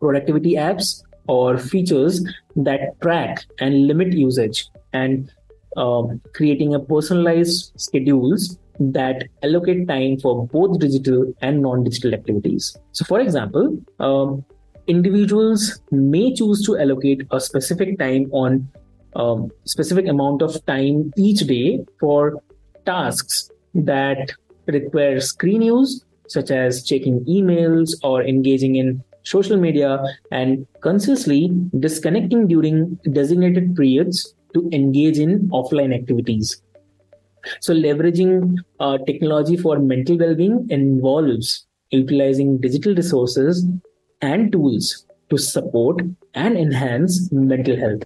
productivity 0.00 0.54
apps 0.54 1.02
or 1.28 1.58
features 1.58 2.24
that 2.54 3.00
track 3.00 3.44
and 3.58 3.86
limit 3.86 4.12
usage 4.12 4.68
and 4.92 5.32
um, 5.76 6.20
creating 6.34 6.74
a 6.74 6.80
personalized 6.80 7.72
schedules 7.76 8.58
that 8.78 9.24
allocate 9.42 9.88
time 9.88 10.18
for 10.18 10.46
both 10.46 10.78
digital 10.78 11.32
and 11.40 11.62
non-digital 11.62 12.14
activities. 12.14 12.76
So, 12.92 13.04
for 13.04 13.20
example, 13.20 13.78
um, 14.00 14.44
individuals 14.86 15.80
may 15.90 16.34
choose 16.34 16.64
to 16.66 16.78
allocate 16.78 17.26
a 17.30 17.40
specific 17.40 17.98
time 17.98 18.30
on 18.32 18.68
um, 19.14 19.50
specific 19.64 20.06
amount 20.08 20.42
of 20.42 20.64
time 20.66 21.12
each 21.16 21.40
day 21.40 21.84
for 21.98 22.42
tasks 22.84 23.50
that 23.74 24.32
require 24.66 25.20
screen 25.20 25.62
use, 25.62 26.04
such 26.28 26.50
as 26.50 26.84
checking 26.84 27.24
emails 27.24 27.94
or 28.02 28.22
engaging 28.22 28.76
in 28.76 29.02
social 29.22 29.56
media, 29.56 30.02
and 30.30 30.66
consciously 30.80 31.50
disconnecting 31.78 32.46
during 32.46 32.94
designated 33.12 33.74
periods 33.74 34.35
to 34.56 34.68
engage 34.72 35.18
in 35.18 35.48
offline 35.60 35.94
activities. 35.94 36.62
So, 37.60 37.74
leveraging 37.74 38.56
uh, 38.80 38.98
technology 39.06 39.56
for 39.56 39.78
mental 39.78 40.18
well 40.18 40.34
being 40.34 40.66
involves 40.68 41.66
utilizing 41.90 42.58
digital 42.58 42.94
resources 42.94 43.64
and 44.20 44.50
tools 44.50 45.06
to 45.30 45.38
support 45.38 46.00
and 46.34 46.56
enhance 46.56 47.30
mental 47.32 47.76
health. 47.76 48.02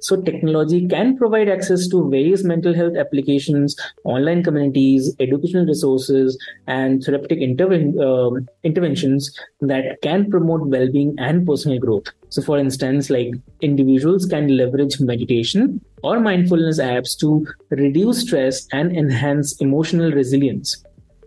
So, 0.00 0.20
technology 0.20 0.86
can 0.86 1.16
provide 1.16 1.48
access 1.48 1.88
to 1.88 2.08
various 2.10 2.44
mental 2.44 2.74
health 2.74 2.96
applications, 2.96 3.76
online 4.04 4.42
communities, 4.42 5.14
educational 5.20 5.66
resources, 5.66 6.38
and 6.66 7.02
therapeutic 7.02 7.40
interven- 7.40 7.98
uh, 8.00 8.40
interventions 8.62 9.38
that 9.60 10.00
can 10.02 10.30
promote 10.30 10.66
well 10.68 10.90
being 10.90 11.14
and 11.18 11.46
personal 11.46 11.78
growth. 11.78 12.06
So, 12.28 12.42
for 12.42 12.58
instance, 12.58 13.10
like 13.10 13.34
individuals 13.60 14.26
can 14.26 14.56
leverage 14.56 15.00
meditation 15.00 15.80
or 16.02 16.20
mindfulness 16.20 16.80
apps 16.80 17.16
to 17.18 17.46
reduce 17.70 18.22
stress 18.22 18.66
and 18.72 18.96
enhance 18.96 19.60
emotional 19.60 20.12
resilience. 20.12 20.84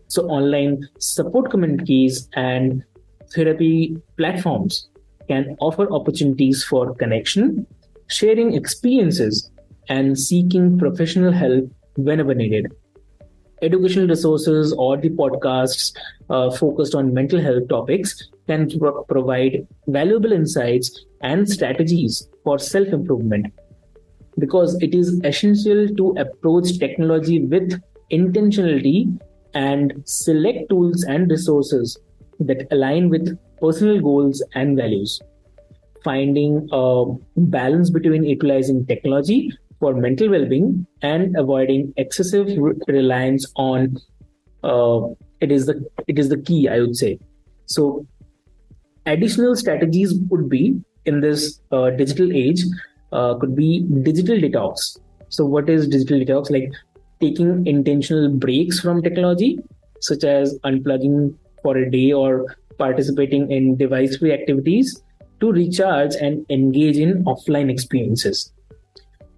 So, 0.08 0.28
online 0.28 0.88
support 1.00 1.50
communities 1.50 2.30
and 2.34 2.84
therapy 3.34 3.98
platforms 4.18 4.88
can 5.28 5.58
offer 5.60 5.92
opportunities 5.92 6.64
for 6.64 6.96
connection 6.96 7.68
sharing 8.08 8.54
experiences, 8.54 9.52
and 9.90 10.20
seeking 10.20 10.78
professional 10.78 11.32
help 11.32 11.70
whenever 11.96 12.34
needed. 12.34 12.72
Educational 13.62 14.08
resources 14.08 14.74
or 14.74 14.98
the 14.98 15.10
podcasts 15.10 15.96
uh, 16.30 16.52
focused 16.52 16.94
on 16.94 17.14
mental 17.14 17.40
health 17.42 17.68
topics 17.70 18.30
can 18.48 18.70
pro- 18.80 19.04
provide 19.06 19.68
valuable 19.88 20.32
insights 20.32 21.06
and 21.22 21.50
strategies 21.50 22.30
for 22.44 22.60
self 22.60 22.88
improvement 22.90 23.48
because 24.40 24.80
it 24.82 24.94
is 24.94 25.20
essential 25.24 25.88
to 25.96 26.12
approach 26.20 26.78
technology 26.78 27.44
with 27.44 27.82
intentionality 28.12 29.20
and 29.56 29.94
select 30.06 30.70
tools 30.70 31.04
and 31.06 31.32
resources 31.32 31.98
that 32.40 32.68
align 32.72 33.10
with 33.10 33.38
personal 33.60 34.00
goals 34.00 34.44
and 34.54 34.78
values 34.78 35.20
finding 36.08 36.68
a 36.72 37.06
balance 37.56 37.90
between 37.90 38.24
utilizing 38.24 38.86
technology 38.92 39.40
for 39.80 39.94
mental 39.94 40.30
well-being 40.30 40.86
and 41.02 41.36
avoiding 41.38 41.94
excessive 41.98 42.48
re- 42.58 42.74
reliance 42.88 43.46
on 43.56 43.96
uh, 44.64 45.00
it 45.40 45.52
is 45.52 45.66
the 45.68 45.76
it 46.08 46.20
is 46.24 46.30
the 46.30 46.42
key 46.50 46.68
i 46.68 46.80
would 46.80 46.96
say. 46.96 47.18
So 47.66 48.06
additional 49.06 49.56
strategies 49.56 50.14
would 50.30 50.50
be 50.50 50.64
in 51.06 51.22
this 51.22 51.60
uh, 51.72 51.90
digital 52.02 52.32
age 52.34 52.64
uh, 53.12 53.36
could 53.36 53.56
be 53.56 53.86
digital 54.04 54.38
detox. 54.38 54.98
So 55.30 55.46
what 55.46 55.70
is 55.70 55.88
digital 55.88 56.20
detox? 56.20 56.52
Like 56.52 56.72
taking 57.22 57.66
intentional 57.66 58.30
breaks 58.30 58.80
from 58.80 59.02
technology 59.02 59.58
such 60.02 60.24
as 60.24 60.58
unplugging 60.66 61.36
for 61.64 61.76
a 61.78 61.90
day 61.92 62.12
or 62.12 62.56
participating 62.78 63.52
in 63.52 63.76
device 63.78 64.18
free 64.18 64.34
activities 64.34 65.02
to 65.40 65.52
recharge 65.52 66.16
and 66.16 66.46
engage 66.50 66.98
in 66.98 67.24
offline 67.26 67.72
experiences. 67.72 68.52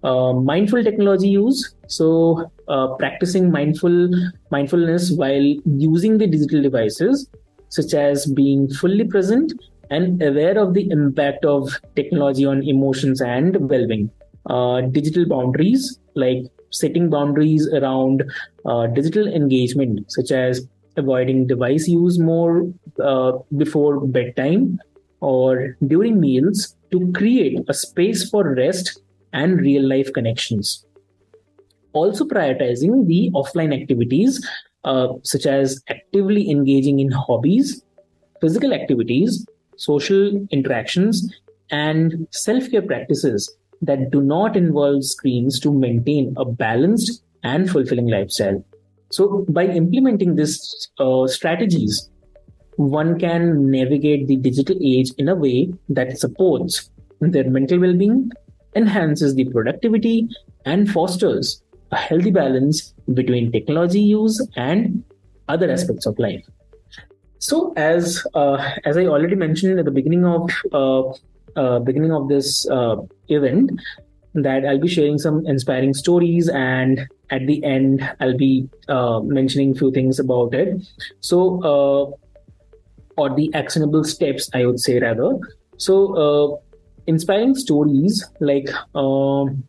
Uh, 0.02 0.32
mindful 0.32 0.82
technology 0.82 1.28
use. 1.28 1.74
So 1.88 2.50
uh, 2.68 2.94
practicing 2.94 3.50
mindful 3.50 4.08
mindfulness 4.50 5.12
while 5.12 5.54
using 5.66 6.18
the 6.18 6.26
digital 6.26 6.62
devices 6.62 7.28
such 7.68 7.94
as 7.94 8.26
being 8.26 8.68
fully 8.68 9.04
present 9.04 9.52
and 9.90 10.22
aware 10.22 10.56
of 10.58 10.74
the 10.74 10.88
impact 10.90 11.44
of 11.44 11.68
technology 11.96 12.44
on 12.46 12.62
emotions 12.62 13.20
and 13.20 13.68
well-being. 13.68 14.10
Uh, 14.46 14.80
digital 14.80 15.26
boundaries 15.26 15.98
like 16.14 16.44
setting 16.70 17.10
boundaries 17.10 17.68
around 17.68 18.24
uh, 18.64 18.86
digital 18.86 19.28
engagement 19.28 20.10
such 20.10 20.30
as 20.30 20.66
avoiding 20.96 21.46
device 21.46 21.86
use 21.88 22.18
more 22.18 22.66
uh, 23.02 23.32
before 23.56 24.00
bedtime 24.06 24.78
or 25.20 25.76
during 25.86 26.20
meals 26.20 26.76
to 26.90 27.12
create 27.12 27.58
a 27.68 27.74
space 27.74 28.28
for 28.28 28.54
rest 28.54 29.02
and 29.32 29.60
real 29.60 29.86
life 29.86 30.12
connections. 30.12 30.84
Also, 31.92 32.24
prioritizing 32.24 33.06
the 33.06 33.30
offline 33.34 33.74
activities, 33.78 34.46
uh, 34.84 35.08
such 35.22 35.46
as 35.46 35.82
actively 35.88 36.50
engaging 36.50 37.00
in 37.00 37.10
hobbies, 37.10 37.82
physical 38.40 38.72
activities, 38.72 39.44
social 39.76 40.46
interactions, 40.50 41.34
and 41.70 42.26
self 42.30 42.70
care 42.70 42.82
practices 42.82 43.52
that 43.82 44.10
do 44.10 44.20
not 44.20 44.56
involve 44.56 45.04
screens 45.04 45.58
to 45.60 45.72
maintain 45.72 46.34
a 46.36 46.44
balanced 46.44 47.22
and 47.42 47.70
fulfilling 47.70 48.08
lifestyle. 48.08 48.64
So, 49.10 49.44
by 49.48 49.66
implementing 49.66 50.36
these 50.36 50.88
uh, 50.98 51.26
strategies, 51.26 52.08
one 52.80 53.18
can 53.18 53.70
navigate 53.70 54.26
the 54.26 54.36
digital 54.36 54.76
age 54.82 55.12
in 55.18 55.28
a 55.28 55.34
way 55.34 55.72
that 55.88 56.18
supports 56.18 56.90
their 57.20 57.48
mental 57.50 57.78
well 57.78 57.94
being 57.94 58.30
enhances 58.74 59.34
the 59.34 59.44
productivity, 59.46 60.28
and 60.64 60.90
fosters 60.90 61.62
a 61.90 61.96
healthy 61.96 62.30
balance 62.30 62.94
between 63.14 63.50
technology 63.50 64.00
use 64.00 64.46
and 64.56 65.02
other 65.48 65.70
aspects 65.70 66.06
of 66.06 66.18
life. 66.18 66.44
So, 67.38 67.72
as 67.76 68.24
uh, 68.34 68.74
as 68.84 68.96
I 68.96 69.06
already 69.06 69.34
mentioned 69.34 69.78
at 69.78 69.84
the 69.84 69.90
beginning 69.90 70.24
of 70.24 70.50
uh, 70.72 71.02
uh, 71.56 71.78
beginning 71.80 72.12
of 72.12 72.28
this 72.28 72.68
uh, 72.70 72.96
event, 73.28 73.72
that 74.34 74.64
I'll 74.64 74.78
be 74.78 74.88
sharing 74.88 75.18
some 75.18 75.44
inspiring 75.46 75.94
stories, 75.94 76.48
and 76.48 77.08
at 77.30 77.46
the 77.46 77.62
end, 77.64 78.08
I'll 78.20 78.36
be 78.36 78.68
uh, 78.88 79.20
mentioning 79.20 79.72
a 79.72 79.74
few 79.74 79.90
things 79.90 80.18
about 80.18 80.54
it. 80.54 80.86
So, 81.20 81.62
uh, 81.64 82.29
or 83.20 83.28
the 83.34 83.50
actionable 83.54 84.04
steps, 84.04 84.50
I 84.54 84.66
would 84.66 84.80
say 84.80 84.98
rather. 84.98 85.30
So 85.76 86.60
inspiring 87.06 87.54
stories 87.54 88.24
like 88.40 88.68
um, 88.94 89.62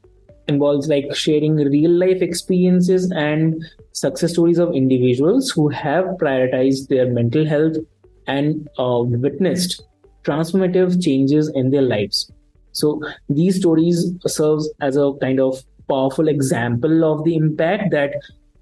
involves 0.48 0.88
like 0.88 1.16
sharing 1.16 1.56
real 1.56 1.92
life 1.92 2.22
experiences 2.22 3.12
and 3.12 3.64
success 3.94 4.34
stories 4.34 4.58
of 4.58 4.76
individuals 4.76 5.50
who 5.50 5.70
have 5.70 6.06
prioritized 6.22 6.88
their 6.90 7.10
mental 7.10 7.46
health 7.46 7.78
and 8.28 8.70
uh, 8.78 9.02
witnessed 9.26 9.82
transformative 10.24 11.02
changes 11.04 11.50
in 11.56 11.72
their 11.72 11.82
lives 11.82 12.32
so 12.74 13.02
these 13.30 13.58
stories 13.58 14.14
serves 14.28 14.70
as 14.82 14.96
a 14.96 15.12
kind 15.22 15.40
of 15.40 15.64
powerful 15.90 16.28
example 16.28 17.04
of 17.04 17.24
the 17.26 17.36
impact 17.36 17.92
that 17.92 18.14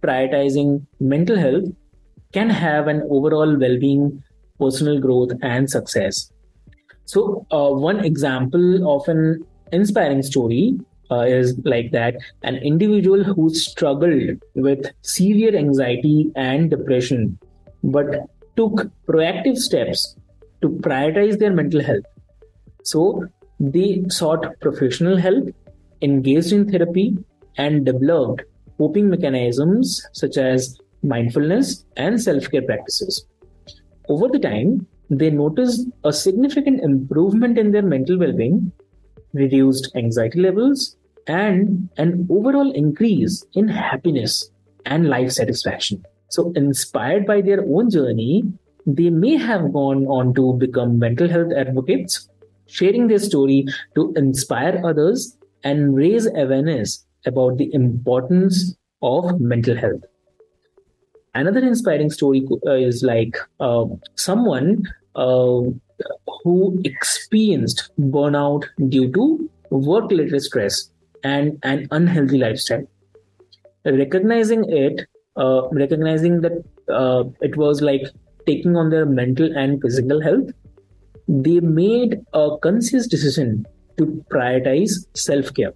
prioritizing 0.02 0.86
mental 1.00 1.38
health 1.38 1.66
can 2.34 2.50
have 2.50 2.88
an 2.88 3.04
overall 3.10 3.58
well-being 3.58 4.24
personal 4.60 5.00
growth 5.00 5.32
and 5.42 5.70
success 5.70 6.32
so, 7.10 7.48
uh, 7.50 7.70
one 7.72 8.06
example 8.06 8.88
of 8.88 9.08
an 9.08 9.44
inspiring 9.72 10.22
story 10.22 10.80
uh, 11.10 11.22
is 11.22 11.58
like 11.66 11.90
that 11.92 12.18
an 12.44 12.58
individual 12.58 13.24
who 13.24 13.50
struggled 13.50 14.38
with 14.54 14.92
severe 15.02 15.56
anxiety 15.56 16.32
and 16.36 16.70
depression, 16.70 17.40
but 17.84 18.30
took 18.56 18.92
proactive 19.08 19.58
steps 19.58 20.16
to 20.62 20.70
prioritize 20.70 21.40
their 21.40 21.52
mental 21.52 21.82
health. 21.82 22.06
So, 22.84 23.26
they 23.60 24.04
sought 24.10 24.60
professional 24.60 25.18
help, 25.18 25.50
engaged 26.04 26.52
in 26.52 26.70
therapy, 26.72 27.18
and 27.58 27.88
developed 27.88 28.44
coping 28.78 29.10
mechanisms 29.10 30.06
such 30.14 30.38
as 30.38 30.78
mindfulness 31.02 31.86
and 31.98 32.22
self 32.22 32.52
care 32.52 32.62
practices. 32.62 33.26
Over 34.10 34.28
the 34.28 34.40
time, 34.40 34.88
they 35.12 35.30
noticed 35.30 35.88
a 36.04 36.12
significant 36.12 36.82
improvement 36.82 37.60
in 37.60 37.72
their 37.72 37.84
mental 37.84 38.18
well 38.18 38.34
being, 38.34 38.72
reduced 39.34 39.96
anxiety 39.96 40.40
levels, 40.42 40.98
and 41.28 41.90
an 41.98 42.28
overall 42.30 42.72
increase 42.72 43.46
in 43.54 43.68
happiness 43.68 44.50
and 44.86 45.08
life 45.08 45.32
satisfaction. 45.32 46.04
So, 46.30 46.52
inspired 46.56 47.28
by 47.28 47.42
their 47.42 47.64
own 47.64 47.92
journey, 47.92 48.44
they 48.88 49.12
may 49.12 49.36
have 49.38 49.72
gone 49.74 50.08
on 50.08 50.34
to 50.34 50.54
become 50.54 50.98
mental 50.98 51.30
health 51.30 51.54
advocates, 51.56 52.28
sharing 52.66 53.08
their 53.08 53.20
story 53.20 53.68
to 53.94 54.12
inspire 54.16 54.82
others 54.84 55.38
and 55.64 55.96
raise 55.96 56.26
awareness 56.26 57.06
about 57.28 57.58
the 57.58 57.72
importance 57.74 58.76
of 59.04 59.40
mental 59.40 59.76
health. 59.76 60.02
Another 61.36 61.60
inspiring 61.60 62.10
story 62.10 62.48
uh, 62.66 62.72
is 62.72 63.04
like 63.04 63.38
uh, 63.60 63.86
someone 64.16 64.84
uh, 65.16 65.62
who 66.44 66.82
experienced 66.84 67.92
burnout 68.00 68.66
due 68.90 69.12
to 69.12 69.50
work 69.70 70.10
related 70.10 70.42
stress 70.42 70.90
and 71.24 71.60
an 71.64 71.88
unhealthy 71.92 72.38
lifestyle. 72.38 72.84
Recognizing 73.86 74.66
it, 74.70 75.08
uh, 75.36 75.68
recognizing 75.70 76.42
that 76.42 76.64
uh, 76.90 77.24
it 77.42 77.56
was 77.56 77.82
like 77.82 78.04
taking 78.46 78.76
on 78.76 78.90
their 78.90 79.06
mental 79.06 79.56
and 79.56 79.82
physical 79.82 80.22
health, 80.22 80.50
they 81.28 81.60
made 81.60 82.20
a 82.34 82.58
conscious 82.62 83.08
decision 83.08 83.66
to 83.98 84.24
prioritize 84.32 85.06
self 85.16 85.54
care. 85.54 85.74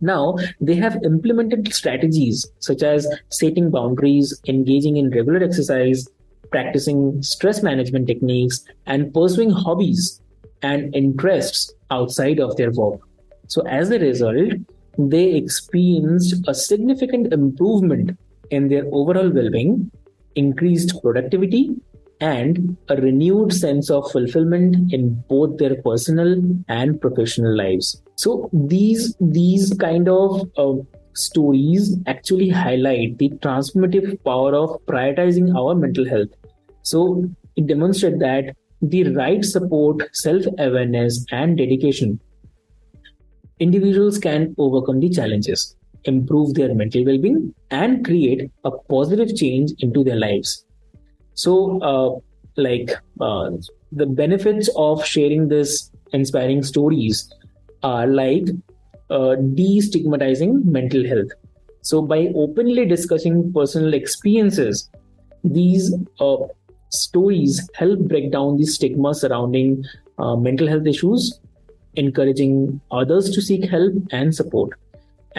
Now, 0.00 0.36
they 0.60 0.74
have 0.76 1.02
implemented 1.04 1.72
strategies 1.74 2.46
such 2.60 2.82
as 2.82 3.06
setting 3.30 3.70
boundaries, 3.70 4.38
engaging 4.46 4.96
in 4.96 5.10
regular 5.10 5.42
exercise, 5.42 6.08
practicing 6.50 7.22
stress 7.22 7.62
management 7.62 8.06
techniques, 8.06 8.64
and 8.86 9.12
pursuing 9.12 9.50
hobbies 9.50 10.20
and 10.62 10.94
interests 10.94 11.72
outside 11.90 12.40
of 12.40 12.56
their 12.56 12.70
work. 12.72 13.00
So, 13.48 13.62
as 13.66 13.90
a 13.90 13.98
result, 13.98 14.52
they 14.98 15.34
experienced 15.34 16.44
a 16.48 16.54
significant 16.54 17.32
improvement 17.32 18.18
in 18.50 18.68
their 18.68 18.84
overall 18.92 19.30
well 19.30 19.50
being, 19.50 19.90
increased 20.34 21.00
productivity, 21.02 21.70
and 22.20 22.76
a 22.88 22.96
renewed 22.96 23.52
sense 23.52 23.90
of 23.90 24.10
fulfillment 24.10 24.92
in 24.92 25.22
both 25.28 25.58
their 25.58 25.80
personal 25.82 26.42
and 26.68 27.00
professional 27.00 27.56
lives. 27.56 28.02
So, 28.16 28.50
these, 28.52 29.14
these 29.20 29.72
kind 29.74 30.08
of 30.08 30.50
uh, 30.56 30.82
stories 31.18 31.96
actually 32.06 32.48
highlight 32.48 33.18
the 33.18 33.30
transformative 33.44 34.22
power 34.24 34.54
of 34.54 34.70
prioritizing 34.86 35.54
our 35.56 35.74
mental 35.74 36.08
health. 36.08 36.28
So 36.82 37.28
it 37.56 37.66
demonstrates 37.66 38.18
that 38.20 38.56
the 38.80 39.04
right 39.14 39.44
support, 39.44 40.02
self 40.12 40.44
awareness, 40.58 41.24
and 41.32 41.58
dedication, 41.58 42.20
individuals 43.58 44.18
can 44.18 44.54
overcome 44.58 45.00
the 45.00 45.10
challenges, 45.10 45.76
improve 46.04 46.54
their 46.54 46.74
mental 46.74 47.04
well 47.04 47.18
being, 47.18 47.54
and 47.70 48.04
create 48.04 48.50
a 48.64 48.70
positive 48.70 49.34
change 49.34 49.72
into 49.80 50.04
their 50.04 50.16
lives. 50.16 50.64
So, 51.38 51.80
uh, 51.82 52.18
like 52.60 52.90
uh, 53.20 53.50
the 53.92 54.06
benefits 54.06 54.68
of 54.74 55.04
sharing 55.04 55.46
this 55.48 55.88
inspiring 56.12 56.64
stories 56.64 57.32
are 57.84 58.08
like 58.08 58.48
uh, 59.08 59.36
destigmatizing 59.60 60.64
mental 60.64 61.06
health. 61.06 61.30
So, 61.82 62.02
by 62.02 62.32
openly 62.34 62.86
discussing 62.86 63.52
personal 63.52 63.94
experiences, 63.94 64.90
these 65.44 65.94
stories 66.88 67.70
help 67.74 68.00
break 68.00 68.32
down 68.32 68.56
the 68.56 68.66
stigma 68.66 69.14
surrounding 69.14 69.84
uh, 70.18 70.34
mental 70.34 70.66
health 70.66 70.88
issues, 70.88 71.38
encouraging 71.94 72.80
others 72.90 73.30
to 73.30 73.40
seek 73.40 73.70
help 73.70 73.94
and 74.10 74.34
support. 74.34 74.78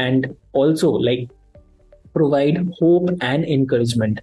and 0.02 0.26
also 0.60 0.89
like 1.06 1.24
provide 2.18 2.58
hope 2.80 3.10
and 3.30 3.47
encouragement 3.54 4.20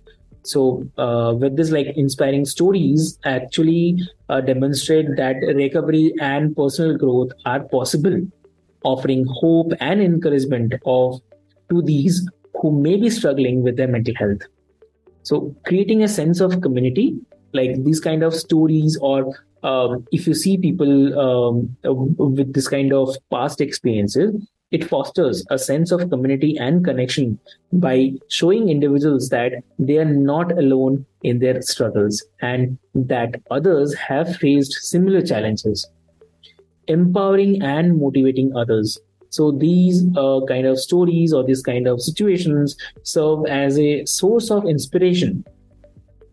so 0.47 0.87
uh, 0.97 1.35
with 1.35 1.57
this 1.57 1.71
like 1.71 1.89
inspiring 1.97 2.45
stories 2.45 3.19
actually 3.25 3.99
uh, 4.29 4.41
demonstrate 4.41 5.17
that 5.17 5.37
recovery 5.55 6.15
and 6.21 6.55
personal 6.57 6.97
growth 6.97 7.31
are 7.45 7.61
possible 7.65 8.21
offering 8.85 9.25
hope 9.29 9.73
and 9.81 10.01
encouragement 10.01 10.75
of 10.85 11.21
to 11.71 11.83
these 11.83 12.29
who 12.61 12.71
may 12.81 12.97
be 12.97 13.11
struggling 13.11 13.63
with 13.63 13.77
their 13.77 13.89
mental 13.89 14.15
health. 14.15 14.43
So 15.25 15.55
creating 15.67 16.03
a 16.03 16.09
sense 16.09 16.41
of 16.41 16.61
community 16.61 17.19
like 17.53 17.83
these 17.85 18.01
kind 18.01 18.23
of 18.23 18.35
stories 18.35 18.97
or 19.01 19.35
um, 19.63 20.07
if 20.13 20.27
you 20.27 20.35
see 20.35 20.57
people 20.57 21.19
um, 21.19 21.77
with 21.83 22.53
this 22.53 22.69
kind 22.69 22.93
of 22.93 23.17
past 23.31 23.61
experiences 23.61 24.35
it 24.73 24.89
fosters 24.89 25.45
a 25.51 25.59
sense 25.59 25.93
of 25.93 26.11
community 26.11 26.57
and 26.59 26.85
connection 26.85 27.39
by 27.73 28.13
showing 28.29 28.69
individuals 28.69 29.29
that 29.29 29.53
they 29.79 29.99
are 29.99 30.05
not 30.05 30.51
alone 30.53 31.07
in 31.23 31.39
their 31.39 31.63
struggles 31.63 32.25
and 32.41 32.77
that 32.95 33.41
others 33.51 33.95
have 33.95 34.37
faced 34.37 34.73
similar 34.73 35.23
challenges. 35.23 35.89
Empowering 36.89 37.63
and 37.63 38.01
motivating 38.01 38.57
others. 38.57 38.99
So 39.31 39.53
these 39.53 40.05
uh, 40.17 40.41
kind 40.49 40.67
of 40.67 40.79
stories 40.79 41.33
or 41.33 41.45
these 41.45 41.63
kind 41.63 41.87
of 41.87 42.01
situations 42.01 42.77
serve 43.03 43.47
as 43.47 43.79
a 43.79 44.05
source 44.07 44.51
of 44.51 44.67
inspiration 44.67 45.45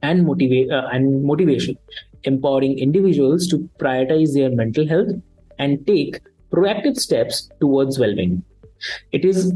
and 0.01 0.25
motivate 0.25 0.71
uh, 0.71 0.87
and 0.91 1.23
motivation, 1.23 1.77
empowering 2.23 2.77
individuals 2.79 3.47
to 3.47 3.69
prioritize 3.79 4.33
their 4.33 4.49
mental 4.49 4.87
health 4.87 5.09
and 5.59 5.85
take 5.85 6.19
proactive 6.53 6.97
steps 6.97 7.49
towards 7.59 7.99
well 7.99 8.15
being. 8.15 8.43
It 9.11 9.25
is 9.25 9.53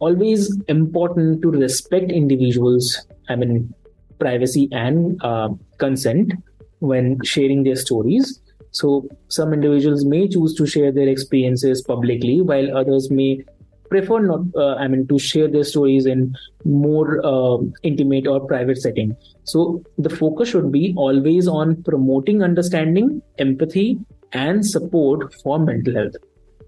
always 0.00 0.56
important 0.68 1.42
to 1.42 1.50
respect 1.50 2.10
individuals, 2.10 3.06
I 3.28 3.36
mean, 3.36 3.72
privacy 4.18 4.68
and 4.72 5.22
uh, 5.22 5.50
consent 5.78 6.32
when 6.80 7.22
sharing 7.24 7.62
their 7.62 7.76
stories. 7.76 8.40
So, 8.72 9.08
some 9.28 9.52
individuals 9.52 10.04
may 10.04 10.28
choose 10.28 10.54
to 10.54 10.66
share 10.66 10.92
their 10.92 11.08
experiences 11.08 11.82
publicly, 11.82 12.40
while 12.40 12.76
others 12.76 13.10
may 13.10 13.44
prefer 13.90 14.20
not, 14.20 14.42
uh, 14.54 14.76
I 14.76 14.86
mean, 14.86 15.08
to 15.08 15.18
share 15.18 15.48
their 15.48 15.64
stories 15.64 16.06
in 16.06 16.36
more 16.64 17.20
uh, 17.24 17.58
intimate 17.82 18.28
or 18.28 18.46
private 18.46 18.78
setting. 18.78 19.16
So, 19.44 19.82
the 19.98 20.10
focus 20.10 20.50
should 20.50 20.70
be 20.70 20.94
always 20.96 21.48
on 21.48 21.82
promoting 21.82 22.42
understanding, 22.42 23.20
empathy, 23.38 23.98
and 24.32 24.64
support 24.64 25.34
for 25.42 25.58
mental 25.58 25.94
health 25.94 26.14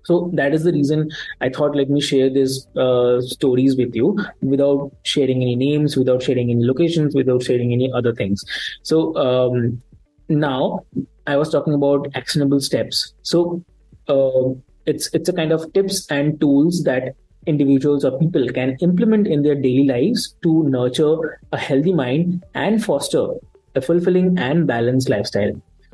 so 0.05 0.31
that 0.35 0.53
is 0.53 0.65
the 0.65 0.73
reason 0.73 1.09
i 1.41 1.49
thought 1.49 1.77
let 1.77 1.91
me 1.91 2.01
share 2.01 2.29
these 2.31 2.67
uh, 2.77 3.21
stories 3.21 3.77
with 3.77 3.95
you 3.95 4.19
without 4.41 4.91
sharing 5.05 5.43
any 5.43 5.57
names 5.57 5.97
without 5.97 6.23
sharing 6.23 6.51
any 6.51 6.65
locations 6.65 7.15
without 7.15 7.43
sharing 7.43 7.73
any 7.73 7.93
other 7.93 8.15
things. 8.15 8.45
So 8.83 9.17
um, 9.17 9.83
now 10.29 10.81
i 11.27 11.37
was 11.37 11.51
talking 11.51 11.75
about 11.75 12.09
actionable 12.15 12.61
steps. 12.61 13.15
So 13.23 13.65
uh, 14.09 14.55
it's 14.87 15.09
it's 15.15 15.29
a 15.29 15.33
kind 15.33 15.53
of 15.53 15.73
tips 15.73 16.11
and 16.11 16.41
tools 16.41 16.83
that 16.85 17.15
individuals 17.47 18.05
or 18.05 18.19
people 18.19 18.49
can 18.49 18.77
implement 18.81 19.27
in 19.27 19.43
their 19.43 19.55
daily 19.55 19.87
lives 19.87 20.35
to 20.43 20.65
nurture 20.69 21.41
a 21.53 21.59
healthy 21.59 21.93
mind 21.93 22.45
and 22.55 22.85
foster 22.85 23.27
a 23.75 23.81
fulfilling 23.81 24.39
and 24.39 24.67
balanced 24.67 25.09
lifestyle. 25.09 25.53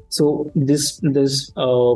So 0.08 0.50
this 0.54 1.00
this 1.02 1.52
uh, 1.56 1.94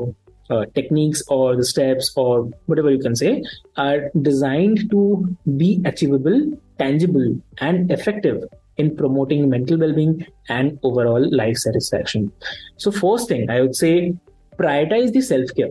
uh, 0.50 0.64
techniques 0.74 1.22
or 1.28 1.56
the 1.56 1.64
steps 1.64 2.12
or 2.16 2.50
whatever 2.66 2.90
you 2.90 2.98
can 2.98 3.16
say 3.16 3.42
are 3.76 4.10
designed 4.20 4.90
to 4.90 5.36
be 5.56 5.80
achievable, 5.84 6.52
tangible, 6.78 7.36
and 7.58 7.90
effective 7.90 8.42
in 8.76 8.96
promoting 8.96 9.48
mental 9.48 9.78
well-being 9.78 10.26
and 10.48 10.78
overall 10.82 11.24
life 11.34 11.56
satisfaction. 11.56 12.32
So, 12.76 12.90
first 12.90 13.28
thing 13.28 13.50
I 13.50 13.60
would 13.60 13.76
say, 13.76 14.14
prioritize 14.58 15.12
the 15.12 15.20
self-care. 15.20 15.70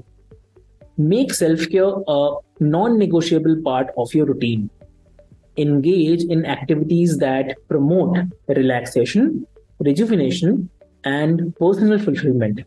Make 0.98 1.34
self-care 1.34 1.94
a 2.08 2.36
non-negotiable 2.60 3.62
part 3.64 3.88
of 3.98 4.14
your 4.14 4.26
routine. 4.26 4.70
Engage 5.58 6.24
in 6.24 6.46
activities 6.46 7.18
that 7.18 7.56
promote 7.68 8.18
relaxation, 8.48 9.46
rejuvenation, 9.80 10.70
and 11.04 11.56
personal 11.56 11.98
fulfillment 11.98 12.62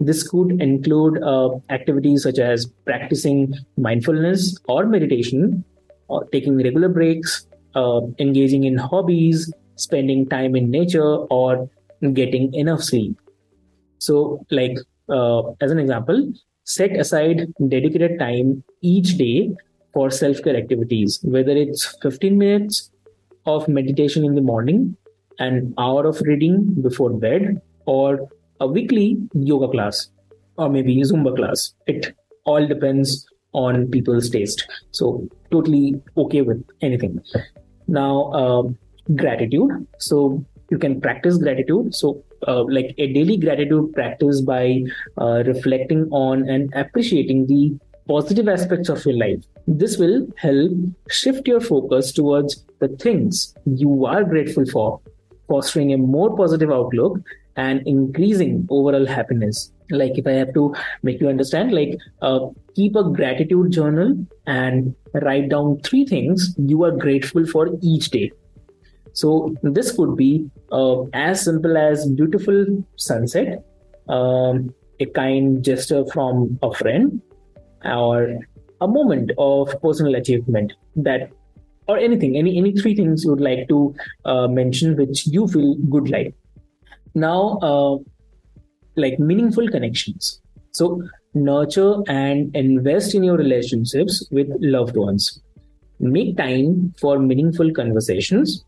this 0.00 0.26
could 0.28 0.60
include 0.60 1.22
uh, 1.22 1.50
activities 1.70 2.22
such 2.22 2.38
as 2.38 2.66
practicing 2.84 3.54
mindfulness 3.76 4.58
or 4.68 4.86
meditation, 4.86 5.64
or 6.08 6.24
taking 6.26 6.56
regular 6.56 6.88
breaks, 6.88 7.46
uh, 7.74 8.00
engaging 8.18 8.64
in 8.64 8.76
hobbies, 8.76 9.52
spending 9.76 10.28
time 10.28 10.54
in 10.54 10.70
nature, 10.70 11.16
or 11.38 11.68
getting 12.12 12.52
enough 12.54 12.82
sleep. 12.82 13.16
So, 13.98 14.44
like 14.50 14.76
uh, 15.08 15.50
as 15.60 15.70
an 15.70 15.78
example, 15.78 16.32
set 16.64 16.96
aside 16.96 17.52
dedicated 17.68 18.18
time 18.18 18.62
each 18.80 19.16
day 19.16 19.50
for 19.92 20.10
self 20.10 20.42
care 20.42 20.56
activities, 20.56 21.20
whether 21.22 21.52
it's 21.52 21.96
15 22.02 22.38
minutes 22.38 22.90
of 23.46 23.68
meditation 23.68 24.24
in 24.24 24.34
the 24.34 24.40
morning, 24.40 24.96
an 25.38 25.74
hour 25.78 26.06
of 26.06 26.20
reading 26.22 26.74
before 26.82 27.10
bed, 27.10 27.60
or 27.86 28.28
a 28.62 28.66
weekly 28.66 29.16
yoga 29.34 29.68
class 29.68 30.08
or 30.56 30.68
maybe 30.68 30.96
Zumba 31.02 31.34
class. 31.36 31.74
It 31.86 32.14
all 32.44 32.66
depends 32.66 33.26
on 33.52 33.88
people's 33.90 34.30
taste. 34.30 34.66
So, 34.92 35.28
totally 35.50 36.00
okay 36.16 36.42
with 36.42 36.64
anything. 36.80 37.20
Now, 37.86 38.30
uh, 38.42 38.62
gratitude. 39.14 39.86
So, 39.98 40.44
you 40.70 40.78
can 40.78 41.00
practice 41.00 41.38
gratitude. 41.38 41.94
So, 41.94 42.24
uh, 42.48 42.64
like 42.64 42.94
a 42.98 43.12
daily 43.12 43.36
gratitude 43.36 43.92
practice 43.92 44.40
by 44.40 44.82
uh, 45.18 45.42
reflecting 45.46 46.08
on 46.10 46.48
and 46.48 46.72
appreciating 46.74 47.46
the 47.46 47.78
positive 48.08 48.48
aspects 48.48 48.88
of 48.88 49.04
your 49.04 49.16
life. 49.16 49.44
This 49.66 49.96
will 49.96 50.26
help 50.38 50.72
shift 51.08 51.46
your 51.46 51.60
focus 51.60 52.12
towards 52.12 52.64
the 52.80 52.88
things 52.88 53.54
you 53.64 54.06
are 54.06 54.24
grateful 54.24 54.66
for, 54.66 55.00
fostering 55.48 55.92
a 55.92 55.98
more 55.98 56.36
positive 56.36 56.70
outlook 56.70 57.20
and 57.56 57.86
increasing 57.86 58.66
overall 58.70 59.06
happiness. 59.06 59.72
Like 59.90 60.16
if 60.16 60.26
i 60.26 60.32
have 60.32 60.54
to 60.54 60.74
make 61.02 61.20
you 61.20 61.28
understand 61.28 61.72
like 61.72 61.98
uh, 62.22 62.40
keep 62.74 62.96
a 62.96 63.04
gratitude 63.04 63.72
journal 63.72 64.16
and 64.46 64.94
write 65.14 65.50
down 65.50 65.80
three 65.80 66.06
things 66.06 66.54
you 66.56 66.84
are 66.84 66.92
grateful 66.92 67.46
for 67.46 67.68
each 67.82 68.10
day. 68.10 68.32
So 69.12 69.54
this 69.62 69.92
could 69.92 70.16
be 70.16 70.50
uh, 70.70 71.02
as 71.12 71.44
simple 71.44 71.76
as 71.76 72.08
beautiful 72.08 72.84
sunset 72.96 73.62
um, 74.08 74.74
a 75.00 75.06
kind 75.06 75.62
gesture 75.62 76.04
from 76.06 76.58
a 76.62 76.72
friend 76.72 77.20
or 77.84 78.38
a 78.80 78.88
moment 78.88 79.30
of 79.38 79.74
personal 79.82 80.14
achievement 80.14 80.72
that 80.96 81.30
or 81.88 81.98
anything 81.98 82.36
any 82.36 82.56
any 82.58 82.72
three 82.72 82.94
things 82.94 83.24
you 83.24 83.30
would 83.30 83.40
like 83.40 83.68
to 83.68 83.94
uh, 84.24 84.46
mention 84.48 84.96
which 84.96 85.26
you 85.26 85.46
feel 85.48 85.74
good 85.96 86.10
like 86.10 86.34
now 87.14 87.58
uh, 87.62 87.96
like 88.96 89.18
meaningful 89.18 89.68
connections. 89.68 90.40
So 90.72 91.02
nurture 91.34 91.96
and 92.08 92.54
invest 92.54 93.14
in 93.14 93.22
your 93.22 93.36
relationships 93.36 94.26
with 94.30 94.48
loved 94.60 94.96
ones. 94.96 95.40
Make 96.00 96.36
time 96.36 96.94
for 97.00 97.18
meaningful 97.18 97.72
conversations 97.72 98.64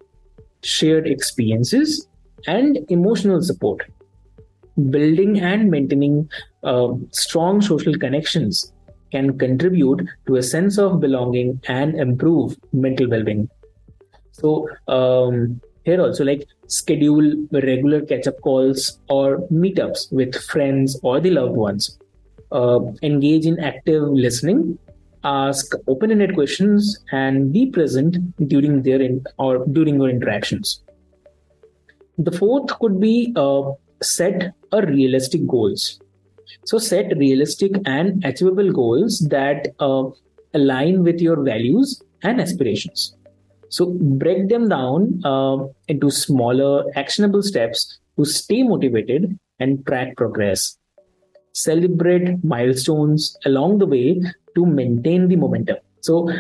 shared 0.62 1.06
experiences 1.06 2.06
and 2.46 2.78
emotional 2.88 3.42
support. 3.42 3.82
Building 4.90 5.40
and 5.40 5.70
maintaining 5.70 6.28
uh, 6.62 6.88
strong 7.12 7.60
social 7.60 7.94
connections 7.94 8.72
can 9.12 9.38
contribute 9.38 10.08
to 10.26 10.36
a 10.36 10.42
sense 10.42 10.78
of 10.78 11.00
belonging 11.00 11.60
and 11.68 11.94
improve 11.94 12.56
mental 12.72 13.08
well-being. 13.08 13.48
So 14.32 14.68
um, 14.88 15.60
here 15.84 16.00
also 16.00 16.24
like 16.24 16.46
schedule 16.66 17.46
regular 17.52 18.00
catch 18.02 18.26
up 18.26 18.40
calls 18.40 18.98
or 19.08 19.38
meetups 19.48 20.12
with 20.12 20.34
friends 20.34 20.98
or 21.02 21.20
the 21.20 21.30
loved 21.30 21.56
ones. 21.56 21.98
Uh, 22.52 22.80
engage 23.02 23.46
in 23.46 23.58
active 23.58 24.02
listening 24.02 24.78
ask 25.24 25.74
open-ended 25.88 26.34
questions 26.34 26.98
and 27.12 27.52
be 27.52 27.66
present 27.66 28.16
during 28.48 28.82
their 28.82 29.00
in, 29.00 29.24
or 29.38 29.64
during 29.66 29.96
your 29.96 30.10
interactions. 30.10 30.82
The 32.18 32.30
fourth 32.30 32.78
could 32.78 33.00
be 33.00 33.32
uh, 33.34 33.72
set 34.02 34.52
a 34.72 34.86
realistic 34.86 35.46
goals. 35.46 36.00
So 36.66 36.78
set 36.78 37.16
realistic 37.16 37.72
and 37.86 38.24
achievable 38.24 38.70
goals 38.70 39.20
that 39.30 39.68
uh, 39.80 40.04
align 40.52 41.02
with 41.02 41.20
your 41.20 41.42
values 41.42 42.02
and 42.22 42.40
aspirations 42.40 43.13
so 43.74 43.86
break 44.22 44.48
them 44.48 44.68
down 44.68 45.20
uh, 45.24 45.56
into 45.88 46.08
smaller, 46.08 46.84
actionable 46.94 47.42
steps 47.42 47.98
to 48.16 48.24
stay 48.24 48.62
motivated 48.62 49.36
and 49.58 49.84
track 49.84 50.16
progress. 50.16 50.78
Celebrate 51.54 52.44
milestones 52.44 53.36
along 53.44 53.78
the 53.78 53.86
way 53.86 54.20
to 54.54 54.64
maintain 54.64 55.26
the 55.26 55.34
momentum. 55.34 55.78
So 56.02 56.30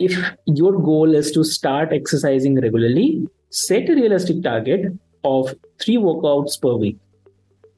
if 0.00 0.18
your 0.46 0.72
goal 0.82 1.14
is 1.14 1.30
to 1.32 1.44
start 1.44 1.92
exercising 1.92 2.60
regularly, 2.60 3.28
set 3.50 3.88
a 3.88 3.94
realistic 3.94 4.42
target 4.42 4.92
of 5.22 5.54
three 5.80 5.96
workouts 5.96 6.60
per 6.60 6.74
week. 6.74 6.98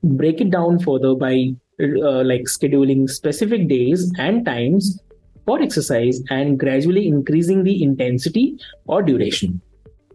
Break 0.02 0.40
it 0.40 0.50
down 0.50 0.78
further 0.78 1.14
by 1.14 1.54
uh, 1.82 2.22
like 2.24 2.44
scheduling 2.44 3.10
specific 3.10 3.68
days 3.68 4.10
and 4.18 4.46
times 4.46 4.98
for 5.46 5.60
exercise 5.60 6.20
and 6.30 6.58
gradually 6.58 7.06
increasing 7.08 7.64
the 7.64 7.82
intensity 7.82 8.58
or 8.86 9.02
duration. 9.02 9.60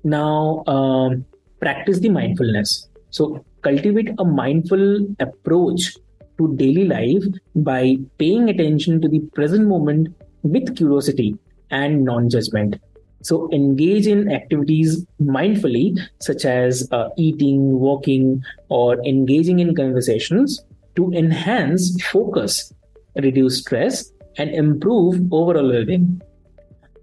Now, 0.03 0.63
um, 0.67 1.25
practice 1.59 1.99
the 1.99 2.09
mindfulness. 2.09 2.88
So, 3.09 3.43
cultivate 3.61 4.11
a 4.17 4.25
mindful 4.25 5.07
approach 5.19 5.95
to 6.38 6.55
daily 6.55 6.86
life 6.86 7.23
by 7.55 7.97
paying 8.17 8.49
attention 8.49 9.01
to 9.01 9.07
the 9.07 9.19
present 9.34 9.67
moment 9.67 10.15
with 10.43 10.75
curiosity 10.78 11.38
and 11.71 12.05
non 12.05 12.30
judgment. 12.30 12.80
So, 13.23 13.49
engage 13.51 14.07
in 14.07 14.32
activities 14.32 15.05
mindfully, 15.21 15.99
such 16.21 16.45
as 16.45 16.88
uh, 16.91 17.09
eating, 17.17 17.80
walking, 17.80 18.43
or 18.69 19.03
engaging 19.05 19.59
in 19.59 19.75
conversations 19.75 20.63
to 20.95 21.11
enhance 21.11 22.01
focus, 22.03 22.71
reduce 23.15 23.59
stress, 23.59 24.11
and 24.38 24.50
improve 24.52 25.22
overall 25.32 25.70
well 25.70 25.86
being. 25.86 26.22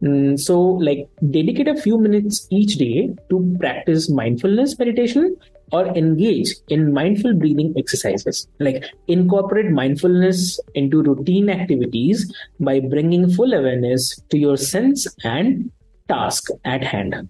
Mm, 0.03 0.39
so, 0.39 0.61
like, 0.61 1.09
dedicate 1.31 1.69
a 1.69 1.81
few 1.81 1.99
minutes 1.99 2.47
each 2.51 2.77
day 2.77 3.11
to 3.31 3.57
practice 3.59 4.11
mindfulness 4.11 4.79
meditation 4.79 5.35
or 5.73 5.87
engage 5.97 6.55
in 6.69 6.93
mindful 6.93 7.33
breathing 7.35 7.73
exercises. 7.79 8.47
Like, 8.61 8.85
incorporate 9.09 9.71
mindfulness 9.71 10.61
into 10.75 11.03
routine 11.03 11.49
activities 11.49 12.31
by 12.61 12.81
bringing 12.81 13.31
full 13.31 13.55
awareness 13.55 14.21
to 14.29 14.39
your 14.39 14.59
sense 14.59 15.07
and 15.25 15.71
task 16.09 16.51
at 16.67 16.85
hand. 16.85 17.29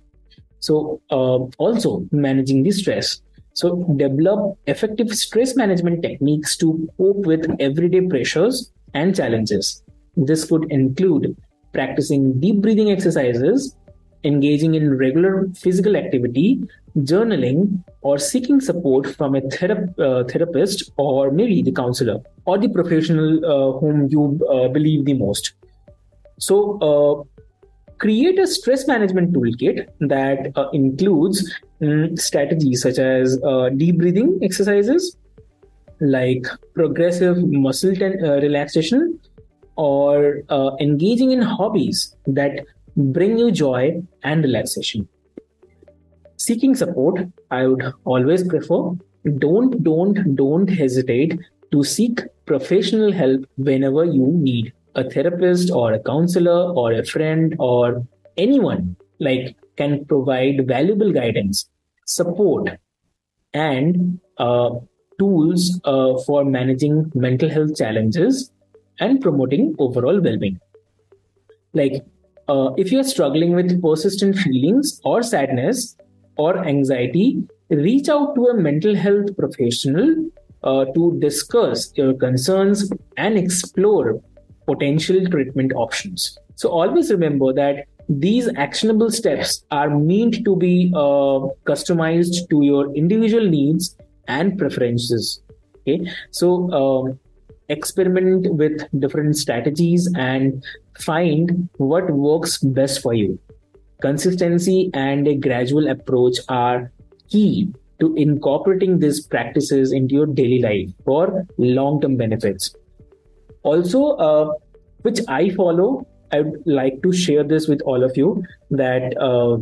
So, 0.59 1.01
uh, 1.11 1.39
also 1.59 2.07
managing 2.11 2.65
the 2.65 2.73
stress. 2.73 3.21
So, 3.53 3.85
develop 3.97 4.59
effective 4.67 5.15
stress 5.15 5.55
management 5.55 6.03
techniques 6.03 6.57
to 6.57 6.89
cope 6.99 7.25
with 7.25 7.55
everyday 7.61 8.01
pressures 8.01 8.73
and 8.95 9.15
challenges. 9.15 9.84
This 10.17 10.45
could 10.45 10.71
include 10.71 11.37
practicing 11.73 12.41
deep 12.41 12.63
breathing 12.63 12.91
exercises, 12.91 13.77
engaging 14.23 14.75
in 14.75 14.97
regular 14.97 15.49
physical 15.55 15.97
activity, 15.97 16.63
journaling, 16.99 17.83
or 18.03 18.19
seeking 18.19 18.61
support 18.61 19.15
from 19.17 19.35
a 19.35 19.39
uh, 19.39 20.25
therapist 20.25 20.91
or 20.97 21.31
maybe 21.31 21.63
the 21.63 21.73
counselor 21.73 22.21
or 22.47 22.59
the 22.59 22.69
professional 22.69 23.45
uh, 23.45 23.79
whom 23.79 24.09
you 24.11 24.41
uh, 24.51 24.69
believe 24.69 25.05
the 25.05 25.15
most. 25.15 25.55
So, 26.39 26.79
uh, 26.79 27.45
create 27.99 28.39
a 28.39 28.47
stress 28.47 28.87
management 28.87 29.33
toolkit 29.33 29.87
that 30.01 30.53
uh, 30.57 30.69
includes 30.71 31.55
um, 31.81 32.17
strategies 32.17 32.83
such 32.83 32.99
as 32.99 33.41
uh, 33.45 33.69
deep 33.71 33.99
breathing 33.99 34.39
exercises 34.43 35.17
like 36.01 36.45
progressive 36.75 37.39
muscle 37.39 37.95
ten- 37.95 38.21
relaxation 38.21 39.19
or 39.77 40.43
uh, 40.49 40.71
engaging 40.81 41.31
in 41.31 41.43
hobbies 41.43 42.15
that 42.27 42.65
bring 42.97 43.39
you 43.39 43.51
joy 43.51 44.03
and 44.23 44.45
relaxation. 44.45 45.09
Seeking 46.37 46.75
support, 46.75 47.21
I 47.51 47.67
would 47.67 47.93
always 48.05 48.47
prefer. 48.47 48.91
Don't, 49.39 49.83
don't, 49.83 50.37
don't 50.37 50.69
hesitate 50.69 51.39
to 51.73 51.83
seek 51.83 52.21
professional 52.47 53.13
help 53.13 53.45
whenever 53.57 54.05
you 54.05 54.27
need 54.27 54.73
a 54.95 55.09
therapist 55.09 55.71
or 55.71 55.93
a 55.93 56.03
counselor 56.03 56.73
or 56.73 56.93
a 56.93 57.05
friend 57.05 57.57
or 57.59 58.07
anyone 58.37 58.97
like 59.19 59.57
can 59.77 60.05
provide 60.05 60.67
valuable 60.69 61.13
guidance, 61.13 61.69
support, 62.07 62.69
and 63.53 64.21
uh, 64.39 64.71
tools 65.19 65.81
uh, 65.85 66.17
for 66.27 66.45
managing 66.45 67.11
mental 67.15 67.49
health 67.49 67.77
challenges 67.77 68.51
and 69.01 69.21
promoting 69.21 69.75
overall 69.79 70.21
well-being. 70.21 70.61
Like 71.73 72.05
uh, 72.49 72.71
if 72.77 72.93
you're 72.93 73.05
struggling 73.05 73.55
with 73.55 73.81
persistent 73.83 74.37
feelings 74.37 75.01
or 75.05 75.23
sadness 75.23 75.97
or 76.37 76.59
anxiety 76.65 77.43
reach 77.71 78.09
out 78.09 78.35
to 78.35 78.47
a 78.47 78.55
mental 78.55 78.95
health 78.95 79.37
professional 79.37 80.31
uh, 80.63 80.85
to 80.95 81.19
discuss 81.21 81.93
your 81.97 82.15
concerns 82.15 82.91
and 83.17 83.39
explore 83.39 84.21
potential 84.67 85.25
treatment 85.27 85.73
options. 85.75 86.39
So 86.57 86.71
always 86.71 87.11
remember 87.11 87.53
that 87.53 87.87
these 88.09 88.49
actionable 88.57 89.11
steps 89.11 89.65
are 89.71 89.91
meant 89.91 90.45
to 90.45 90.57
be 90.57 90.93
uh, 90.95 91.49
customized 91.67 92.49
to 92.51 92.63
your 92.63 92.95
individual 92.95 93.49
needs 93.49 93.97
and 94.29 94.59
preferences. 94.59 95.41
Okay? 95.81 96.11
So 96.31 96.71
um, 96.73 97.19
experiment 97.69 98.53
with 98.55 98.87
different 99.01 99.37
strategies 99.37 100.11
and 100.17 100.65
find 100.99 101.69
what 101.77 102.11
works 102.11 102.59
best 102.59 103.01
for 103.03 103.15
you. 103.15 103.39
Consistency 104.01 104.91
and 104.93 105.27
a 105.27 105.35
gradual 105.35 105.89
approach 105.89 106.39
are 106.49 106.93
key 107.29 107.73
to 108.01 108.15
incorporating 108.17 108.99
these 108.99 109.27
practices 109.27 109.93
into 109.93 110.15
your 110.15 110.27
daily 110.27 110.61
life 110.61 110.91
for 111.05 111.47
long 111.59 112.01
term 112.01 112.17
benefits. 112.17 112.75
Also, 113.63 114.17
uh, 114.17 114.53
which 115.03 115.21
I 115.29 115.51
follow, 115.51 116.07
I 116.33 116.41
would 116.43 116.67
like 116.67 117.03
to 117.03 117.13
share 117.13 117.45
this 117.45 117.69
with 117.69 117.81
all 117.83 118.03
of 118.03 118.17
you 118.17 118.43
that 118.71 119.17
uh, 119.19 119.59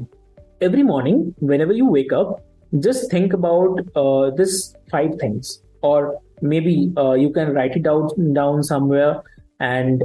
every 0.61 0.83
morning, 0.83 1.35
whenever 1.39 1.73
you 1.73 1.87
wake 1.87 2.13
up, 2.13 2.45
just 2.81 3.11
think 3.11 3.33
about 3.33 3.79
uh, 3.95 4.31
this 4.31 4.75
five 4.91 5.17
things 5.21 5.63
or 5.83 6.19
maybe 6.43 6.93
uh, 6.97 7.13
you 7.13 7.31
can 7.31 7.53
write 7.55 7.77
it 7.77 7.87
out 7.87 8.13
down 8.33 8.63
somewhere 8.63 9.23
and 9.61 10.03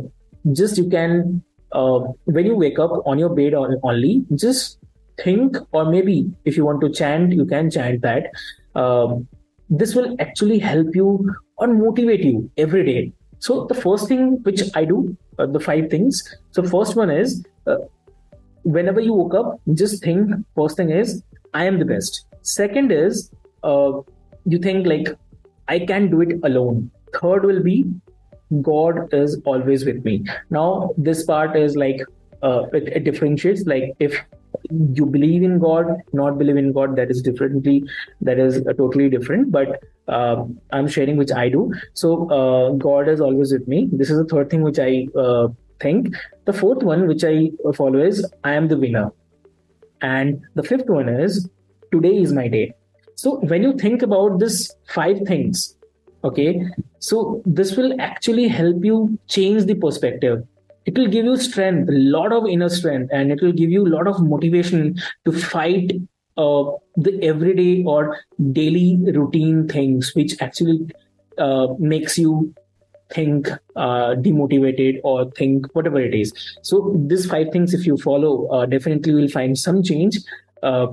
just 0.53 0.77
you 0.77 0.89
can 0.89 1.43
uh, 1.71 1.99
when 2.25 2.45
you 2.45 2.55
wake 2.55 2.79
up 2.79 2.91
on 3.05 3.19
your 3.19 3.29
bed 3.29 3.53
only 3.53 4.25
just 4.35 4.79
think 5.23 5.57
or 5.71 5.85
maybe 5.85 6.31
if 6.45 6.55
you 6.55 6.63
want 6.65 6.79
to 6.81 6.89
chant 6.89 7.33
you 7.33 7.45
can 7.45 7.69
chant 7.69 8.01
that. 8.01 8.31
Um, 8.75 9.27
this 9.69 9.95
will 9.95 10.15
actually 10.19 10.59
help 10.59 10.95
you 10.95 11.35
or 11.57 11.67
motivate 11.67 12.23
you 12.23 12.49
every 12.57 12.85
day. 12.85 13.11
So 13.39 13.65
the 13.65 13.73
first 13.73 14.07
thing 14.07 14.41
which 14.43 14.61
i 14.75 14.85
do 14.85 15.17
uh, 15.39 15.45
the 15.45 15.59
five 15.59 15.89
things. 15.89 16.23
So 16.51 16.63
first 16.63 16.95
one 16.95 17.09
is 17.09 17.45
uh, 17.65 17.77
whenever 18.63 19.01
you 19.01 19.13
woke 19.13 19.33
up 19.33 19.59
just 19.73 20.03
think 20.03 20.31
first 20.55 20.77
thing 20.77 20.89
is 20.89 21.23
i 21.53 21.65
am 21.65 21.79
the 21.79 21.85
best. 21.85 22.25
Second 22.41 22.91
is 22.91 23.31
uh, 23.63 23.91
you 24.45 24.59
think 24.59 24.87
like 24.87 25.09
I 25.67 25.79
can 25.79 26.09
do 26.09 26.21
it 26.21 26.39
alone. 26.43 26.91
Third 27.13 27.45
will 27.45 27.63
be 27.63 27.85
God 28.61 29.13
is 29.13 29.41
always 29.45 29.85
with 29.85 30.03
me. 30.05 30.23
Now, 30.49 30.91
this 30.97 31.25
part 31.25 31.55
is 31.57 31.75
like 31.75 32.01
uh, 32.41 32.63
it, 32.73 32.87
it, 32.87 33.03
differentiates. 33.03 33.65
Like 33.65 33.93
if 33.99 34.17
you 34.71 35.05
believe 35.05 35.43
in 35.43 35.59
God, 35.59 35.85
not 36.13 36.37
believe 36.37 36.57
in 36.57 36.71
God, 36.71 36.95
that 36.95 37.11
is 37.11 37.21
differently. 37.21 37.83
That 38.21 38.39
is 38.39 38.65
uh, 38.65 38.73
totally 38.73 39.09
different. 39.09 39.51
But 39.51 39.83
uh, 40.07 40.45
I'm 40.71 40.87
sharing 40.87 41.17
which 41.17 41.31
I 41.31 41.49
do. 41.49 41.73
So 41.93 42.29
uh, 42.29 42.71
God 42.71 43.09
is 43.09 43.19
always 43.19 43.51
with 43.51 43.67
me. 43.67 43.89
This 43.91 44.09
is 44.09 44.17
the 44.17 44.25
third 44.25 44.49
thing 44.49 44.61
which 44.61 44.79
I 44.79 45.07
uh, 45.17 45.49
think. 45.79 46.15
The 46.45 46.53
fourth 46.53 46.83
one 46.83 47.07
which 47.07 47.23
I 47.23 47.49
follow 47.75 47.99
is 47.99 48.25
I 48.43 48.53
am 48.53 48.67
the 48.67 48.77
winner, 48.77 49.11
and 50.01 50.41
the 50.55 50.63
fifth 50.63 50.87
one 50.87 51.09
is 51.09 51.49
today 51.91 52.17
is 52.17 52.31
my 52.31 52.47
day. 52.47 52.73
So 53.17 53.39
when 53.39 53.63
you 53.63 53.73
think 53.73 54.03
about 54.03 54.37
this 54.37 54.71
five 54.89 55.21
things, 55.27 55.75
okay, 56.23 56.63
so 56.99 57.41
this 57.45 57.75
will 57.75 57.99
actually 57.99 58.47
help 58.47 58.85
you 58.85 59.17
change 59.27 59.65
the 59.65 59.73
perspective. 59.73 60.45
It 60.85 60.95
will 60.95 61.07
give 61.07 61.25
you 61.25 61.35
strength, 61.35 61.89
a 61.89 61.93
lot 61.93 62.31
of 62.31 62.45
inner 62.47 62.69
strength, 62.69 63.09
and 63.11 63.31
it 63.31 63.41
will 63.41 63.51
give 63.51 63.71
you 63.71 63.87
a 63.87 63.89
lot 63.89 64.07
of 64.07 64.21
motivation 64.21 64.95
to 65.25 65.31
fight 65.31 65.93
uh, 66.37 66.65
the 66.95 67.19
everyday 67.23 67.83
or 67.83 68.19
daily 68.51 68.99
routine 69.11 69.67
things, 69.67 70.13
which 70.13 70.39
actually 70.39 70.87
uh, 71.39 71.69
makes 71.79 72.19
you 72.19 72.53
think 73.09 73.49
uh, 73.75 74.13
demotivated 74.27 75.01
or 75.03 75.31
think 75.31 75.65
whatever 75.73 75.99
it 75.99 76.13
is. 76.13 76.31
So 76.61 76.93
these 77.07 77.25
five 77.25 77.47
things, 77.51 77.73
if 77.73 77.87
you 77.87 77.97
follow, 77.97 78.47
uh, 78.49 78.67
definitely 78.67 79.15
will 79.15 79.29
find 79.29 79.57
some 79.57 79.81
change. 79.81 80.19
Uh, 80.61 80.87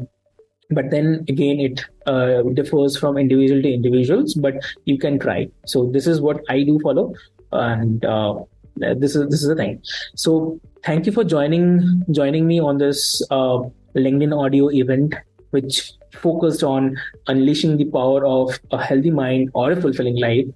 but 0.75 0.91
then 0.91 1.25
again 1.29 1.61
it 1.61 1.85
uh, 2.07 2.43
differs 2.55 2.97
from 2.97 3.17
individual 3.17 3.63
to 3.63 3.73
individuals 3.73 4.35
but 4.35 4.55
you 4.85 4.99
can 4.99 5.19
try. 5.19 5.49
So 5.67 5.91
this 5.91 6.07
is 6.07 6.21
what 6.21 6.43
i 6.49 6.63
do 6.63 6.79
follow 6.81 7.15
and 7.53 8.05
uh, 8.05 8.35
this 8.77 9.15
is 9.15 9.29
this 9.29 9.43
is 9.43 9.49
the 9.49 9.57
thing. 9.57 9.81
So 10.17 10.61
thank 10.85 11.07
you 11.07 11.13
for 11.13 11.25
joining 11.25 12.05
joining 12.11 12.47
me 12.47 12.61
on 12.61 12.79
this 12.79 13.23
uh, 13.31 13.59
linkedin 13.95 14.37
audio 14.37 14.71
event 14.71 15.15
which 15.51 15.93
focused 16.15 16.63
on 16.65 16.97
unleashing 17.29 17.77
the 17.77 17.85
power 17.85 18.27
of 18.27 18.59
a 18.73 18.83
healthy 18.83 19.11
mind 19.11 19.51
or 19.55 19.73
a 19.73 19.81
fulfilling 19.81 20.17
life. 20.17 20.47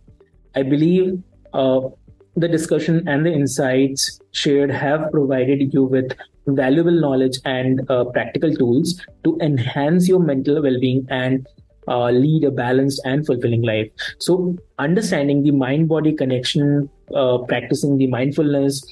I 0.55 0.63
believe 0.63 1.23
uh, 1.53 1.81
the 2.41 2.49
discussion 2.49 3.07
and 3.09 3.27
the 3.27 3.33
insights 3.33 4.21
shared 4.33 4.71
have 4.71 5.11
provided 5.11 5.73
you 5.73 5.85
with 5.85 6.13
valuable 6.47 6.93
knowledge 6.93 7.39
and 7.45 7.89
uh, 7.91 8.05
practical 8.05 8.55
tools 8.55 9.01
to 9.25 9.39
enhance 9.41 10.09
your 10.09 10.21
mental 10.21 10.63
well-being 10.63 11.07
and 11.11 11.47
uh, 11.89 12.11
lead 12.11 12.45
a 12.45 12.51
balanced 12.51 13.01
and 13.05 13.27
fulfilling 13.27 13.63
life. 13.63 13.91
So, 14.19 14.57
understanding 14.79 15.43
the 15.43 15.51
mind 15.53 15.89
body 15.89 16.13
connection, 16.13 16.89
uh, 17.15 17.39
practicing 17.39 17.97
the 17.99 18.07
mindfulness, 18.07 18.85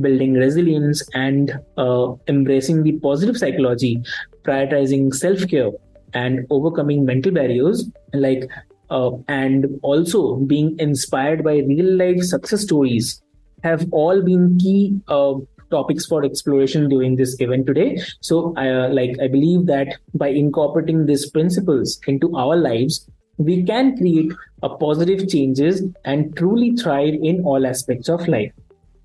building 0.00 0.34
resilience, 0.34 1.02
and 1.14 1.58
uh, 1.76 2.14
embracing 2.28 2.82
the 2.82 2.92
positive 3.00 3.36
psychology, 3.36 4.02
prioritizing 4.44 5.14
self 5.14 5.46
care, 5.48 5.70
and 6.14 6.46
overcoming 6.50 7.04
mental 7.04 7.32
barriers 7.32 7.88
like 8.12 8.48
uh, 8.90 9.10
and 9.28 9.66
also 9.82 10.36
being 10.36 10.76
inspired 10.78 11.44
by 11.44 11.58
real 11.58 11.96
life 11.96 12.22
success 12.22 12.62
stories 12.62 13.20
have 13.62 13.86
all 13.92 14.22
been 14.22 14.58
key 14.58 15.00
uh, 15.08 15.34
topics 15.70 16.06
for 16.06 16.24
exploration 16.24 16.88
during 16.88 17.16
this 17.16 17.36
event 17.40 17.66
today. 17.66 18.00
So, 18.20 18.54
uh, 18.56 18.88
like 18.88 19.18
I 19.20 19.28
believe 19.28 19.66
that 19.66 19.96
by 20.14 20.28
incorporating 20.28 21.06
these 21.06 21.30
principles 21.30 22.00
into 22.06 22.36
our 22.36 22.56
lives, 22.56 23.08
we 23.36 23.62
can 23.64 23.96
create 23.96 24.32
a 24.62 24.68
positive 24.68 25.28
changes 25.28 25.82
and 26.04 26.36
truly 26.36 26.74
thrive 26.76 27.14
in 27.22 27.44
all 27.44 27.66
aspects 27.66 28.08
of 28.08 28.26
life. 28.28 28.52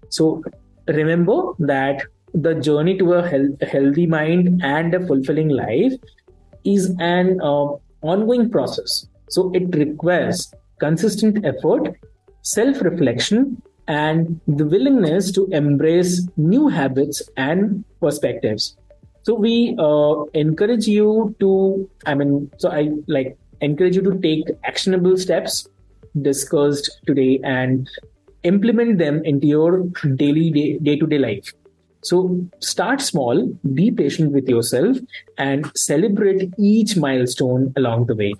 So, 0.10 0.44
remember 0.88 1.54
that 1.60 2.04
the 2.34 2.56
journey 2.56 2.98
to 2.98 3.14
a 3.14 3.28
health, 3.28 3.62
healthy 3.62 4.08
mind 4.08 4.62
and 4.64 4.94
a 4.94 5.06
fulfilling 5.06 5.50
life 5.50 5.94
is 6.64 6.96
an 7.00 7.40
uh, 7.42 7.68
ongoing 8.02 8.50
process. 8.50 9.08
So, 9.30 9.52
it 9.54 9.76
requires 9.76 10.54
consistent 10.80 11.46
effort, 11.46 11.98
self 12.42 12.82
reflection, 12.82 13.62
and 13.88 14.40
the 14.48 14.66
willingness 14.66 15.32
to 15.32 15.48
embrace 15.52 16.28
new 16.38 16.68
habits 16.68 17.22
and 17.38 17.84
perspectives. 18.00 18.78
So 19.24 19.34
we 19.36 19.76
uh, 19.80 20.24
encourage 20.34 20.88
you 20.88 21.36
to 21.40 21.90
i 22.06 22.14
mean 22.14 22.52
so 22.58 22.70
i 22.70 22.90
like 23.08 23.38
encourage 23.62 23.96
you 23.96 24.02
to 24.02 24.20
take 24.20 24.50
actionable 24.66 25.16
steps 25.18 25.68
discussed 26.22 26.90
today 27.08 27.40
and 27.44 27.90
implement 28.44 28.98
them 28.98 29.24
into 29.24 29.48
your 29.48 29.86
daily 30.16 30.78
day 30.84 30.98
to 30.98 31.08
day 31.08 31.18
life. 31.18 31.54
So 32.04 32.46
start 32.60 33.02
small 33.02 33.48
be 33.74 33.90
patient 33.90 34.34
with 34.34 34.50
yourself 34.50 34.98
and 35.38 35.72
celebrate 35.76 36.54
each 36.60 36.98
milestone 36.98 37.72
along 37.78 38.08
the 38.08 38.16
way 38.16 38.34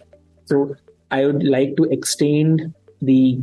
so 0.46 0.76
i 1.12 1.26
would 1.26 1.44
like 1.44 1.76
to 1.78 1.84
extend 1.86 2.74
the 3.02 3.40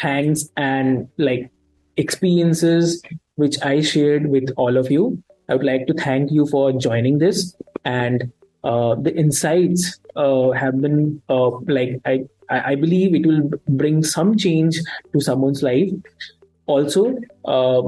thanks 0.00 0.48
and 0.56 1.08
like 1.18 1.50
experiences 1.96 3.02
which 3.36 3.60
I 3.62 3.80
shared 3.80 4.26
with 4.26 4.50
all 4.56 4.76
of 4.76 4.90
you. 4.90 5.22
I 5.48 5.54
would 5.54 5.64
like 5.64 5.86
to 5.86 5.94
thank 5.94 6.30
you 6.30 6.46
for 6.46 6.72
joining 6.72 7.18
this 7.18 7.54
and 7.84 8.30
uh, 8.64 8.94
the 8.94 9.14
insights 9.14 9.98
uh, 10.14 10.50
have 10.50 10.80
been 10.80 11.20
uh, 11.28 11.50
like 11.66 12.00
I 12.04 12.24
I 12.48 12.74
believe 12.74 13.14
it 13.14 13.26
will 13.26 13.50
bring 13.68 14.04
some 14.04 14.36
change 14.36 14.78
to 15.12 15.20
someone's 15.20 15.62
life. 15.62 15.90
Also, 16.66 17.16
uh, 17.44 17.82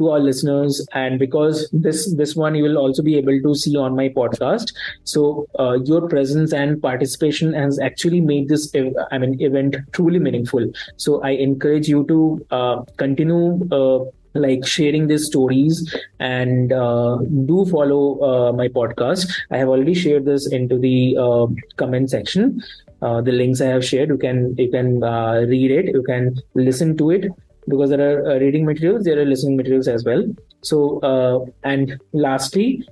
to 0.00 0.10
our 0.10 0.18
listeners 0.18 0.84
and 0.92 1.18
because 1.18 1.68
this 1.72 2.04
this 2.20 2.34
one 2.34 2.54
you 2.54 2.64
will 2.64 2.78
also 2.82 3.02
be 3.08 3.16
able 3.16 3.40
to 3.46 3.54
see 3.54 3.76
on 3.76 3.96
my 3.96 4.08
podcast. 4.08 4.72
So 5.04 5.46
uh, 5.58 5.74
your 5.90 6.08
presence 6.08 6.52
and 6.52 6.80
participation 6.82 7.52
has 7.54 7.78
actually 7.78 8.20
made 8.20 8.48
this 8.48 8.72
i 9.10 9.18
mean 9.18 9.36
event 9.50 9.76
truly 9.92 10.18
meaningful. 10.18 10.70
So 10.96 11.20
i 11.22 11.30
encourage 11.48 11.88
you 11.88 12.06
to 12.14 12.46
uh, 12.50 12.82
continue 13.04 13.68
uh, 13.80 13.98
like 14.34 14.66
sharing 14.66 15.08
these 15.08 15.26
stories 15.26 15.94
and 16.20 16.72
uh, 16.72 17.16
do 17.46 17.64
follow 17.66 18.02
uh, 18.30 18.52
my 18.52 18.68
podcast. 18.68 19.32
I 19.50 19.58
have 19.58 19.68
already 19.68 19.94
shared 19.94 20.24
this 20.24 20.50
into 20.60 20.78
the 20.78 21.16
uh, 21.18 21.46
comment 21.76 22.10
section. 22.10 22.62
Uh, 23.02 23.20
the 23.26 23.32
links 23.32 23.62
i 23.62 23.66
have 23.66 23.82
shared 23.82 24.10
you 24.10 24.18
can 24.22 24.54
you 24.58 24.70
can 24.70 25.02
uh, 25.02 25.44
read 25.52 25.70
it. 25.70 25.94
You 25.94 26.02
can 26.02 26.36
listen 26.54 26.96
to 26.98 27.10
it 27.10 27.30
because 27.68 27.90
there 27.90 28.00
are 28.00 28.32
uh, 28.32 28.38
reading 28.38 28.64
materials, 28.64 29.04
there 29.04 29.18
are 29.18 29.24
listening 29.24 29.56
materials 29.56 29.88
as 29.88 30.04
well. 30.04 30.24
So, 30.62 30.98
uh, 31.00 31.44
and 31.64 32.00
lastly, 32.12 32.86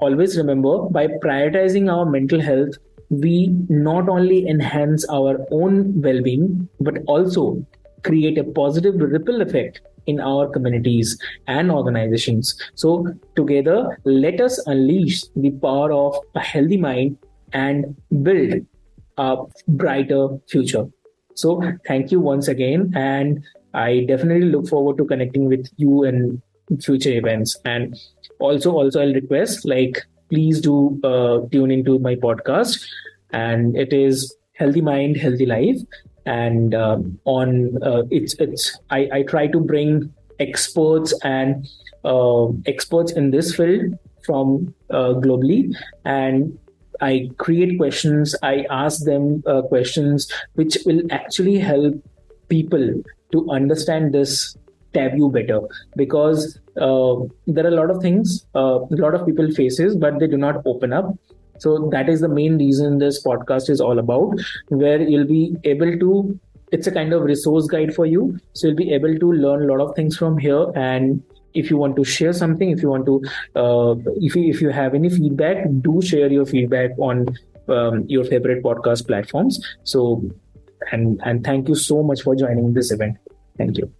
always 0.00 0.36
remember 0.36 0.78
by 0.82 1.06
prioritizing 1.06 1.92
our 1.92 2.06
mental 2.06 2.40
health, 2.40 2.74
we 3.10 3.48
not 3.68 4.08
only 4.08 4.48
enhance 4.48 5.06
our 5.08 5.44
own 5.50 6.00
well 6.00 6.22
being, 6.22 6.68
but 6.80 6.98
also 7.06 7.64
create 8.04 8.38
a 8.38 8.44
positive 8.44 8.94
ripple 8.96 9.42
effect 9.42 9.80
in 10.06 10.20
our 10.20 10.48
communities 10.48 11.18
and 11.46 11.70
organizations. 11.70 12.56
So, 12.74 13.06
together, 13.36 13.98
let 14.04 14.40
us 14.40 14.58
unleash 14.66 15.24
the 15.36 15.50
power 15.50 15.92
of 15.92 16.16
a 16.34 16.40
healthy 16.40 16.76
mind 16.76 17.18
and 17.52 17.96
build 18.22 18.66
a 19.18 19.36
brighter 19.68 20.28
future. 20.48 20.86
So, 21.34 21.60
thank 21.86 22.10
you 22.10 22.20
once 22.20 22.48
again. 22.48 22.92
And 22.94 23.44
I 23.74 24.04
definitely 24.08 24.48
look 24.48 24.68
forward 24.68 24.98
to 24.98 25.04
connecting 25.04 25.46
with 25.46 25.68
you 25.76 26.04
and 26.04 26.40
future 26.82 27.10
events. 27.12 27.56
And 27.64 27.96
also, 28.38 28.72
also 28.72 29.00
I'll 29.00 29.14
request 29.14 29.64
like 29.64 30.02
please 30.28 30.60
do 30.60 31.00
uh, 31.02 31.40
tune 31.50 31.70
into 31.70 31.98
my 31.98 32.14
podcast, 32.14 32.84
and 33.30 33.76
it 33.76 33.92
is 33.92 34.34
Healthy 34.54 34.80
Mind, 34.80 35.16
Healthy 35.16 35.46
Life. 35.46 35.78
And 36.26 36.74
um, 36.74 37.18
on 37.24 37.82
uh, 37.82 38.02
it's 38.10 38.34
it's 38.34 38.78
I, 38.90 39.08
I 39.12 39.22
try 39.22 39.46
to 39.48 39.58
bring 39.58 40.12
experts 40.38 41.14
and 41.24 41.66
uh, 42.04 42.48
experts 42.66 43.12
in 43.12 43.30
this 43.30 43.54
field 43.54 43.98
from 44.24 44.74
uh, 44.90 45.14
globally 45.14 45.74
and 46.04 46.58
I 47.00 47.30
create 47.38 47.78
questions, 47.78 48.34
I 48.42 48.66
ask 48.70 49.04
them 49.04 49.42
uh, 49.46 49.62
questions 49.62 50.30
which 50.54 50.76
will 50.84 51.00
actually 51.10 51.58
help 51.58 51.94
people 52.48 53.02
to 53.32 53.48
understand 53.50 54.14
this 54.14 54.56
taboo 54.92 55.30
better. 55.30 55.60
Because 55.96 56.58
uh, 56.76 57.16
there 57.46 57.64
are 57.64 57.68
a 57.68 57.78
lot 57.82 57.90
of 57.90 58.02
things 58.02 58.46
uh, 58.54 58.80
a 58.80 59.00
lot 59.04 59.14
of 59.14 59.26
people 59.26 59.50
faces 59.52 59.96
but 59.96 60.18
they 60.18 60.26
do 60.26 60.36
not 60.36 60.62
open 60.66 60.92
up. 60.92 61.16
So 61.58 61.90
that 61.92 62.08
is 62.08 62.20
the 62.20 62.28
main 62.28 62.56
reason 62.58 62.98
this 62.98 63.22
podcast 63.22 63.68
is 63.68 63.80
all 63.80 63.98
about 63.98 64.40
where 64.68 65.00
you'll 65.00 65.26
be 65.26 65.56
able 65.64 65.98
to 65.98 66.38
it's 66.72 66.86
a 66.86 66.92
kind 66.92 67.12
of 67.12 67.22
resource 67.22 67.66
guide 67.66 67.94
for 67.94 68.06
you. 68.06 68.38
So 68.52 68.68
you'll 68.68 68.76
be 68.76 68.92
able 68.94 69.18
to 69.18 69.32
learn 69.32 69.68
a 69.68 69.72
lot 69.74 69.80
of 69.84 69.96
things 69.96 70.16
from 70.16 70.38
here. 70.38 70.66
And 70.76 71.22
if 71.52 71.68
you 71.68 71.76
want 71.76 71.96
to 71.96 72.04
share 72.04 72.32
something 72.32 72.70
if 72.70 72.80
you 72.80 72.88
want 72.88 73.06
to 73.06 73.22
uh, 73.56 73.96
if 74.16 74.36
you 74.36 74.44
if 74.50 74.60
you 74.60 74.70
have 74.70 74.94
any 74.94 75.10
feedback 75.10 75.66
do 75.80 76.00
share 76.00 76.30
your 76.30 76.46
feedback 76.46 76.90
on 76.98 77.26
um, 77.68 78.04
your 78.08 78.24
favorite 78.24 78.62
podcast 78.62 79.06
platforms. 79.06 79.60
So 79.84 80.22
and 80.92 81.20
and 81.24 81.44
thank 81.44 81.68
you 81.68 81.74
so 81.74 82.02
much 82.02 82.22
for 82.22 82.34
joining 82.34 82.72
this 82.72 82.90
event 82.90 83.18
thank 83.60 83.76
you 83.78 83.99